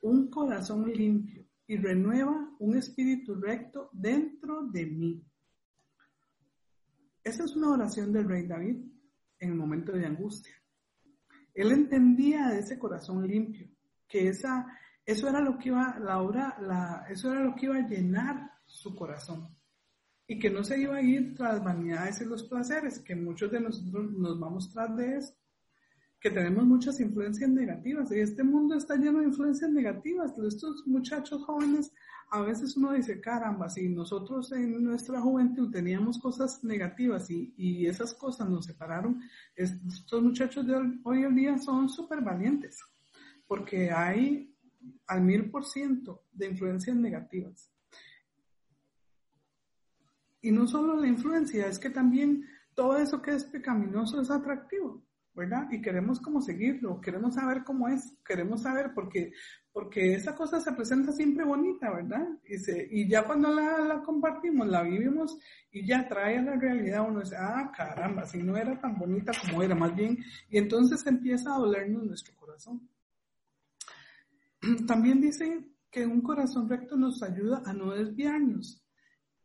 un 0.00 0.28
corazón 0.30 0.92
limpio 0.92 1.46
y 1.68 1.76
renueva 1.76 2.52
un 2.58 2.76
espíritu 2.76 3.36
recto 3.36 3.88
dentro 3.92 4.64
de 4.64 4.84
mí. 4.84 5.24
Esa 7.22 7.44
es 7.44 7.54
una 7.54 7.70
oración 7.70 8.12
del 8.12 8.28
rey 8.28 8.48
David 8.48 8.78
en 9.38 9.50
el 9.50 9.54
momento 9.54 9.92
de 9.92 10.06
angustia. 10.06 10.54
Él 11.54 11.70
entendía 11.70 12.48
de 12.48 12.58
ese 12.58 12.80
corazón 12.80 13.24
limpio, 13.24 13.68
que 14.08 14.26
esa, 14.26 14.66
eso 15.04 15.28
era 15.28 15.40
lo 15.40 15.56
que 15.56 15.68
iba, 15.68 16.00
la 16.00 16.20
obra, 16.20 16.58
la, 16.60 17.06
eso 17.08 17.30
era 17.30 17.44
lo 17.44 17.54
que 17.54 17.66
iba 17.66 17.76
a 17.76 17.88
llenar 17.88 18.50
su 18.64 18.92
corazón. 18.96 19.56
Y 20.26 20.40
que 20.40 20.50
no 20.50 20.64
se 20.64 20.80
iba 20.80 20.96
a 20.96 21.02
ir 21.02 21.36
tras 21.36 21.62
vanidades 21.62 22.20
y 22.20 22.24
los 22.24 22.42
placeres, 22.42 22.98
que 22.98 23.14
muchos 23.14 23.52
de 23.52 23.60
nosotros 23.60 24.10
nos 24.10 24.36
vamos 24.40 24.68
tras 24.72 24.96
de 24.96 25.18
eso. 25.18 25.32
Que 26.20 26.30
tenemos 26.30 26.64
muchas 26.64 26.98
influencias 27.00 27.50
negativas. 27.50 28.10
Y 28.10 28.20
este 28.20 28.42
mundo 28.42 28.74
está 28.74 28.96
lleno 28.96 29.20
de 29.20 29.26
influencias 29.26 29.70
negativas. 29.70 30.32
Estos 30.38 30.86
muchachos 30.86 31.44
jóvenes, 31.44 31.92
a 32.30 32.40
veces 32.40 32.76
uno 32.76 32.92
dice, 32.92 33.20
caramba, 33.20 33.68
si 33.68 33.88
nosotros 33.88 34.50
en 34.52 34.82
nuestra 34.82 35.20
juventud 35.20 35.70
teníamos 35.70 36.18
cosas 36.18 36.64
negativas 36.64 37.30
y, 37.30 37.54
y 37.56 37.86
esas 37.86 38.14
cosas 38.14 38.48
nos 38.48 38.64
separaron, 38.66 39.20
estos 39.54 40.22
muchachos 40.22 40.66
de 40.66 40.74
hoy 41.04 41.22
en 41.22 41.34
día 41.34 41.58
son 41.58 41.88
súper 41.88 42.22
valientes. 42.22 42.80
Porque 43.46 43.90
hay 43.90 44.52
al 45.06 45.22
mil 45.22 45.50
por 45.50 45.64
ciento 45.64 46.24
de 46.32 46.46
influencias 46.48 46.96
negativas. 46.96 47.70
Y 50.40 50.50
no 50.50 50.66
solo 50.66 50.96
la 50.96 51.08
influencia, 51.08 51.66
es 51.66 51.78
que 51.78 51.90
también 51.90 52.46
todo 52.74 52.96
eso 52.96 53.20
que 53.20 53.32
es 53.32 53.44
pecaminoso 53.44 54.20
es 54.20 54.30
atractivo, 54.30 55.05
¿verdad? 55.36 55.68
Y 55.70 55.82
queremos 55.82 56.18
como 56.18 56.40
seguirlo, 56.40 56.98
queremos 56.98 57.34
saber 57.34 57.62
cómo 57.62 57.88
es, 57.88 58.16
queremos 58.24 58.62
saber 58.62 58.92
porque, 58.94 59.32
porque 59.70 60.14
esa 60.14 60.34
cosa 60.34 60.60
se 60.60 60.72
presenta 60.72 61.12
siempre 61.12 61.44
bonita, 61.44 61.92
¿verdad? 61.92 62.26
Y, 62.44 62.56
se, 62.56 62.88
y 62.90 63.06
ya 63.06 63.26
cuando 63.26 63.52
la, 63.52 63.78
la, 63.80 64.02
compartimos, 64.02 64.66
la 64.66 64.82
vivimos 64.82 65.38
y 65.70 65.86
ya 65.86 66.08
trae 66.08 66.38
a 66.38 66.42
la 66.42 66.56
realidad, 66.56 67.06
uno 67.06 67.20
dice, 67.20 67.36
ah, 67.38 67.70
caramba, 67.76 68.24
si 68.24 68.42
no 68.42 68.56
era 68.56 68.80
tan 68.80 68.98
bonita 68.98 69.32
como 69.42 69.62
era, 69.62 69.74
más 69.74 69.94
bien, 69.94 70.16
y 70.48 70.56
entonces 70.56 71.06
empieza 71.06 71.54
a 71.54 71.58
dolernos 71.58 72.04
nuestro 72.04 72.34
corazón. 72.34 72.88
También 74.86 75.20
dice 75.20 75.68
que 75.90 76.06
un 76.06 76.22
corazón 76.22 76.66
recto 76.66 76.96
nos 76.96 77.22
ayuda 77.22 77.62
a 77.66 77.74
no 77.74 77.92
desviarnos. 77.92 78.82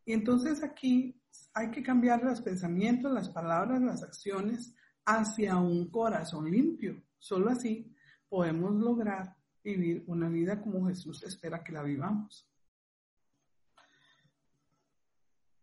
Y 0.06 0.14
entonces 0.14 0.62
aquí 0.64 1.20
hay 1.52 1.70
que 1.70 1.82
cambiar 1.82 2.24
los 2.24 2.40
pensamientos, 2.40 3.12
las 3.12 3.28
palabras, 3.28 3.82
las 3.82 4.02
acciones 4.02 4.74
hacia 5.04 5.56
un 5.56 5.88
corazón 5.90 6.50
limpio. 6.50 7.02
Solo 7.18 7.50
así 7.50 7.94
podemos 8.28 8.72
lograr 8.74 9.36
vivir 9.62 10.04
una 10.06 10.28
vida 10.28 10.60
como 10.60 10.86
Jesús 10.88 11.22
espera 11.22 11.62
que 11.62 11.72
la 11.72 11.82
vivamos. 11.82 12.48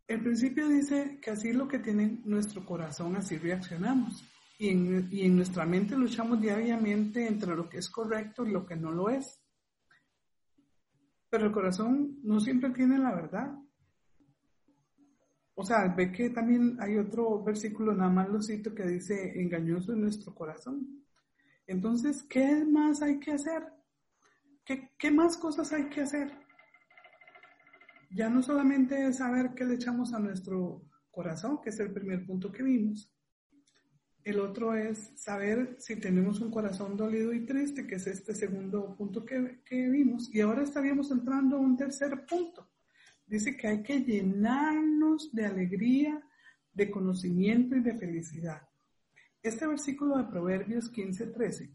El 0.08 0.22
principio 0.22 0.68
dice 0.68 1.20
que 1.22 1.32
así 1.32 1.50
es 1.50 1.56
lo 1.56 1.68
que 1.68 1.80
tiene 1.80 2.20
nuestro 2.26 2.66
corazón, 2.66 3.16
así 3.16 3.38
reaccionamos. 3.38 4.24
Y 4.58 4.70
en, 4.70 5.08
y 5.12 5.22
en, 5.22 5.36
nuestra 5.36 5.66
mente 5.66 5.96
luchamos 5.96 6.42
diariamente 6.42 7.28
entre 7.28 7.56
lo 7.56 7.70
que 7.70 7.78
es 7.78 7.90
correcto 7.90 8.46
y 8.46 8.52
lo 8.52 8.66
que 8.66 8.76
no 8.76 8.92
lo 8.92 9.10
es. 9.10 9.40
Pero 11.30 11.46
el 11.46 11.52
corazón 11.52 12.20
no 12.24 12.40
siempre 12.40 12.72
tiene 12.72 12.98
la 12.98 13.14
verdad. 13.14 13.56
O 15.62 15.66
sea, 15.66 15.90
ve 15.90 16.10
que 16.10 16.30
también 16.30 16.78
hay 16.80 16.98
otro 16.98 17.44
versículo, 17.44 17.94
nada 17.94 18.10
más 18.10 18.30
lo 18.30 18.42
cito, 18.42 18.74
que 18.74 18.88
dice, 18.88 19.42
engañoso 19.42 19.92
en 19.92 20.00
nuestro 20.00 20.34
corazón. 20.34 21.04
Entonces, 21.68 22.24
¿qué 22.24 22.64
más 22.64 23.02
hay 23.02 23.20
que 23.20 23.34
hacer? 23.34 23.64
¿Qué, 24.64 24.90
¿Qué, 24.98 25.12
más 25.12 25.36
cosas 25.36 25.74
hay 25.74 25.90
que 25.90 26.00
hacer? 26.00 26.32
Ya 28.10 28.30
no 28.30 28.42
solamente 28.42 29.06
es 29.06 29.18
saber 29.18 29.54
qué 29.54 29.66
le 29.66 29.74
echamos 29.74 30.14
a 30.14 30.20
nuestro 30.20 30.82
corazón, 31.12 31.60
que 31.62 31.72
es 31.72 31.80
el 31.82 31.92
primer 31.92 32.26
punto 32.26 32.54
que 32.54 32.64
vimos. 32.64 33.14
El 34.24 34.40
otro 34.40 34.74
es 34.74 35.12
saber 35.18 35.76
si 35.80 35.98
tenemos 35.98 36.40
un 36.40 36.52
corazón 36.52 36.96
dolido 36.96 37.34
y 37.34 37.46
triste, 37.46 37.86
que 37.86 37.96
es 37.96 38.08
este 38.08 38.34
segundo 38.34 38.96
punto 38.96 39.26
que, 39.26 39.60
que 39.66 39.90
vimos. 39.90 40.34
Y 40.34 40.40
ahora 40.40 40.64
estaríamos 40.64 41.12
entrando 41.12 41.58
a 41.58 41.60
un 41.60 41.76
tercer 41.76 42.26
punto 42.26 42.70
Dice 43.30 43.56
que 43.56 43.68
hay 43.68 43.84
que 43.84 44.00
llenarnos 44.00 45.32
de 45.32 45.46
alegría, 45.46 46.20
de 46.74 46.90
conocimiento 46.90 47.76
y 47.76 47.82
de 47.82 47.96
felicidad. 47.96 48.68
Este 49.42 49.68
versículo 49.68 50.18
de 50.18 50.24
Proverbios 50.24 50.90
15, 50.90 51.28
13, 51.28 51.70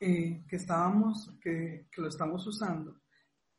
eh, 0.00 0.44
que 0.48 0.56
estábamos, 0.56 1.36
que 1.42 1.88
lo 1.96 2.06
estamos 2.06 2.46
usando, 2.46 3.00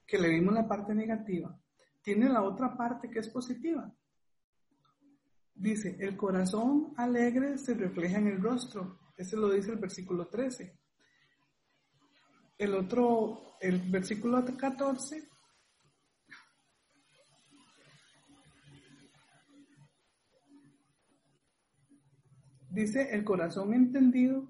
que 0.07 0.17
le 0.17 0.29
vimos 0.29 0.53
la 0.53 0.69
parte 0.69 0.95
negativa, 0.95 1.59
tiene 2.01 2.29
la 2.29 2.43
otra 2.43 2.77
parte 2.77 3.09
que 3.09 3.19
es 3.19 3.27
positiva. 3.27 3.93
Dice, 5.53 5.97
el 5.99 6.15
corazón 6.15 6.93
alegre 6.95 7.57
se 7.57 7.73
refleja 7.73 8.19
en 8.19 8.27
el 8.27 8.41
rostro. 8.41 8.99
Ese 9.17 9.35
lo 9.35 9.51
dice 9.51 9.71
el 9.71 9.79
versículo 9.79 10.27
13. 10.27 10.79
El 12.57 12.73
otro, 12.73 13.57
el 13.59 13.79
versículo 13.91 14.43
14, 14.45 15.28
dice 22.69 23.09
el 23.11 23.23
corazón 23.23 23.73
entendido, 23.73 24.47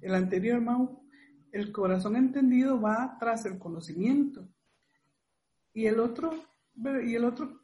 el 0.00 0.14
anterior 0.14 0.60
Mau, 0.60 1.02
el 1.52 1.70
corazón 1.70 2.16
entendido 2.16 2.80
va 2.80 3.16
tras 3.20 3.44
el 3.44 3.58
conocimiento. 3.58 4.48
Y 5.74 5.86
el 5.86 6.00
otro, 6.00 6.32
y 7.04 7.14
el 7.14 7.24
otro 7.24 7.62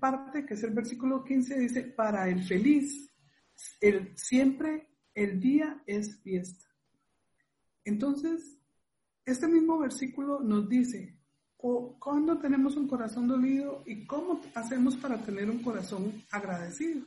parte, 0.00 0.44
que 0.44 0.54
es 0.54 0.62
el 0.62 0.72
versículo 0.72 1.24
15, 1.24 1.58
dice, 1.58 1.82
para 1.82 2.28
el 2.28 2.42
feliz, 2.42 3.10
el, 3.80 4.16
siempre 4.16 4.88
el 5.14 5.40
día 5.40 5.82
es 5.86 6.20
fiesta. 6.22 6.66
Entonces, 7.84 8.58
este 9.24 9.48
mismo 9.48 9.78
versículo 9.78 10.40
nos 10.40 10.68
dice, 10.68 11.18
¿cuándo 11.56 12.38
tenemos 12.38 12.76
un 12.76 12.88
corazón 12.88 13.26
dolido 13.26 13.82
y 13.86 14.06
cómo 14.06 14.40
hacemos 14.54 14.96
para 14.96 15.22
tener 15.22 15.50
un 15.50 15.62
corazón 15.62 16.12
agradecido? 16.30 17.06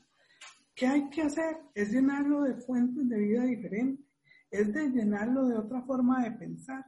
¿Qué 0.80 0.88
hay 0.88 1.10
que 1.10 1.24
hacer? 1.24 1.58
Es 1.76 1.92
llenarlo 1.92 2.44
de 2.44 2.56
fuentes 2.56 3.10
de 3.10 3.20
vida 3.20 3.44
diferentes, 3.44 4.06
es 4.50 4.72
de 4.72 4.90
llenarlo 4.90 5.46
de 5.46 5.58
otra 5.58 5.82
forma 5.82 6.24
de 6.24 6.32
pensar, 6.32 6.86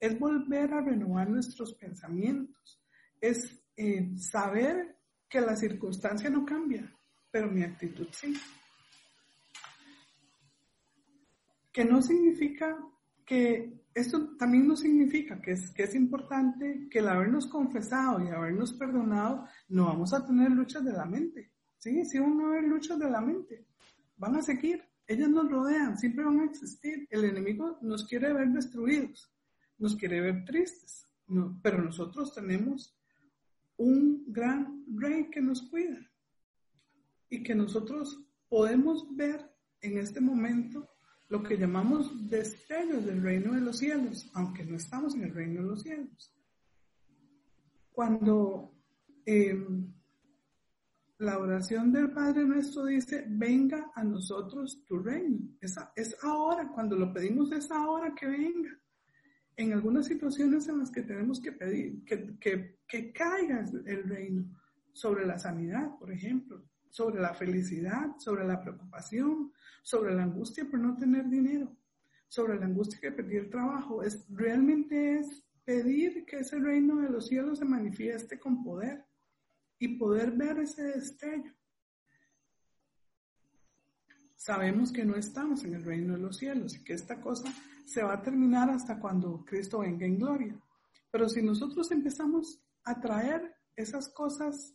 es 0.00 0.18
volver 0.18 0.74
a 0.74 0.80
renovar 0.80 1.30
nuestros 1.30 1.72
pensamientos, 1.74 2.82
es 3.20 3.62
eh, 3.76 4.10
saber 4.16 4.98
que 5.28 5.40
la 5.40 5.54
circunstancia 5.54 6.28
no 6.28 6.44
cambia, 6.44 6.92
pero 7.30 7.48
mi 7.48 7.62
actitud 7.62 8.08
sí. 8.10 8.34
Que 11.72 11.84
no 11.84 12.02
significa 12.02 12.76
que 13.24 13.84
esto 13.94 14.36
también 14.36 14.66
no 14.66 14.74
significa 14.74 15.40
que 15.40 15.52
es, 15.52 15.70
que 15.70 15.84
es 15.84 15.94
importante 15.94 16.88
que 16.90 16.98
el 16.98 17.06
habernos 17.06 17.46
confesado 17.46 18.20
y 18.20 18.30
habernos 18.30 18.72
perdonado 18.72 19.46
no 19.68 19.84
vamos 19.84 20.12
a 20.12 20.26
tener 20.26 20.50
luchas 20.50 20.84
de 20.84 20.92
la 20.92 21.04
mente. 21.04 21.52
Sí, 21.78 22.02
van 22.18 22.40
a 22.40 22.46
haber 22.48 22.64
luchas 22.64 22.98
de 22.98 23.10
la 23.10 23.20
mente. 23.20 23.66
Van 24.16 24.36
a 24.36 24.42
seguir. 24.42 24.82
Ellas 25.06 25.30
nos 25.30 25.50
rodean, 25.50 25.96
siempre 25.96 26.24
van 26.24 26.40
a 26.40 26.44
existir. 26.44 27.06
El 27.10 27.24
enemigo 27.24 27.78
nos 27.80 28.04
quiere 28.04 28.32
ver 28.32 28.48
destruidos, 28.48 29.32
nos 29.78 29.96
quiere 29.96 30.20
ver 30.20 30.44
tristes. 30.44 31.06
Pero 31.62 31.82
nosotros 31.82 32.34
tenemos 32.34 32.98
un 33.76 34.24
gran 34.26 34.84
rey 34.94 35.30
que 35.30 35.40
nos 35.40 35.62
cuida 35.62 35.98
y 37.30 37.42
que 37.42 37.54
nosotros 37.54 38.22
podemos 38.48 39.14
ver 39.16 39.50
en 39.80 39.98
este 39.98 40.20
momento 40.20 40.88
lo 41.28 41.42
que 41.42 41.56
llamamos 41.56 42.28
destellos 42.28 43.04
del 43.04 43.22
reino 43.22 43.52
de 43.52 43.60
los 43.60 43.78
cielos, 43.78 44.30
aunque 44.34 44.64
no 44.64 44.76
estamos 44.76 45.14
en 45.14 45.24
el 45.24 45.34
reino 45.34 45.62
de 45.62 45.68
los 45.68 45.82
cielos. 45.82 46.34
Cuando 47.92 48.74
eh, 49.26 49.58
la 51.18 51.38
oración 51.38 51.92
del 51.92 52.12
Padre 52.12 52.44
nuestro 52.44 52.84
dice, 52.84 53.24
venga 53.28 53.90
a 53.94 54.04
nosotros 54.04 54.84
tu 54.86 54.98
reino. 54.98 55.48
Es, 55.60 55.76
es 55.96 56.16
ahora, 56.22 56.68
cuando 56.68 56.96
lo 56.96 57.12
pedimos 57.12 57.50
es 57.52 57.70
ahora 57.70 58.14
que 58.14 58.26
venga. 58.26 58.78
En 59.56 59.72
algunas 59.72 60.06
situaciones 60.06 60.68
en 60.68 60.78
las 60.78 60.90
que 60.92 61.02
tenemos 61.02 61.40
que 61.40 61.50
pedir 61.50 62.04
que, 62.04 62.38
que, 62.38 62.78
que 62.86 63.12
caiga 63.12 63.64
el 63.86 64.04
reino 64.04 64.44
sobre 64.92 65.26
la 65.26 65.38
sanidad, 65.38 65.98
por 65.98 66.12
ejemplo, 66.12 66.64
sobre 66.88 67.20
la 67.20 67.34
felicidad, 67.34 68.16
sobre 68.18 68.46
la 68.46 68.60
preocupación, 68.60 69.52
sobre 69.82 70.14
la 70.14 70.22
angustia 70.22 70.68
por 70.70 70.78
no 70.78 70.96
tener 70.96 71.28
dinero. 71.28 71.76
sobre 72.28 72.58
la 72.58 72.66
angustia 72.66 73.00
que 73.00 73.10
perdí 73.10 73.36
el 73.36 73.50
trabajo. 73.50 74.02
Es, 74.02 74.26
realmente 74.28 75.18
es 75.18 75.44
pedir 75.64 76.24
que 76.26 76.40
ese 76.40 76.58
reino 76.58 76.96
de 77.00 77.08
los 77.08 77.26
cielos 77.26 77.58
se 77.58 77.64
manifieste 77.64 78.38
con 78.38 78.62
poder 78.62 79.07
y 79.78 79.96
poder 79.96 80.32
ver 80.32 80.58
ese 80.58 80.82
destello. 80.82 81.52
Sabemos 84.34 84.92
que 84.92 85.04
no 85.04 85.16
estamos 85.16 85.64
en 85.64 85.74
el 85.74 85.84
reino 85.84 86.14
de 86.14 86.20
los 86.20 86.38
cielos 86.38 86.76
y 86.76 86.84
que 86.84 86.94
esta 86.94 87.20
cosa 87.20 87.52
se 87.84 88.02
va 88.02 88.14
a 88.14 88.22
terminar 88.22 88.70
hasta 88.70 88.98
cuando 88.98 89.44
Cristo 89.44 89.80
venga 89.80 90.06
en 90.06 90.18
gloria. 90.18 90.60
Pero 91.10 91.28
si 91.28 91.42
nosotros 91.42 91.90
empezamos 91.90 92.62
a 92.84 93.00
traer 93.00 93.54
esas 93.76 94.08
cosas 94.08 94.74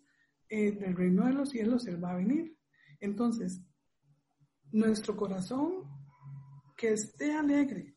eh, 0.49 0.71
del 0.71 0.95
reino 0.95 1.25
de 1.25 1.33
los 1.33 1.49
cielos, 1.49 1.87
Él 1.87 2.03
va 2.03 2.11
a 2.11 2.17
venir. 2.17 2.57
Entonces, 2.99 3.61
nuestro 4.71 5.15
corazón 5.15 5.83
que 6.75 6.93
esté 6.93 7.33
alegre, 7.33 7.95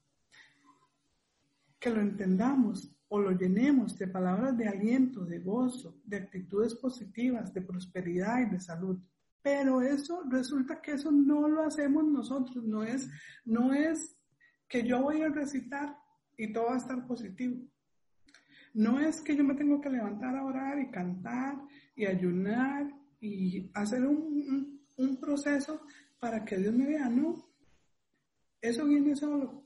que 1.79 1.91
lo 1.91 2.01
entendamos 2.01 2.96
o 3.09 3.21
lo 3.21 3.31
llenemos 3.31 3.97
de 3.99 4.09
palabras 4.09 4.57
de 4.57 4.69
aliento, 4.69 5.25
de 5.25 5.39
gozo, 5.39 6.01
de 6.05 6.17
actitudes 6.17 6.75
positivas, 6.75 7.53
de 7.55 7.63
prosperidad 7.63 8.41
y 8.41 8.51
de 8.51 8.61
salud. 8.61 8.99
Pero 9.43 9.81
eso 9.81 10.23
resulta 10.29 10.81
que 10.81 10.93
eso 10.93 11.13
no 11.13 11.49
lo 11.49 11.65
hacemos 11.65 12.05
nosotros, 12.05 12.65
no 12.65 12.83
es, 12.83 13.09
no 13.45 13.73
es 13.73 14.17
que 14.69 14.83
yo 14.83 15.03
voy 15.03 15.23
a 15.23 15.29
recitar 15.29 15.97
y 16.37 16.53
todo 16.53 16.67
va 16.67 16.75
a 16.75 16.79
estar 16.79 17.07
positivo. 17.07 17.65
No 18.75 18.99
es 18.99 19.21
que 19.21 19.37
yo 19.37 19.45
me 19.45 19.55
tengo 19.55 19.81
que 19.81 19.89
levantar 19.89 20.37
a 20.37 20.45
orar 20.45 20.79
y 20.79 20.91
cantar 20.91 21.57
y 21.95 22.05
ayunar 22.07 22.93
y 23.21 23.71
hacer 23.73 24.05
un, 24.05 24.83
un, 24.99 25.17
proceso 25.19 25.81
para 26.19 26.45
que 26.45 26.59
Dios 26.59 26.75
me 26.75 26.87
vea, 26.87 27.09
no. 27.09 27.49
Eso 28.61 28.85
viene 28.85 29.17
solo. 29.17 29.66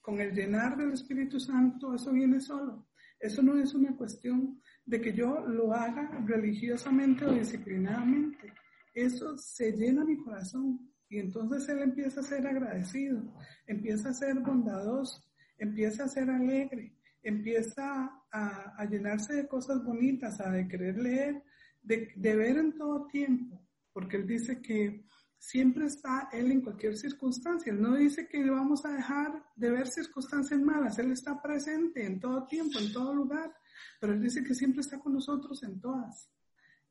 Con 0.00 0.20
el 0.20 0.32
llenar 0.32 0.76
del 0.76 0.92
Espíritu 0.92 1.38
Santo, 1.38 1.94
eso 1.94 2.12
viene 2.12 2.40
solo. 2.40 2.88
Eso 3.18 3.42
no 3.42 3.58
es 3.58 3.74
una 3.74 3.94
cuestión 3.96 4.60
de 4.86 5.00
que 5.00 5.12
yo 5.12 5.46
lo 5.46 5.74
haga 5.74 6.24
religiosamente 6.26 7.26
o 7.26 7.32
disciplinadamente. 7.32 8.52
Eso 8.94 9.36
se 9.36 9.72
llena 9.72 10.04
mi 10.04 10.16
corazón 10.16 10.90
y 11.08 11.18
entonces 11.18 11.68
Él 11.68 11.80
empieza 11.80 12.20
a 12.20 12.24
ser 12.24 12.46
agradecido, 12.46 13.22
empieza 13.66 14.08
a 14.08 14.14
ser 14.14 14.38
bondadoso, 14.40 15.22
empieza 15.58 16.04
a 16.04 16.08
ser 16.08 16.30
alegre, 16.30 16.96
empieza 17.22 18.10
a, 18.32 18.84
llenarse 18.86 19.34
de 19.34 19.48
cosas 19.48 19.84
bonitas, 19.84 20.40
a 20.40 20.50
de 20.50 20.66
querer 20.66 20.96
leer, 20.96 21.42
de, 21.82 22.12
de 22.16 22.36
ver 22.36 22.56
en 22.56 22.76
todo 22.76 23.06
tiempo, 23.06 23.60
porque 23.92 24.16
él 24.16 24.26
dice 24.26 24.62
que 24.62 25.04
siempre 25.40 25.86
está 25.86 26.28
Él 26.32 26.52
en 26.52 26.60
cualquier 26.60 26.96
circunstancia. 26.96 27.72
Él 27.72 27.80
no 27.80 27.96
dice 27.96 28.28
que 28.28 28.48
vamos 28.48 28.84
a 28.84 28.92
dejar 28.92 29.42
de 29.56 29.70
ver 29.70 29.88
circunstancias 29.88 30.60
malas. 30.60 30.98
Él 30.98 31.10
está 31.10 31.40
presente 31.40 32.04
en 32.04 32.20
todo 32.20 32.46
tiempo, 32.46 32.78
en 32.78 32.92
todo 32.92 33.14
lugar. 33.14 33.52
Pero 33.98 34.12
Él 34.12 34.20
dice 34.20 34.44
que 34.44 34.54
siempre 34.54 34.82
está 34.82 35.00
con 35.00 35.14
nosotros 35.14 35.62
en 35.62 35.80
todas, 35.80 36.30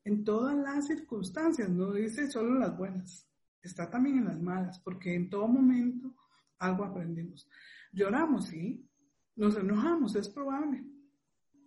en 0.04 0.24
todas 0.24 0.56
las 0.56 0.88
circunstancias. 0.88 1.70
No 1.70 1.92
dice 1.92 2.28
solo 2.28 2.58
las 2.58 2.76
buenas. 2.76 3.26
Está 3.62 3.88
también 3.88 4.18
en 4.18 4.24
las 4.24 4.40
malas, 4.40 4.80
porque 4.80 5.14
en 5.14 5.30
todo 5.30 5.46
momento 5.46 6.16
algo 6.58 6.84
aprendemos. 6.84 7.48
Lloramos, 7.92 8.46
sí, 8.46 8.84
nos 9.36 9.56
enojamos, 9.56 10.16
es 10.16 10.28
probable. 10.28 10.84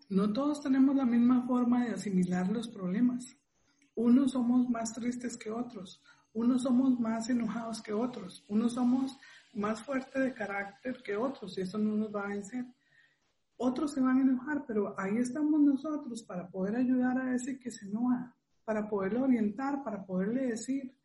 No 0.09 0.33
todos 0.33 0.61
tenemos 0.61 0.95
la 0.95 1.05
misma 1.05 1.47
forma 1.47 1.85
de 1.85 1.91
asimilar 1.91 2.51
los 2.51 2.67
problemas. 2.67 3.37
Unos 3.95 4.31
somos 4.33 4.69
más 4.69 4.93
tristes 4.93 5.37
que 5.37 5.49
otros, 5.49 6.01
unos 6.33 6.63
somos 6.63 6.99
más 6.99 7.29
enojados 7.29 7.81
que 7.81 7.93
otros, 7.93 8.43
unos 8.47 8.73
somos 8.73 9.17
más 9.53 9.81
fuertes 9.81 10.21
de 10.23 10.33
carácter 10.33 11.01
que 11.03 11.15
otros 11.15 11.57
y 11.57 11.61
eso 11.61 11.77
no 11.77 11.95
nos 11.95 12.13
va 12.13 12.25
a 12.25 12.29
vencer. 12.29 12.65
Otros 13.57 13.93
se 13.93 14.01
van 14.01 14.17
a 14.17 14.21
enojar, 14.21 14.65
pero 14.65 14.95
ahí 14.99 15.17
estamos 15.17 15.61
nosotros 15.61 16.23
para 16.23 16.49
poder 16.49 16.75
ayudar 16.75 17.19
a 17.19 17.35
ese 17.35 17.59
que 17.59 17.71
se 17.71 17.85
enoja, 17.85 18.35
para 18.65 18.89
poderle 18.89 19.21
orientar, 19.21 19.83
para 19.83 20.03
poderle 20.05 20.47
decir, 20.47 20.95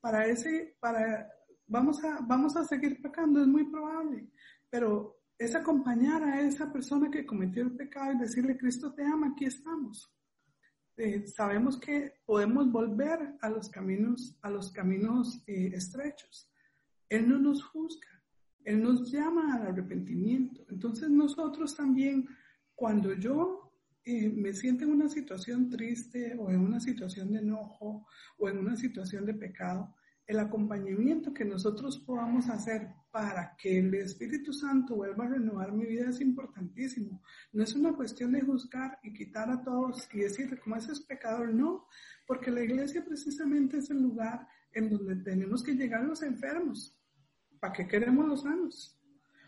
para 0.00 0.26
ese, 0.26 0.76
para, 0.80 1.28
vamos 1.66 2.04
a, 2.04 2.20
vamos 2.20 2.56
a 2.56 2.64
seguir 2.64 3.00
pecando, 3.00 3.40
es 3.40 3.46
muy 3.46 3.64
probable, 3.70 4.28
pero 4.68 5.18
es 5.38 5.54
acompañar 5.54 6.22
a 6.22 6.40
esa 6.42 6.70
persona 6.72 7.10
que 7.10 7.26
cometió 7.26 7.62
el 7.62 7.74
pecado 7.74 8.12
y 8.12 8.18
decirle, 8.18 8.56
Cristo 8.56 8.92
te 8.92 9.02
ama, 9.02 9.28
aquí 9.28 9.46
estamos. 9.46 10.14
Eh, 10.96 11.26
sabemos 11.26 11.78
que 11.78 12.20
podemos 12.24 12.70
volver 12.70 13.34
a 13.40 13.48
los 13.48 13.68
caminos, 13.68 14.36
a 14.42 14.50
los 14.50 14.70
caminos 14.70 15.42
eh, 15.46 15.72
estrechos. 15.74 16.50
Él 17.08 17.28
no 17.28 17.38
nos 17.38 17.64
juzga, 17.64 18.22
Él 18.64 18.82
nos 18.82 19.10
llama 19.10 19.56
al 19.56 19.66
arrepentimiento. 19.66 20.64
Entonces 20.70 21.10
nosotros 21.10 21.76
también, 21.76 22.28
cuando 22.76 23.12
yo 23.14 23.72
eh, 24.04 24.28
me 24.28 24.52
siento 24.52 24.84
en 24.84 24.92
una 24.92 25.08
situación 25.08 25.68
triste 25.68 26.36
o 26.38 26.50
en 26.50 26.60
una 26.60 26.78
situación 26.78 27.32
de 27.32 27.40
enojo 27.40 28.06
o 28.38 28.48
en 28.48 28.58
una 28.58 28.76
situación 28.76 29.26
de 29.26 29.34
pecado, 29.34 29.94
el 30.26 30.38
acompañamiento 30.38 31.34
que 31.34 31.44
nosotros 31.44 31.98
podamos 31.98 32.48
hacer 32.48 32.88
para 33.10 33.54
que 33.56 33.78
el 33.78 33.94
Espíritu 33.94 34.52
Santo 34.52 34.96
vuelva 34.96 35.26
a 35.26 35.28
renovar 35.28 35.72
mi 35.72 35.84
vida 35.84 36.08
es 36.08 36.20
importantísimo. 36.20 37.22
No 37.52 37.62
es 37.62 37.74
una 37.74 37.92
cuestión 37.94 38.32
de 38.32 38.40
juzgar 38.40 38.98
y 39.02 39.12
quitar 39.12 39.50
a 39.50 39.62
todos 39.62 40.08
y 40.12 40.20
decirle 40.20 40.58
como 40.58 40.76
ese 40.76 40.92
es 40.92 41.00
pecador, 41.00 41.52
no, 41.52 41.86
porque 42.26 42.50
la 42.50 42.62
iglesia 42.62 43.04
precisamente 43.04 43.78
es 43.78 43.90
el 43.90 44.00
lugar 44.00 44.48
en 44.72 44.90
donde 44.90 45.16
tenemos 45.16 45.62
que 45.62 45.74
llegar 45.74 46.04
los 46.04 46.22
enfermos. 46.22 46.98
¿Para 47.60 47.74
qué 47.74 47.86
queremos 47.86 48.26
los 48.26 48.42
sanos? 48.42 48.98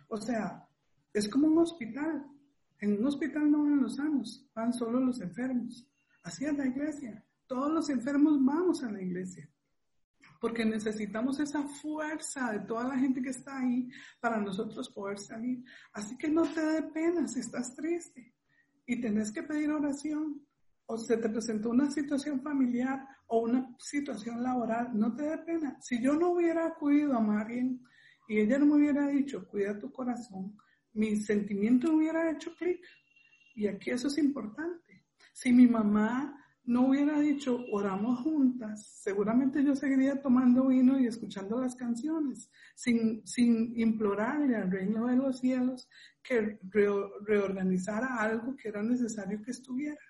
O 0.09 0.19
sea, 0.19 0.69
es 1.13 1.29
como 1.29 1.49
un 1.49 1.59
hospital. 1.59 2.27
En 2.79 2.99
un 2.99 3.07
hospital 3.07 3.51
no 3.51 3.63
van 3.63 3.81
los 3.81 3.97
sanos, 3.97 4.47
van 4.55 4.75
solo 4.75 5.01
los 5.01 5.21
enfermos. 5.23 5.91
Así 6.23 6.45
es 6.45 6.55
la 6.57 6.67
iglesia. 6.67 7.25
Todos 7.47 7.73
los 7.73 7.89
enfermos 7.89 8.39
vamos 8.45 8.83
a 8.83 8.93
la 8.93 9.01
iglesia 9.01 9.51
porque 10.47 10.65
necesitamos 10.65 11.41
esa 11.41 11.65
fuerza 11.65 12.53
de 12.53 12.61
toda 12.61 12.85
la 12.87 12.97
gente 12.97 13.21
que 13.21 13.31
está 13.31 13.59
ahí 13.59 13.91
para 14.21 14.41
nosotros 14.41 14.89
poder 14.91 15.19
salir. 15.19 15.65
Así 15.93 16.17
que 16.17 16.29
no 16.29 16.45
te 16.45 16.65
dé 16.65 16.83
pena 16.85 17.27
si 17.27 17.41
estás 17.41 17.75
triste 17.75 18.33
y 18.87 19.01
tenés 19.01 19.33
que 19.33 19.43
pedir 19.43 19.73
oración 19.73 20.41
o 20.87 20.97
se 20.99 21.17
te 21.17 21.29
presentó 21.29 21.71
una 21.71 21.91
situación 21.91 22.41
familiar 22.43 23.05
o 23.27 23.41
una 23.41 23.75
situación 23.81 24.41
laboral, 24.41 24.91
no 24.97 25.17
te 25.17 25.25
dé 25.25 25.39
pena. 25.39 25.79
Si 25.81 26.01
yo 26.01 26.15
no 26.15 26.31
hubiera 26.31 26.65
acudido 26.65 27.17
a 27.17 27.21
Marian 27.21 27.83
y 28.29 28.39
ella 28.39 28.61
no 28.61 28.67
me 28.67 28.77
hubiera 28.77 29.09
dicho, 29.09 29.49
cuida 29.49 29.77
tu 29.77 29.91
corazón, 29.91 30.57
mi 30.93 31.17
sentimiento 31.17 31.93
hubiera 31.93 32.31
hecho 32.31 32.55
clic. 32.55 32.81
Y 33.57 33.67
aquí 33.67 33.91
eso 33.91 34.07
es 34.07 34.17
importante. 34.19 35.07
Si 35.33 35.53
mi 35.53 35.67
mamá 35.67 36.41
no 36.67 36.89
hubiera 36.89 37.21
dicho 37.21 37.65
oramos 37.71 38.21
juntas, 38.21 38.87
seguramente 39.01 39.63
yo 39.65 39.77
seguiría 39.77 40.21
tomando 40.21 40.67
vino 40.67 40.99
y 40.99 41.07
escuchando 41.07 41.61
las 41.61 41.77
canciones, 41.77 42.51
sin, 42.75 43.25
sin 43.27 43.79
implorarle 43.79 44.57
al 44.57 44.71
reino 44.71 45.07
de 45.07 45.17
los 45.17 45.39
cielos 45.39 45.89
que 46.23 46.59
reorganizara 47.25 48.17
algo 48.17 48.57
que 48.57 48.69
era 48.69 48.83
necesario 48.83 49.41
que 49.43 49.53
estuviera. 49.53 50.01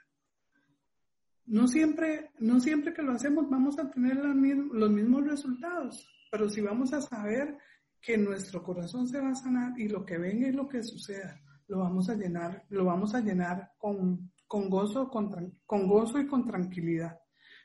No 1.44 1.68
siempre, 1.68 2.32
no 2.40 2.58
siempre 2.58 2.92
que 2.92 3.02
lo 3.02 3.12
hacemos 3.12 3.48
vamos 3.48 3.78
a 3.78 3.90
tener 3.90 4.16
los 4.16 4.90
mismos 4.90 5.26
resultados, 5.26 6.08
pero 6.30 6.48
si 6.48 6.62
vamos 6.62 6.92
a 6.92 7.02
saber 7.02 7.58
que 8.00 8.16
nuestro 8.16 8.62
corazón 8.62 9.06
se 9.06 9.20
va 9.20 9.30
a 9.30 9.34
sanar 9.34 9.78
y 9.78 9.88
lo 9.88 10.04
que 10.04 10.16
venga 10.16 10.48
y 10.48 10.52
lo 10.52 10.66
que 10.66 10.82
suceda, 10.82 11.40
lo 11.68 11.80
vamos 11.80 12.08
a 12.08 12.14
llenar, 12.14 12.64
lo 12.70 12.84
vamos 12.84 13.14
a 13.14 13.20
llenar 13.20 13.72
con 13.78 14.32
con 14.46 14.70
gozo, 14.70 15.08
con, 15.08 15.58
con 15.64 15.86
gozo 15.86 16.18
y 16.18 16.26
con 16.26 16.44
tranquilidad. 16.46 17.18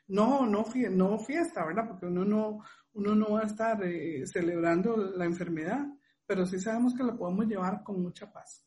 No, 0.08 0.46
no, 0.46 0.64
no 0.90 1.18
fiesta, 1.18 1.64
¿verdad? 1.64 1.88
Porque 1.88 2.06
uno 2.06 2.24
no, 2.24 2.60
uno 2.94 3.14
no 3.14 3.32
va 3.32 3.40
a 3.40 3.46
estar 3.46 3.82
eh, 3.84 4.26
celebrando 4.26 4.96
la 4.96 5.24
enfermedad, 5.24 5.86
pero 6.26 6.44
sí 6.44 6.58
sabemos 6.58 6.94
que 6.94 7.04
la 7.04 7.16
podemos 7.16 7.46
llevar 7.46 7.82
con 7.82 8.02
mucha 8.02 8.30
paz. 8.30 8.66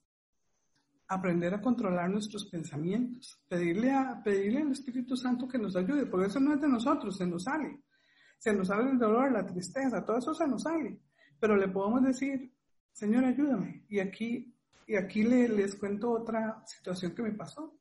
Aprender 1.08 1.54
a 1.54 1.62
controlar 1.62 2.10
nuestros 2.10 2.46
pensamientos, 2.46 3.44
pedirle, 3.48 3.92
a, 3.92 4.22
pedirle 4.24 4.62
al 4.62 4.72
Espíritu 4.72 5.16
Santo 5.16 5.48
que 5.48 5.60
nos 5.60 5.76
ayude, 5.76 6.08
porque 6.08 6.28
eso 6.28 6.40
no 6.40 6.54
es 6.54 6.62
de 6.62 6.68
nosotros, 6.68 7.18
se 7.18 7.28
nos 7.28 7.44
sale. 7.44 7.84
Se 8.40 8.54
nos 8.54 8.68
sale 8.68 8.92
el 8.92 8.98
dolor, 8.98 9.32
la 9.32 9.46
tristeza, 9.46 10.04
todo 10.04 10.18
eso 10.18 10.34
se 10.34 10.48
nos 10.48 10.64
sale. 10.64 11.00
Pero 11.40 11.56
le 11.56 11.68
podemos 11.68 12.04
decir, 12.04 12.52
Señor, 12.92 13.26
ayúdame. 13.26 13.86
Y 13.90 14.00
aquí, 14.00 14.56
y 14.88 14.96
aquí 14.96 15.24
les 15.24 15.76
cuento 15.76 16.12
otra 16.12 16.64
situación 16.66 17.14
que 17.14 17.22
me 17.22 17.34
pasó. 17.34 17.78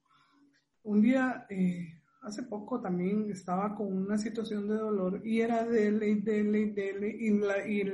Un 0.84 1.00
día, 1.00 1.46
eh, 1.48 2.00
hace 2.22 2.42
poco 2.42 2.80
también 2.80 3.30
estaba 3.30 3.74
con 3.74 3.92
una 3.92 4.16
situación 4.18 4.68
de 4.68 4.76
dolor 4.76 5.20
y 5.24 5.40
era 5.40 5.64
dele 5.64 6.16
dele 6.16 6.72
dele 6.72 7.16
y, 7.18 7.30
la, 7.38 7.66
y 7.66 7.84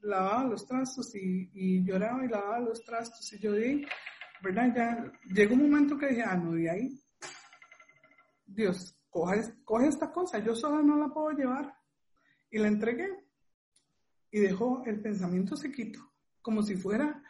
lavaba 0.00 0.44
los 0.44 0.66
trastos 0.66 1.14
y, 1.14 1.84
lloraba 1.84 2.24
y 2.24 2.28
lavaba 2.28 2.60
los 2.60 2.84
trastos 2.84 3.32
y 3.32 3.38
yo 3.38 3.52
dije, 3.52 3.86
¿verdad? 4.42 4.72
Ya 4.74 5.12
llegó 5.32 5.54
un 5.54 5.70
momento 5.70 5.98
que 5.98 6.08
dije, 6.08 6.22
ah, 6.22 6.36
no, 6.36 6.52
de 6.52 6.70
ahí, 6.70 7.00
Dios, 8.44 8.96
coge, 9.08 9.42
coge 9.64 9.88
esta 9.88 10.12
cosa, 10.12 10.38
yo 10.38 10.54
sola 10.54 10.82
no 10.82 10.96
la 10.96 11.08
puedo 11.12 11.30
llevar. 11.30 11.74
Y 12.50 12.58
la 12.58 12.68
entregué 12.68 13.08
y 14.30 14.40
dejó 14.40 14.82
el 14.84 15.00
pensamiento 15.00 15.56
sequito 15.56 16.12
como 16.42 16.62
si 16.62 16.76
fuera 16.76 17.22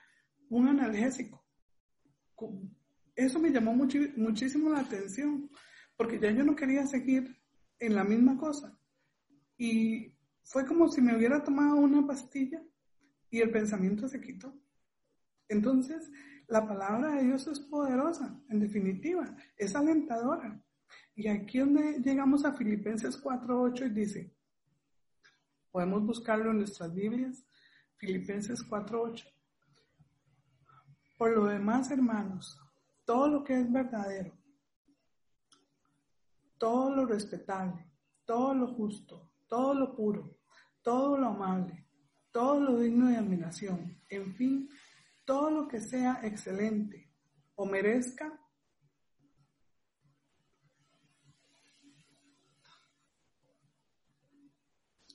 un 0.49 0.69
analgésico. 0.69 1.45
Eso 3.15 3.39
me 3.39 3.51
llamó 3.51 3.75
muchísimo 3.75 4.71
la 4.71 4.81
atención, 4.81 5.51
porque 5.97 6.19
ya 6.19 6.31
yo 6.31 6.45
no 6.45 6.57
quería 6.57 6.87
seguir 6.87 7.37
en 7.79 7.95
la 7.95 8.05
misma 8.05 8.37
cosa. 8.37 8.79
Y 9.57 10.15
fue 10.45 10.67
como 10.67 10.89
si 10.89 11.01
me 11.01 11.17
hubiera 11.17 11.43
tomado 11.43 11.77
una 11.77 12.07
pastilla 12.07 12.63
y 13.31 13.41
el 13.41 13.51
pensamiento 13.51 14.09
se 14.09 14.21
quitó. 14.21 14.55
Entonces, 15.49 16.11
la 16.49 16.67
palabra 16.67 17.17
de 17.17 17.25
Dios 17.25 17.47
es 17.47 17.61
poderosa, 17.61 18.41
en 18.49 18.61
definitiva, 18.61 19.37
es 19.57 19.75
alentadora. 19.75 20.63
Y 21.15 21.29
aquí 21.29 21.59
donde 21.59 22.01
llegamos 22.01 22.45
a 22.45 22.55
Filipenses 22.55 23.23
4.8 23.23 23.87
y 23.87 23.91
dice, 23.91 24.35
podemos 25.71 26.05
buscarlo 26.05 26.51
en 26.51 26.59
nuestras 26.59 26.93
Biblias, 26.95 27.45
Filipenses 27.97 28.61
4.8. 28.69 29.27
Por 31.19 31.37
lo 31.37 31.47
demás, 31.47 31.91
hermanos, 31.91 32.59
todo 33.05 33.29
lo 33.29 33.45
que 33.45 33.59
es 33.61 33.71
verdadero, 33.71 34.33
todo 36.59 36.95
lo 36.95 37.07
respetable, 37.07 37.91
todo 38.25 38.55
lo 38.55 38.69
justo, 38.69 39.31
todo 39.49 39.75
lo 39.75 39.95
puro, 39.95 40.39
todo 40.83 41.19
lo 41.19 41.29
amable, 41.29 41.87
todo 42.31 42.61
lo 42.61 42.79
digno 42.79 43.09
de 43.09 43.17
admiración, 43.17 44.01
en 44.09 44.35
fin, 44.35 44.69
todo 45.25 45.51
lo 45.51 45.69
que 45.69 45.81
sea 45.81 46.21
excelente 46.23 47.11
o 47.55 47.67
merezca 47.67 48.39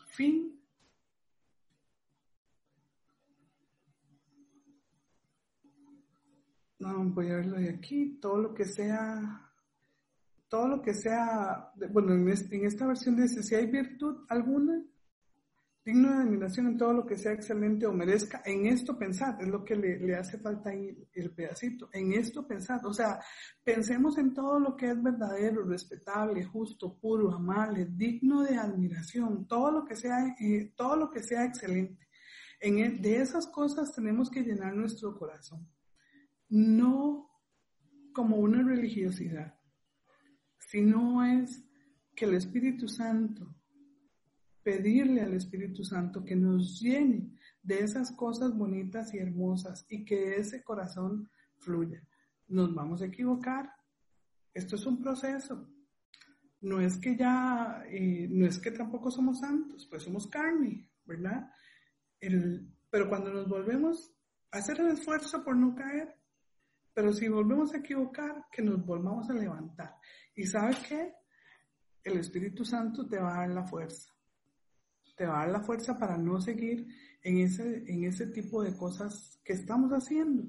fin 0.07 0.56
no 6.79 7.03
voy 7.09 7.29
a 7.29 7.35
verlo 7.35 7.57
de 7.57 7.69
aquí 7.69 8.17
todo 8.21 8.37
lo 8.37 8.53
que 8.53 8.65
sea 8.65 9.43
todo 10.47 10.67
lo 10.67 10.81
que 10.81 10.93
sea 10.93 11.71
bueno 11.91 12.13
en, 12.13 12.27
en 12.29 12.65
esta 12.65 12.87
versión 12.87 13.15
dice 13.15 13.43
si 13.43 13.55
hay 13.55 13.65
virtud 13.65 14.25
alguna 14.29 14.83
digno 15.87 16.09
de 16.09 16.23
admiración 16.23 16.67
en 16.67 16.77
todo 16.77 16.91
lo 16.91 17.05
que 17.05 17.17
sea 17.17 17.31
excelente 17.31 17.87
o 17.87 17.93
merezca, 17.93 18.41
en 18.43 18.65
esto 18.65 18.99
pensar, 18.99 19.37
es 19.39 19.47
lo 19.47 19.63
que 19.63 19.73
le, 19.73 20.15
hace 20.17 20.37
falta 20.37 20.69
ahí 20.69 21.07
el 21.13 21.31
pedacito, 21.31 21.89
en 21.93 22.11
esto 22.11 22.45
pensar, 22.45 22.85
o 22.85 22.93
sea, 22.93 23.21
pensemos 23.63 24.17
en 24.17 24.33
todo 24.33 24.59
lo 24.59 24.75
que 24.75 24.89
es 24.89 25.01
verdadero, 25.01 25.63
respetable, 25.63 26.43
justo, 26.43 26.99
puro, 26.99 27.33
amable, 27.33 27.87
digno 27.89 28.43
de 28.43 28.57
admiración, 28.57 29.47
todo 29.47 29.71
lo 29.71 29.85
que 29.85 29.95
sea, 29.95 30.35
eh, 30.41 30.73
todo 30.75 30.97
lo 30.97 31.09
que 31.09 31.23
sea 31.23 31.45
excelente. 31.45 32.05
En 32.59 32.79
e, 32.79 32.89
de 32.89 33.21
esas 33.21 33.47
cosas 33.47 33.95
tenemos 33.95 34.29
que 34.29 34.41
llenar 34.41 34.75
nuestro 34.75 35.17
corazón, 35.17 35.65
no 36.49 37.29
como 38.13 38.37
una 38.37 38.63
religiosidad, 38.63 39.59
sino 40.57 41.23
es 41.23 41.63
que 42.15 42.25
el 42.25 42.33
Espíritu 42.33 42.87
Santo 42.87 43.55
pedirle 44.67 45.21
al 45.21 45.33
Espíritu 45.33 45.83
Santo 45.85 46.25
que 46.25 46.35
nos 46.35 46.81
llene 46.81 47.31
de 47.63 47.79
esas 47.79 48.11
cosas 48.11 48.53
bonitas 48.53 49.13
y 49.13 49.17
hermosas 49.17 49.85
y 49.87 50.03
que 50.03 50.35
ese 50.35 50.61
corazón 50.61 51.29
fluya. 51.57 52.03
Nos 52.49 52.75
vamos 52.75 53.01
a 53.01 53.05
equivocar. 53.05 53.71
Esto 54.53 54.75
es 54.75 54.85
un 54.85 55.01
proceso. 55.01 55.69
No 56.59 56.81
es 56.81 56.97
que 56.97 57.15
ya, 57.15 57.83
eh, 57.87 58.27
no 58.29 58.45
es 58.45 58.59
que 58.59 58.71
tampoco 58.71 59.09
somos 59.09 59.39
santos, 59.39 59.87
pues 59.89 60.03
somos 60.03 60.27
carne, 60.27 60.89
¿verdad? 61.05 61.49
pero 62.89 63.07
cuando 63.07 63.31
nos 63.31 63.47
volvemos 63.47 64.11
a 64.51 64.57
hacer 64.57 64.81
el 64.81 64.87
esfuerzo 64.87 65.45
por 65.45 65.55
no 65.55 65.75
caer, 65.75 66.13
pero 66.97 67.13
si 67.13 67.27
volvemos 67.27 67.71
a 67.75 67.77
equivocar, 67.77 68.47
que 68.51 68.63
nos 68.63 68.83
volvamos 68.83 69.29
a 69.29 69.33
levantar. 69.33 69.97
¿Y 70.35 70.47
sabes 70.47 70.79
qué? 70.79 71.13
El 72.03 72.17
Espíritu 72.17 72.65
Santo 72.65 73.07
te 73.07 73.19
va 73.19 73.35
a 73.35 73.39
dar 73.41 73.49
la 73.51 73.63
fuerza 73.63 74.17
te 75.15 75.25
va 75.25 75.41
a 75.41 75.45
dar 75.45 75.49
la 75.49 75.61
fuerza 75.61 75.97
para 75.97 76.17
no 76.17 76.39
seguir 76.39 76.87
en 77.23 77.39
ese, 77.39 77.83
en 77.91 78.03
ese 78.03 78.27
tipo 78.27 78.63
de 78.63 78.75
cosas 78.75 79.39
que 79.43 79.53
estamos 79.53 79.91
haciendo. 79.91 80.43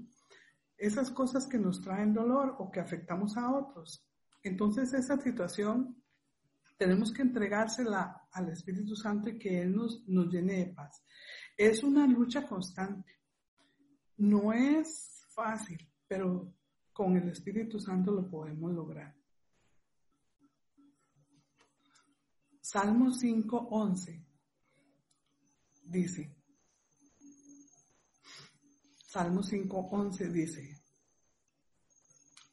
Esas 0.76 1.10
cosas 1.10 1.46
que 1.46 1.58
nos 1.58 1.80
traen 1.80 2.12
dolor 2.12 2.54
o 2.58 2.70
que 2.70 2.80
afectamos 2.80 3.36
a 3.36 3.50
otros. 3.50 4.06
Entonces 4.42 4.92
esa 4.92 5.18
situación 5.18 6.02
tenemos 6.76 7.12
que 7.12 7.22
entregársela 7.22 8.28
al 8.30 8.50
Espíritu 8.50 8.94
Santo 8.94 9.30
y 9.30 9.38
que 9.38 9.62
Él 9.62 9.74
nos, 9.74 10.06
nos 10.06 10.32
llene 10.32 10.66
de 10.66 10.66
paz. 10.74 11.02
Es 11.56 11.82
una 11.82 12.06
lucha 12.06 12.46
constante. 12.46 13.20
No 14.18 14.52
es 14.52 15.24
fácil, 15.30 15.87
pero 16.08 16.54
con 16.92 17.16
el 17.16 17.28
Espíritu 17.28 17.78
Santo 17.78 18.10
lo 18.10 18.28
podemos 18.28 18.72
lograr. 18.72 19.14
Salmo 22.60 23.10
5.11 23.10 24.26
dice, 25.84 26.36
Salmo 29.06 29.42
5.11 29.42 30.32
dice, 30.32 30.82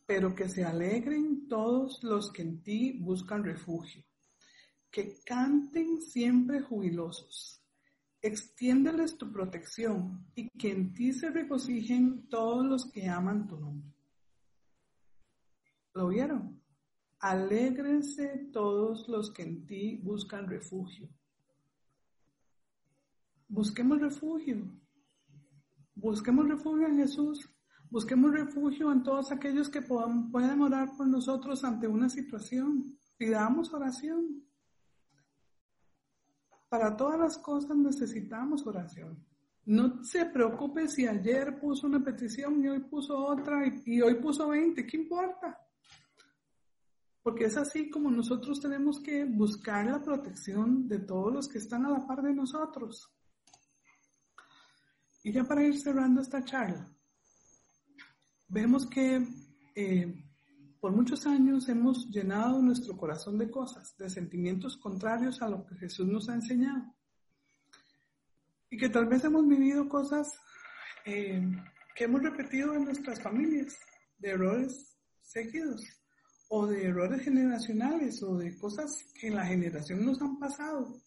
pero 0.06 0.36
que 0.36 0.48
se 0.48 0.64
alegren 0.64 1.48
todos 1.48 2.04
los 2.04 2.32
que 2.32 2.44
en 2.44 2.62
ti 2.62 3.00
buscan 3.00 3.44
refugio, 3.44 4.06
que 4.90 5.20
canten 5.26 6.02
siempre 6.02 6.62
jubilosos, 6.62 7.65
extiéndeles 8.28 9.18
tu 9.18 9.32
protección 9.32 10.26
y 10.36 10.50
que 10.50 10.72
en 10.72 10.94
ti 10.94 11.14
se 11.14 11.30
regocijen 11.30 12.28
todos 12.30 12.66
los 12.66 12.92
que 12.92 13.08
aman 13.08 13.48
tu 13.48 13.58
nombre. 13.58 13.94
¿Lo 15.94 16.08
vieron? 16.10 16.62
Alégrense 17.20 18.50
todos 18.52 19.08
los 19.08 19.32
que 19.32 19.44
en 19.44 19.66
ti 19.66 19.98
buscan 20.04 20.48
refugio 20.48 21.10
busquemos 23.48 24.00
refugio. 24.00 24.70
Busquemos 25.96 26.48
refugio 26.48 26.88
en 26.88 26.98
Jesús. 26.98 27.50
Busquemos 27.90 28.32
refugio 28.32 28.92
en 28.92 29.04
todos 29.04 29.32
aquellos 29.32 29.70
que 29.70 29.82
puedan, 29.82 30.32
puedan 30.32 30.62
orar 30.62 30.96
por 30.98 31.08
nosotros 31.08 31.64
ante 31.64 31.88
una 31.88 32.10
situación. 32.10 32.98
Pidamos 33.18 33.74
oración. 33.74 34.45
Para 36.76 36.98
todas 36.98 37.18
las 37.18 37.38
cosas 37.38 37.78
necesitamos 37.78 38.68
oración. 38.68 39.18
No 39.64 40.04
se 40.04 40.26
preocupe 40.26 40.90
si 40.90 41.08
ayer 41.08 41.58
puso 41.58 41.88
una 41.88 42.04
petición 42.04 42.62
y 42.62 42.68
hoy 42.68 42.82
puso 42.82 43.18
otra 43.18 43.66
y, 43.86 44.02
hoy 44.02 44.16
puso 44.16 44.50
20. 44.50 44.86
¿Qué 44.86 44.98
importa? 44.98 45.58
Porque 47.24 47.46
es 47.46 47.56
así 47.56 47.90
como 47.90 48.12
nosotros 48.12 48.60
tenemos 48.60 49.00
que 49.00 49.24
buscar 49.24 49.86
la 49.86 50.04
protección 50.04 50.86
de 50.90 51.00
todos 51.00 51.34
los 51.34 51.48
que 51.48 51.60
están 51.60 51.86
a 51.86 51.92
la 51.92 52.06
par 52.06 52.22
de 52.22 52.34
nosotros. 52.34 53.10
Y 55.24 55.32
ya 55.32 55.46
para 55.46 55.64
ir 55.64 55.80
cerrando 55.80 56.20
esta 56.20 56.44
charla, 56.44 56.94
vemos 58.50 58.86
que 58.86 59.26
eh, 59.76 60.25
por 60.86 60.94
muchos 60.94 61.26
años 61.26 61.68
hemos 61.68 62.12
llenado 62.12 62.62
nuestro 62.62 62.96
corazón 62.96 63.40
de 63.40 63.50
cosas, 63.50 63.98
de 63.98 64.08
sentimientos 64.08 64.78
contrarios 64.78 65.42
a 65.42 65.50
lo 65.50 65.66
que 65.66 65.74
Jesús 65.78 66.06
nos 66.06 66.30
ha 66.30 66.36
enseñado. 66.36 66.94
Y 68.70 68.78
que 68.78 68.90
tal 68.90 69.08
vez 69.08 69.24
hemos 69.24 69.48
vivido 69.48 69.90
cosas 69.90 70.32
eh, 71.04 71.42
que 71.96 72.04
hemos 72.04 72.22
repetido 72.22 72.76
en 72.76 72.86
nuestras 72.86 73.20
familias, 73.20 73.76
de 74.20 74.30
errores 74.30 74.96
seguidos, 75.24 75.84
o 76.50 76.68
de 76.68 76.86
errores 76.86 77.24
generacionales, 77.24 78.22
o 78.22 78.38
de 78.38 78.56
cosas 78.56 79.06
que 79.20 79.30
en 79.30 79.38
la 79.38 79.46
generación 79.48 80.06
nos 80.06 80.22
han 80.22 80.38
pasado, 80.38 81.02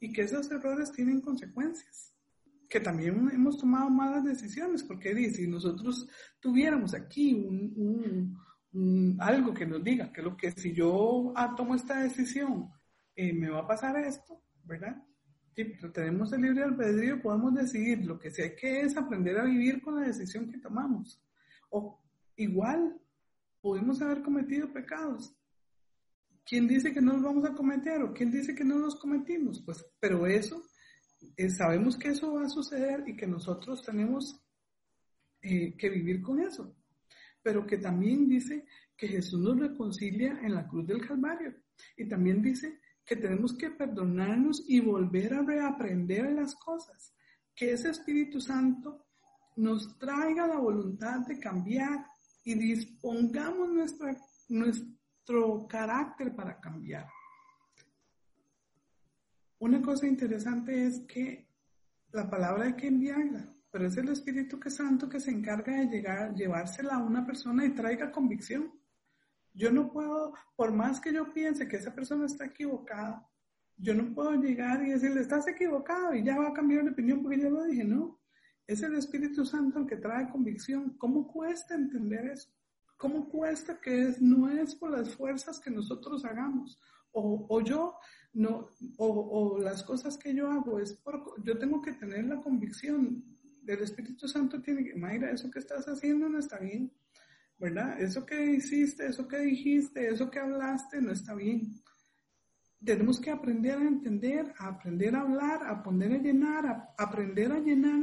y 0.00 0.12
que 0.12 0.22
esos 0.22 0.50
errores 0.50 0.90
tienen 0.90 1.20
consecuencias 1.20 2.12
que 2.68 2.80
también 2.80 3.30
hemos 3.32 3.58
tomado 3.58 3.88
malas 3.88 4.24
decisiones, 4.24 4.82
porque 4.82 5.14
si 5.30 5.46
nosotros 5.46 6.06
tuviéramos 6.38 6.94
aquí 6.94 7.32
un, 7.32 8.36
algo 9.18 9.54
que 9.54 9.66
nos 9.66 9.82
diga 9.82 10.12
que 10.12 10.22
lo 10.22 10.36
que 10.36 10.50
si 10.52 10.72
yo 10.72 11.32
ah, 11.34 11.54
tomo 11.56 11.74
esta 11.74 12.02
decisión 12.02 12.70
eh, 13.16 13.32
me 13.32 13.48
va 13.48 13.60
a 13.60 13.66
pasar 13.66 13.96
esto, 13.96 14.42
¿verdad? 14.64 15.02
Sí, 15.56 15.64
pero 15.64 15.90
tenemos 15.90 16.32
el 16.32 16.42
libre 16.42 16.62
albedrío, 16.62 17.20
podemos 17.20 17.54
decidir, 17.54 18.04
lo 18.04 18.18
que 18.18 18.30
sí 18.30 18.42
hay 18.42 18.54
que 18.54 18.82
es 18.82 18.96
aprender 18.96 19.38
a 19.38 19.44
vivir 19.44 19.80
con 19.82 19.96
la 19.96 20.06
decisión 20.06 20.48
que 20.50 20.58
tomamos. 20.58 21.20
O 21.70 22.00
igual, 22.36 22.96
pudimos 23.60 24.00
haber 24.00 24.22
cometido 24.22 24.72
pecados. 24.72 25.34
¿Quién 26.44 26.68
dice 26.68 26.92
que 26.92 27.00
no 27.00 27.14
los 27.14 27.22
vamos 27.22 27.44
a 27.44 27.54
cometer 27.54 28.02
o 28.02 28.12
quién 28.14 28.30
dice 28.30 28.54
que 28.54 28.64
no 28.64 28.78
los 28.78 28.96
cometimos? 28.96 29.60
Pues, 29.64 29.84
pero 29.98 30.26
eso 30.26 30.62
eh, 31.36 31.50
sabemos 31.50 31.96
que 31.96 32.08
eso 32.08 32.34
va 32.34 32.44
a 32.44 32.48
suceder 32.48 33.02
y 33.08 33.16
que 33.16 33.26
nosotros 33.26 33.82
tenemos 33.82 34.40
eh, 35.42 35.76
que 35.76 35.90
vivir 35.90 36.22
con 36.22 36.40
eso, 36.40 36.74
pero 37.42 37.66
que 37.66 37.78
también 37.78 38.28
dice 38.28 38.66
que 38.96 39.08
Jesús 39.08 39.40
nos 39.40 39.58
reconcilia 39.58 40.40
en 40.42 40.54
la 40.54 40.66
cruz 40.66 40.86
del 40.86 41.06
Calvario. 41.06 41.54
Y 41.96 42.08
también 42.08 42.42
dice 42.42 42.80
que 43.04 43.16
tenemos 43.16 43.56
que 43.56 43.70
perdonarnos 43.70 44.64
y 44.68 44.80
volver 44.80 45.34
a 45.34 45.42
reaprender 45.42 46.32
las 46.32 46.54
cosas, 46.56 47.14
que 47.54 47.72
ese 47.72 47.90
Espíritu 47.90 48.40
Santo 48.40 49.06
nos 49.56 49.98
traiga 49.98 50.46
la 50.46 50.58
voluntad 50.58 51.20
de 51.26 51.38
cambiar 51.38 52.06
y 52.44 52.54
dispongamos 52.54 53.68
nuestra, 53.70 54.16
nuestro 54.48 55.66
carácter 55.66 56.34
para 56.34 56.60
cambiar. 56.60 57.06
Una 59.58 59.82
cosa 59.82 60.06
interesante 60.06 60.86
es 60.86 61.00
que 61.00 61.48
la 62.12 62.30
palabra 62.30 62.66
hay 62.66 62.74
que 62.74 62.86
enviarla, 62.86 63.52
pero 63.70 63.86
es 63.86 63.96
el 63.96 64.08
Espíritu 64.08 64.58
Santo 64.70 65.08
que 65.08 65.20
se 65.20 65.30
encarga 65.30 65.76
de 65.76 65.86
llegar, 65.86 66.34
llevársela 66.34 66.94
a 66.94 67.04
una 67.04 67.26
persona 67.26 67.64
y 67.64 67.74
traiga 67.74 68.10
convicción. 68.10 68.72
Yo 69.52 69.70
no 69.70 69.90
puedo, 69.90 70.34
por 70.56 70.72
más 70.72 71.00
que 71.00 71.12
yo 71.12 71.32
piense 71.32 71.68
que 71.68 71.76
esa 71.76 71.94
persona 71.94 72.26
está 72.26 72.46
equivocada, 72.46 73.28
yo 73.76 73.94
no 73.94 74.12
puedo 74.14 74.32
llegar 74.34 74.82
y 74.82 74.90
decirle, 74.90 75.20
estás 75.20 75.46
equivocado 75.46 76.14
y 76.14 76.24
ya 76.24 76.38
va 76.38 76.48
a 76.48 76.52
cambiar 76.52 76.84
de 76.84 76.90
opinión 76.90 77.22
porque 77.22 77.40
ya 77.40 77.50
lo 77.50 77.64
dije, 77.64 77.84
no. 77.84 78.20
Es 78.66 78.82
el 78.82 78.96
Espíritu 78.96 79.46
Santo 79.46 79.78
el 79.78 79.86
que 79.86 79.96
trae 79.96 80.28
convicción. 80.28 80.96
¿Cómo 80.98 81.26
cuesta 81.26 81.74
entender 81.74 82.26
eso? 82.26 82.50
¿Cómo 82.96 83.28
cuesta 83.28 83.80
que 83.80 84.14
no 84.20 84.48
es 84.48 84.74
por 84.74 84.90
las 84.90 85.14
fuerzas 85.14 85.60
que 85.60 85.70
nosotros 85.70 86.24
hagamos? 86.24 86.78
O, 87.12 87.46
o 87.48 87.60
yo, 87.60 87.96
no, 88.34 88.68
o, 88.98 89.06
o, 89.06 89.58
las 89.58 89.82
cosas 89.84 90.18
que 90.18 90.34
yo 90.34 90.50
hago, 90.50 90.80
es 90.80 90.92
por, 90.94 91.42
yo 91.42 91.56
tengo 91.58 91.80
que 91.80 91.92
tener 91.92 92.24
la 92.24 92.40
convicción 92.40 93.37
del 93.72 93.84
Espíritu 93.84 94.28
Santo 94.28 94.60
tiene 94.60 94.84
que, 94.84 94.94
Mayra, 94.94 95.30
eso 95.30 95.50
que 95.50 95.58
estás 95.58 95.86
haciendo 95.86 96.28
no 96.28 96.38
está 96.38 96.58
bien. 96.58 96.92
¿verdad? 97.58 98.00
Eso 98.00 98.24
que 98.24 98.52
hiciste, 98.52 99.06
eso 99.06 99.26
que 99.26 99.38
dijiste, 99.38 100.08
eso 100.08 100.30
que 100.30 100.38
hablaste 100.38 101.00
no 101.00 101.10
está 101.10 101.34
bien. 101.34 101.82
Tenemos 102.84 103.20
que 103.20 103.32
aprender 103.32 103.76
a 103.76 103.82
entender, 103.82 104.54
a 104.58 104.68
aprender 104.68 105.16
a 105.16 105.22
hablar, 105.22 105.64
a 105.64 105.70
aprender 105.70 106.12
a 106.12 106.18
llenar, 106.18 106.66
a 106.66 106.94
aprender 106.96 107.50
a 107.50 107.58
llenar 107.58 107.98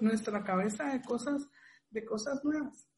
nuestra 0.00 0.44
cabeza 0.44 0.92
de 0.92 1.02
cosas, 1.02 1.48
de 1.90 2.04
cosas 2.04 2.44
nuevas. 2.44 2.88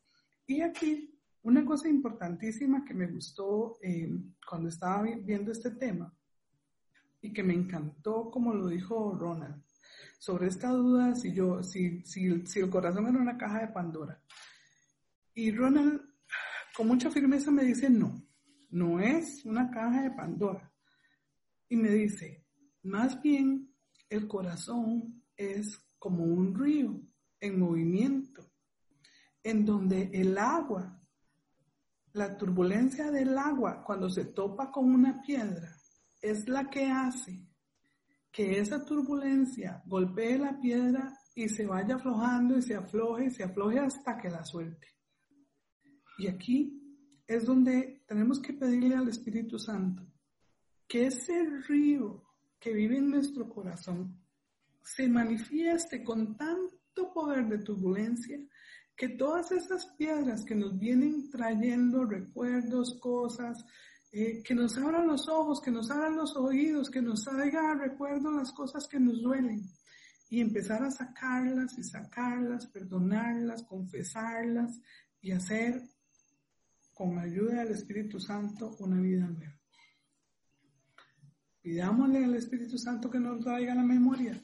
Y 0.47 0.61
aquí, 0.61 1.19
una 1.43 1.65
cosa 1.65 1.89
importantísima 1.89 2.85
que 2.85 2.93
me 2.93 3.07
gustó 3.07 3.79
eh, 3.81 4.11
cuando 4.47 4.69
estaba 4.69 5.03
viendo 5.03 5.51
este 5.51 5.71
tema 5.71 6.15
y 7.23 7.33
que 7.33 7.43
me 7.43 7.55
encantó 7.55 8.31
como 8.31 8.53
lo 8.53 8.69
dijo 8.69 9.17
Ronald, 9.19 9.63
sobre 10.23 10.47
esta 10.47 10.69
duda 10.69 11.17
si 11.17 11.33
yo, 11.33 11.65
si, 11.65 12.01
si, 12.05 12.47
si 12.47 12.61
el 12.61 12.71
corazón 12.71 13.09
era 13.09 13.19
una 13.19 13.37
caja 13.37 13.59
de 13.59 13.73
Pandora. 13.73 14.23
Y 15.35 15.51
Ronald, 15.51 16.01
con 16.77 16.87
mucha 16.87 17.11
firmeza, 17.11 17.51
me 17.51 17.65
dice, 17.65 17.91
no, 17.91 18.25
no 18.71 19.01
es 19.01 19.45
una 19.45 19.69
caja 19.73 20.03
de 20.03 20.13
Pandora. 20.13 20.73
Y 21.69 21.75
me 21.75 21.89
dice, 21.89 22.47
más 22.85 23.21
bien 23.21 23.75
el 24.09 24.29
corazón 24.29 25.25
es 25.37 25.77
como 25.99 26.23
un 26.23 26.55
río 26.55 27.01
en 27.41 27.59
movimiento, 27.59 28.49
en 29.43 29.65
donde 29.65 30.09
el 30.15 30.39
agua, 30.39 31.03
la 32.13 32.37
turbulencia 32.37 33.11
del 33.11 33.37
agua 33.37 33.83
cuando 33.83 34.09
se 34.09 34.27
topa 34.27 34.71
con 34.71 34.85
una 34.85 35.21
piedra, 35.21 35.77
es 36.21 36.49
la 36.49 36.71
que 36.71 36.87
hace 36.87 37.52
que 38.33 38.59
esa 38.59 38.85
turbulencia 38.85 39.83
golpee 39.87 40.39
la 40.39 40.59
piedra 40.59 41.13
y 41.35 41.49
se 41.49 41.67
vaya 41.67 41.97
aflojando 41.97 42.57
y 42.57 42.63
se 42.63 42.75
afloje 42.75 43.27
y 43.27 43.31
se 43.31 43.45
afloje 43.45 43.79
hasta 43.79 44.17
que 44.17 44.31
la 44.31 44.45
suelte. 44.45 44.89
Y 46.19 46.27
aquí 46.29 46.83
es 47.27 47.45
donde 47.45 48.03
tenemos 48.07 48.41
que 48.41 48.55
pedirle 48.55 48.97
al 48.97 49.09
Espíritu 49.09 49.59
Santo 49.59 50.03
que 50.89 51.07
ese 51.07 51.45
río 51.69 52.25
que 52.59 52.73
vive 52.73 52.97
en 52.97 53.11
nuestro 53.11 53.49
corazón 53.49 54.19
se 54.83 55.09
manifieste 55.09 56.03
con 56.03 56.37
tanto 56.37 57.13
poder 57.13 57.47
de 57.49 57.59
turbulencia 57.59 58.39
que 58.97 59.09
todas 59.11 59.53
esas 59.53 59.87
piedras 59.97 60.45
que 60.45 60.55
nos 60.55 60.79
vienen 60.79 61.31
trayendo 61.31 62.05
recuerdos, 62.05 62.99
cosas, 63.01 63.65
eh, 64.15 64.43
que 64.43 64.55
nos 64.55 64.77
abran 64.77 65.07
los 65.07 65.27
ojos, 65.27 65.63
que 65.63 65.71
nos 65.71 65.91
abran 65.91 66.17
los 66.17 66.37
oídos, 66.37 66.91
que 66.91 67.01
nos 67.01 67.25
traiga 67.25 67.75
recuerdo 67.75 68.31
las 68.31 68.53
cosas 68.53 68.87
que 68.87 69.01
nos 69.01 69.23
duelen 69.23 69.63
y 70.29 70.41
empezar 70.41 70.83
a 70.83 70.91
sacarlas 70.91 71.79
y 71.79 71.83
sacarlas, 71.83 72.67
perdonarlas, 72.67 73.63
confesarlas 73.63 74.79
y 75.23 75.33
hacer 75.33 75.83
con 76.93 77.19
ayuda 77.19 77.65
del 77.65 77.73
Espíritu 77.73 78.21
Santo, 78.21 78.77
una 78.81 79.01
vida 79.01 79.27
nueva. 79.27 79.59
Pidámosle 81.63 82.25
al 82.25 82.35
Espíritu 82.35 82.77
Santo 82.77 83.09
que 83.09 83.19
nos 83.19 83.43
traiga 83.43 83.75
la 83.75 83.83
memoria, 83.83 84.39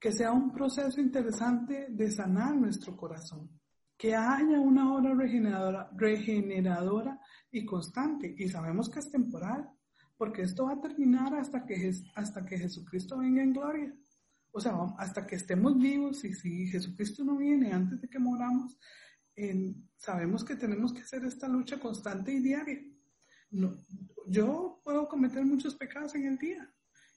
que 0.00 0.10
sea 0.10 0.32
un 0.32 0.52
proceso 0.52 1.00
interesante 1.00 1.86
de 1.90 2.10
sanar 2.10 2.56
nuestro 2.56 2.96
corazón, 2.96 3.48
que 3.96 4.14
haya 4.14 4.60
una 4.60 4.92
obra 4.94 5.14
regeneradora, 5.96 7.20
y 7.54 7.64
constante, 7.64 8.34
y 8.36 8.48
sabemos 8.48 8.90
que 8.90 8.98
es 8.98 9.10
temporal, 9.10 9.70
porque 10.16 10.42
esto 10.42 10.64
va 10.64 10.72
a 10.72 10.80
terminar 10.80 11.34
hasta 11.34 11.64
que, 11.64 11.92
hasta 12.16 12.44
que 12.44 12.58
Jesucristo 12.58 13.18
venga 13.18 13.42
en 13.42 13.52
gloria. 13.52 13.94
O 14.50 14.60
sea, 14.60 14.74
hasta 14.98 15.24
que 15.26 15.36
estemos 15.36 15.78
vivos 15.78 16.24
y 16.24 16.34
si 16.34 16.66
Jesucristo 16.66 17.24
no 17.24 17.36
viene 17.36 17.72
antes 17.72 18.00
de 18.00 18.08
que 18.08 18.18
moramos, 18.18 18.76
sabemos 19.96 20.44
que 20.44 20.56
tenemos 20.56 20.92
que 20.92 21.02
hacer 21.02 21.24
esta 21.24 21.48
lucha 21.48 21.78
constante 21.78 22.32
y 22.32 22.40
diaria. 22.40 22.80
No, 23.50 23.76
yo 24.26 24.80
puedo 24.82 25.08
cometer 25.08 25.44
muchos 25.44 25.76
pecados 25.76 26.14
en 26.16 26.26
el 26.26 26.38
día 26.38 26.73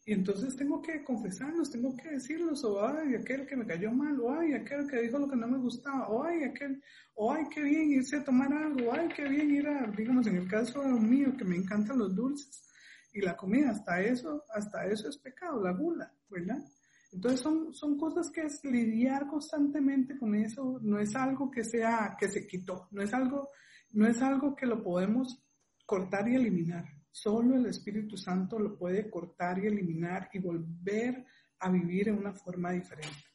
y 0.07 0.13
entonces 0.13 0.55
tengo 0.55 0.81
que 0.81 1.03
confesarlos, 1.03 1.69
tengo 1.69 1.93
que 1.97 2.11
decirlos, 2.11 2.63
o 2.63 2.81
ay, 2.81 3.13
aquel 3.15 3.45
que 3.45 3.57
me 3.57 3.65
cayó 3.65 3.91
mal, 3.91 4.17
o 4.21 4.31
ay, 4.31 4.53
aquel 4.53 4.87
que 4.87 5.01
dijo 5.01 5.19
lo 5.19 5.27
que 5.29 5.35
no 5.35 5.49
me 5.49 5.57
gustaba, 5.57 6.07
o 6.07 6.23
ay, 6.23 6.45
aquel, 6.45 6.81
o 7.15 7.33
ay, 7.33 7.43
qué 7.53 7.61
bien 7.61 7.91
irse 7.91 8.15
a 8.15 8.23
tomar 8.23 8.53
algo, 8.53 8.87
o 8.87 8.93
ay, 8.93 9.09
qué 9.13 9.27
bien 9.27 9.51
ir 9.51 9.67
a, 9.67 9.85
digamos, 9.91 10.25
en 10.27 10.37
el 10.37 10.47
caso 10.47 10.81
mío, 10.81 11.35
que 11.37 11.43
me 11.43 11.57
encantan 11.57 11.97
los 11.97 12.15
dulces 12.15 12.63
y 13.11 13.19
la 13.19 13.35
comida, 13.35 13.71
hasta 13.71 13.99
eso, 13.99 14.45
hasta 14.55 14.85
eso 14.85 15.09
es 15.09 15.17
pecado, 15.17 15.61
la 15.61 15.73
gula, 15.73 16.09
¿verdad? 16.29 16.63
Entonces 17.11 17.41
son, 17.41 17.73
son 17.73 17.97
cosas 17.97 18.31
que 18.31 18.43
es 18.43 18.63
lidiar 18.63 19.27
constantemente 19.27 20.17
con 20.17 20.35
eso, 20.35 20.79
no 20.83 20.99
es 20.99 21.13
algo 21.17 21.51
que 21.51 21.65
sea, 21.65 22.15
que 22.17 22.29
se 22.29 22.47
quitó, 22.47 22.87
no 22.91 23.01
es 23.01 23.13
algo, 23.13 23.49
no 23.91 24.07
es 24.07 24.21
algo 24.21 24.55
que 24.55 24.67
lo 24.67 24.81
podemos 24.81 25.43
cortar 25.85 26.29
y 26.29 26.35
eliminar. 26.37 26.96
Solo 27.21 27.55
el 27.55 27.65
Espíritu 27.65 28.15
Santo 28.15 28.59
lo 28.59 28.77
puede 28.77 29.09
cortar 29.09 29.57
y 29.57 29.67
eliminar 29.67 30.29
y 30.33 30.39
volver 30.39 31.25
a 31.59 31.69
vivir 31.71 32.09
en 32.09 32.17
una 32.19 32.33
forma 32.33 32.71
diferente. 32.71 33.25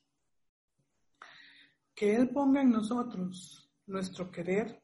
Que 1.95 2.15
Él 2.15 2.29
ponga 2.31 2.63
en 2.63 2.71
nosotros 2.71 3.71
nuestro 3.87 4.31
querer, 4.31 4.81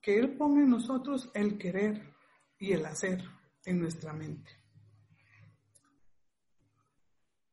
que 0.00 0.18
Él 0.18 0.36
ponga 0.36 0.62
en 0.62 0.70
nosotros 0.70 1.30
el 1.34 1.58
querer 1.58 2.14
y 2.58 2.72
el 2.72 2.86
hacer 2.86 3.22
en 3.64 3.80
nuestra 3.80 4.12
mente 4.12 4.60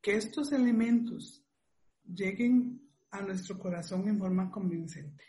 que 0.07 0.15
estos 0.15 0.53
elementos 0.53 1.45
lleguen 2.05 2.81
a 3.11 3.19
nuestro 3.21 3.59
corazón 3.59 4.07
en 4.07 4.17
forma 4.17 4.49
convincente 4.49 5.25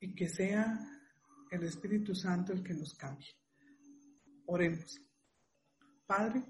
y 0.00 0.16
que 0.16 0.28
sea 0.28 0.80
el 1.52 1.62
Espíritu 1.62 2.12
Santo 2.12 2.52
el 2.52 2.64
que 2.64 2.74
nos 2.74 2.92
cambie. 2.94 3.43
Oremos. 4.46 5.00
Padre, 6.06 6.42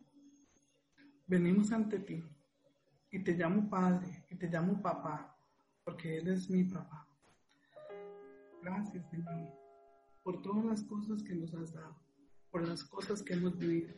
venimos 1.27 1.71
ante 1.73 1.99
ti 2.01 2.25
y 3.11 3.23
te 3.23 3.33
llamo 3.35 3.71
Padre 3.71 4.27
y 4.29 4.37
te 4.37 4.49
llamo 4.49 4.83
Papá, 4.83 5.37
porque 5.85 6.19
Él 6.19 6.29
es 6.29 6.51
mi 6.51 6.65
papá. 6.65 7.07
Gracias, 8.63 9.09
Señor, 9.11 9.53
por 10.23 10.43
todas 10.43 10.65
las 10.65 10.83
cosas 10.83 11.23
que 11.23 11.35
nos 11.35 11.55
has 11.55 11.73
dado, 11.73 11.97
por 12.51 12.67
las 12.67 12.83
cosas 12.83 13.23
que 13.23 13.35
hemos 13.35 13.57
vivido 13.59 13.93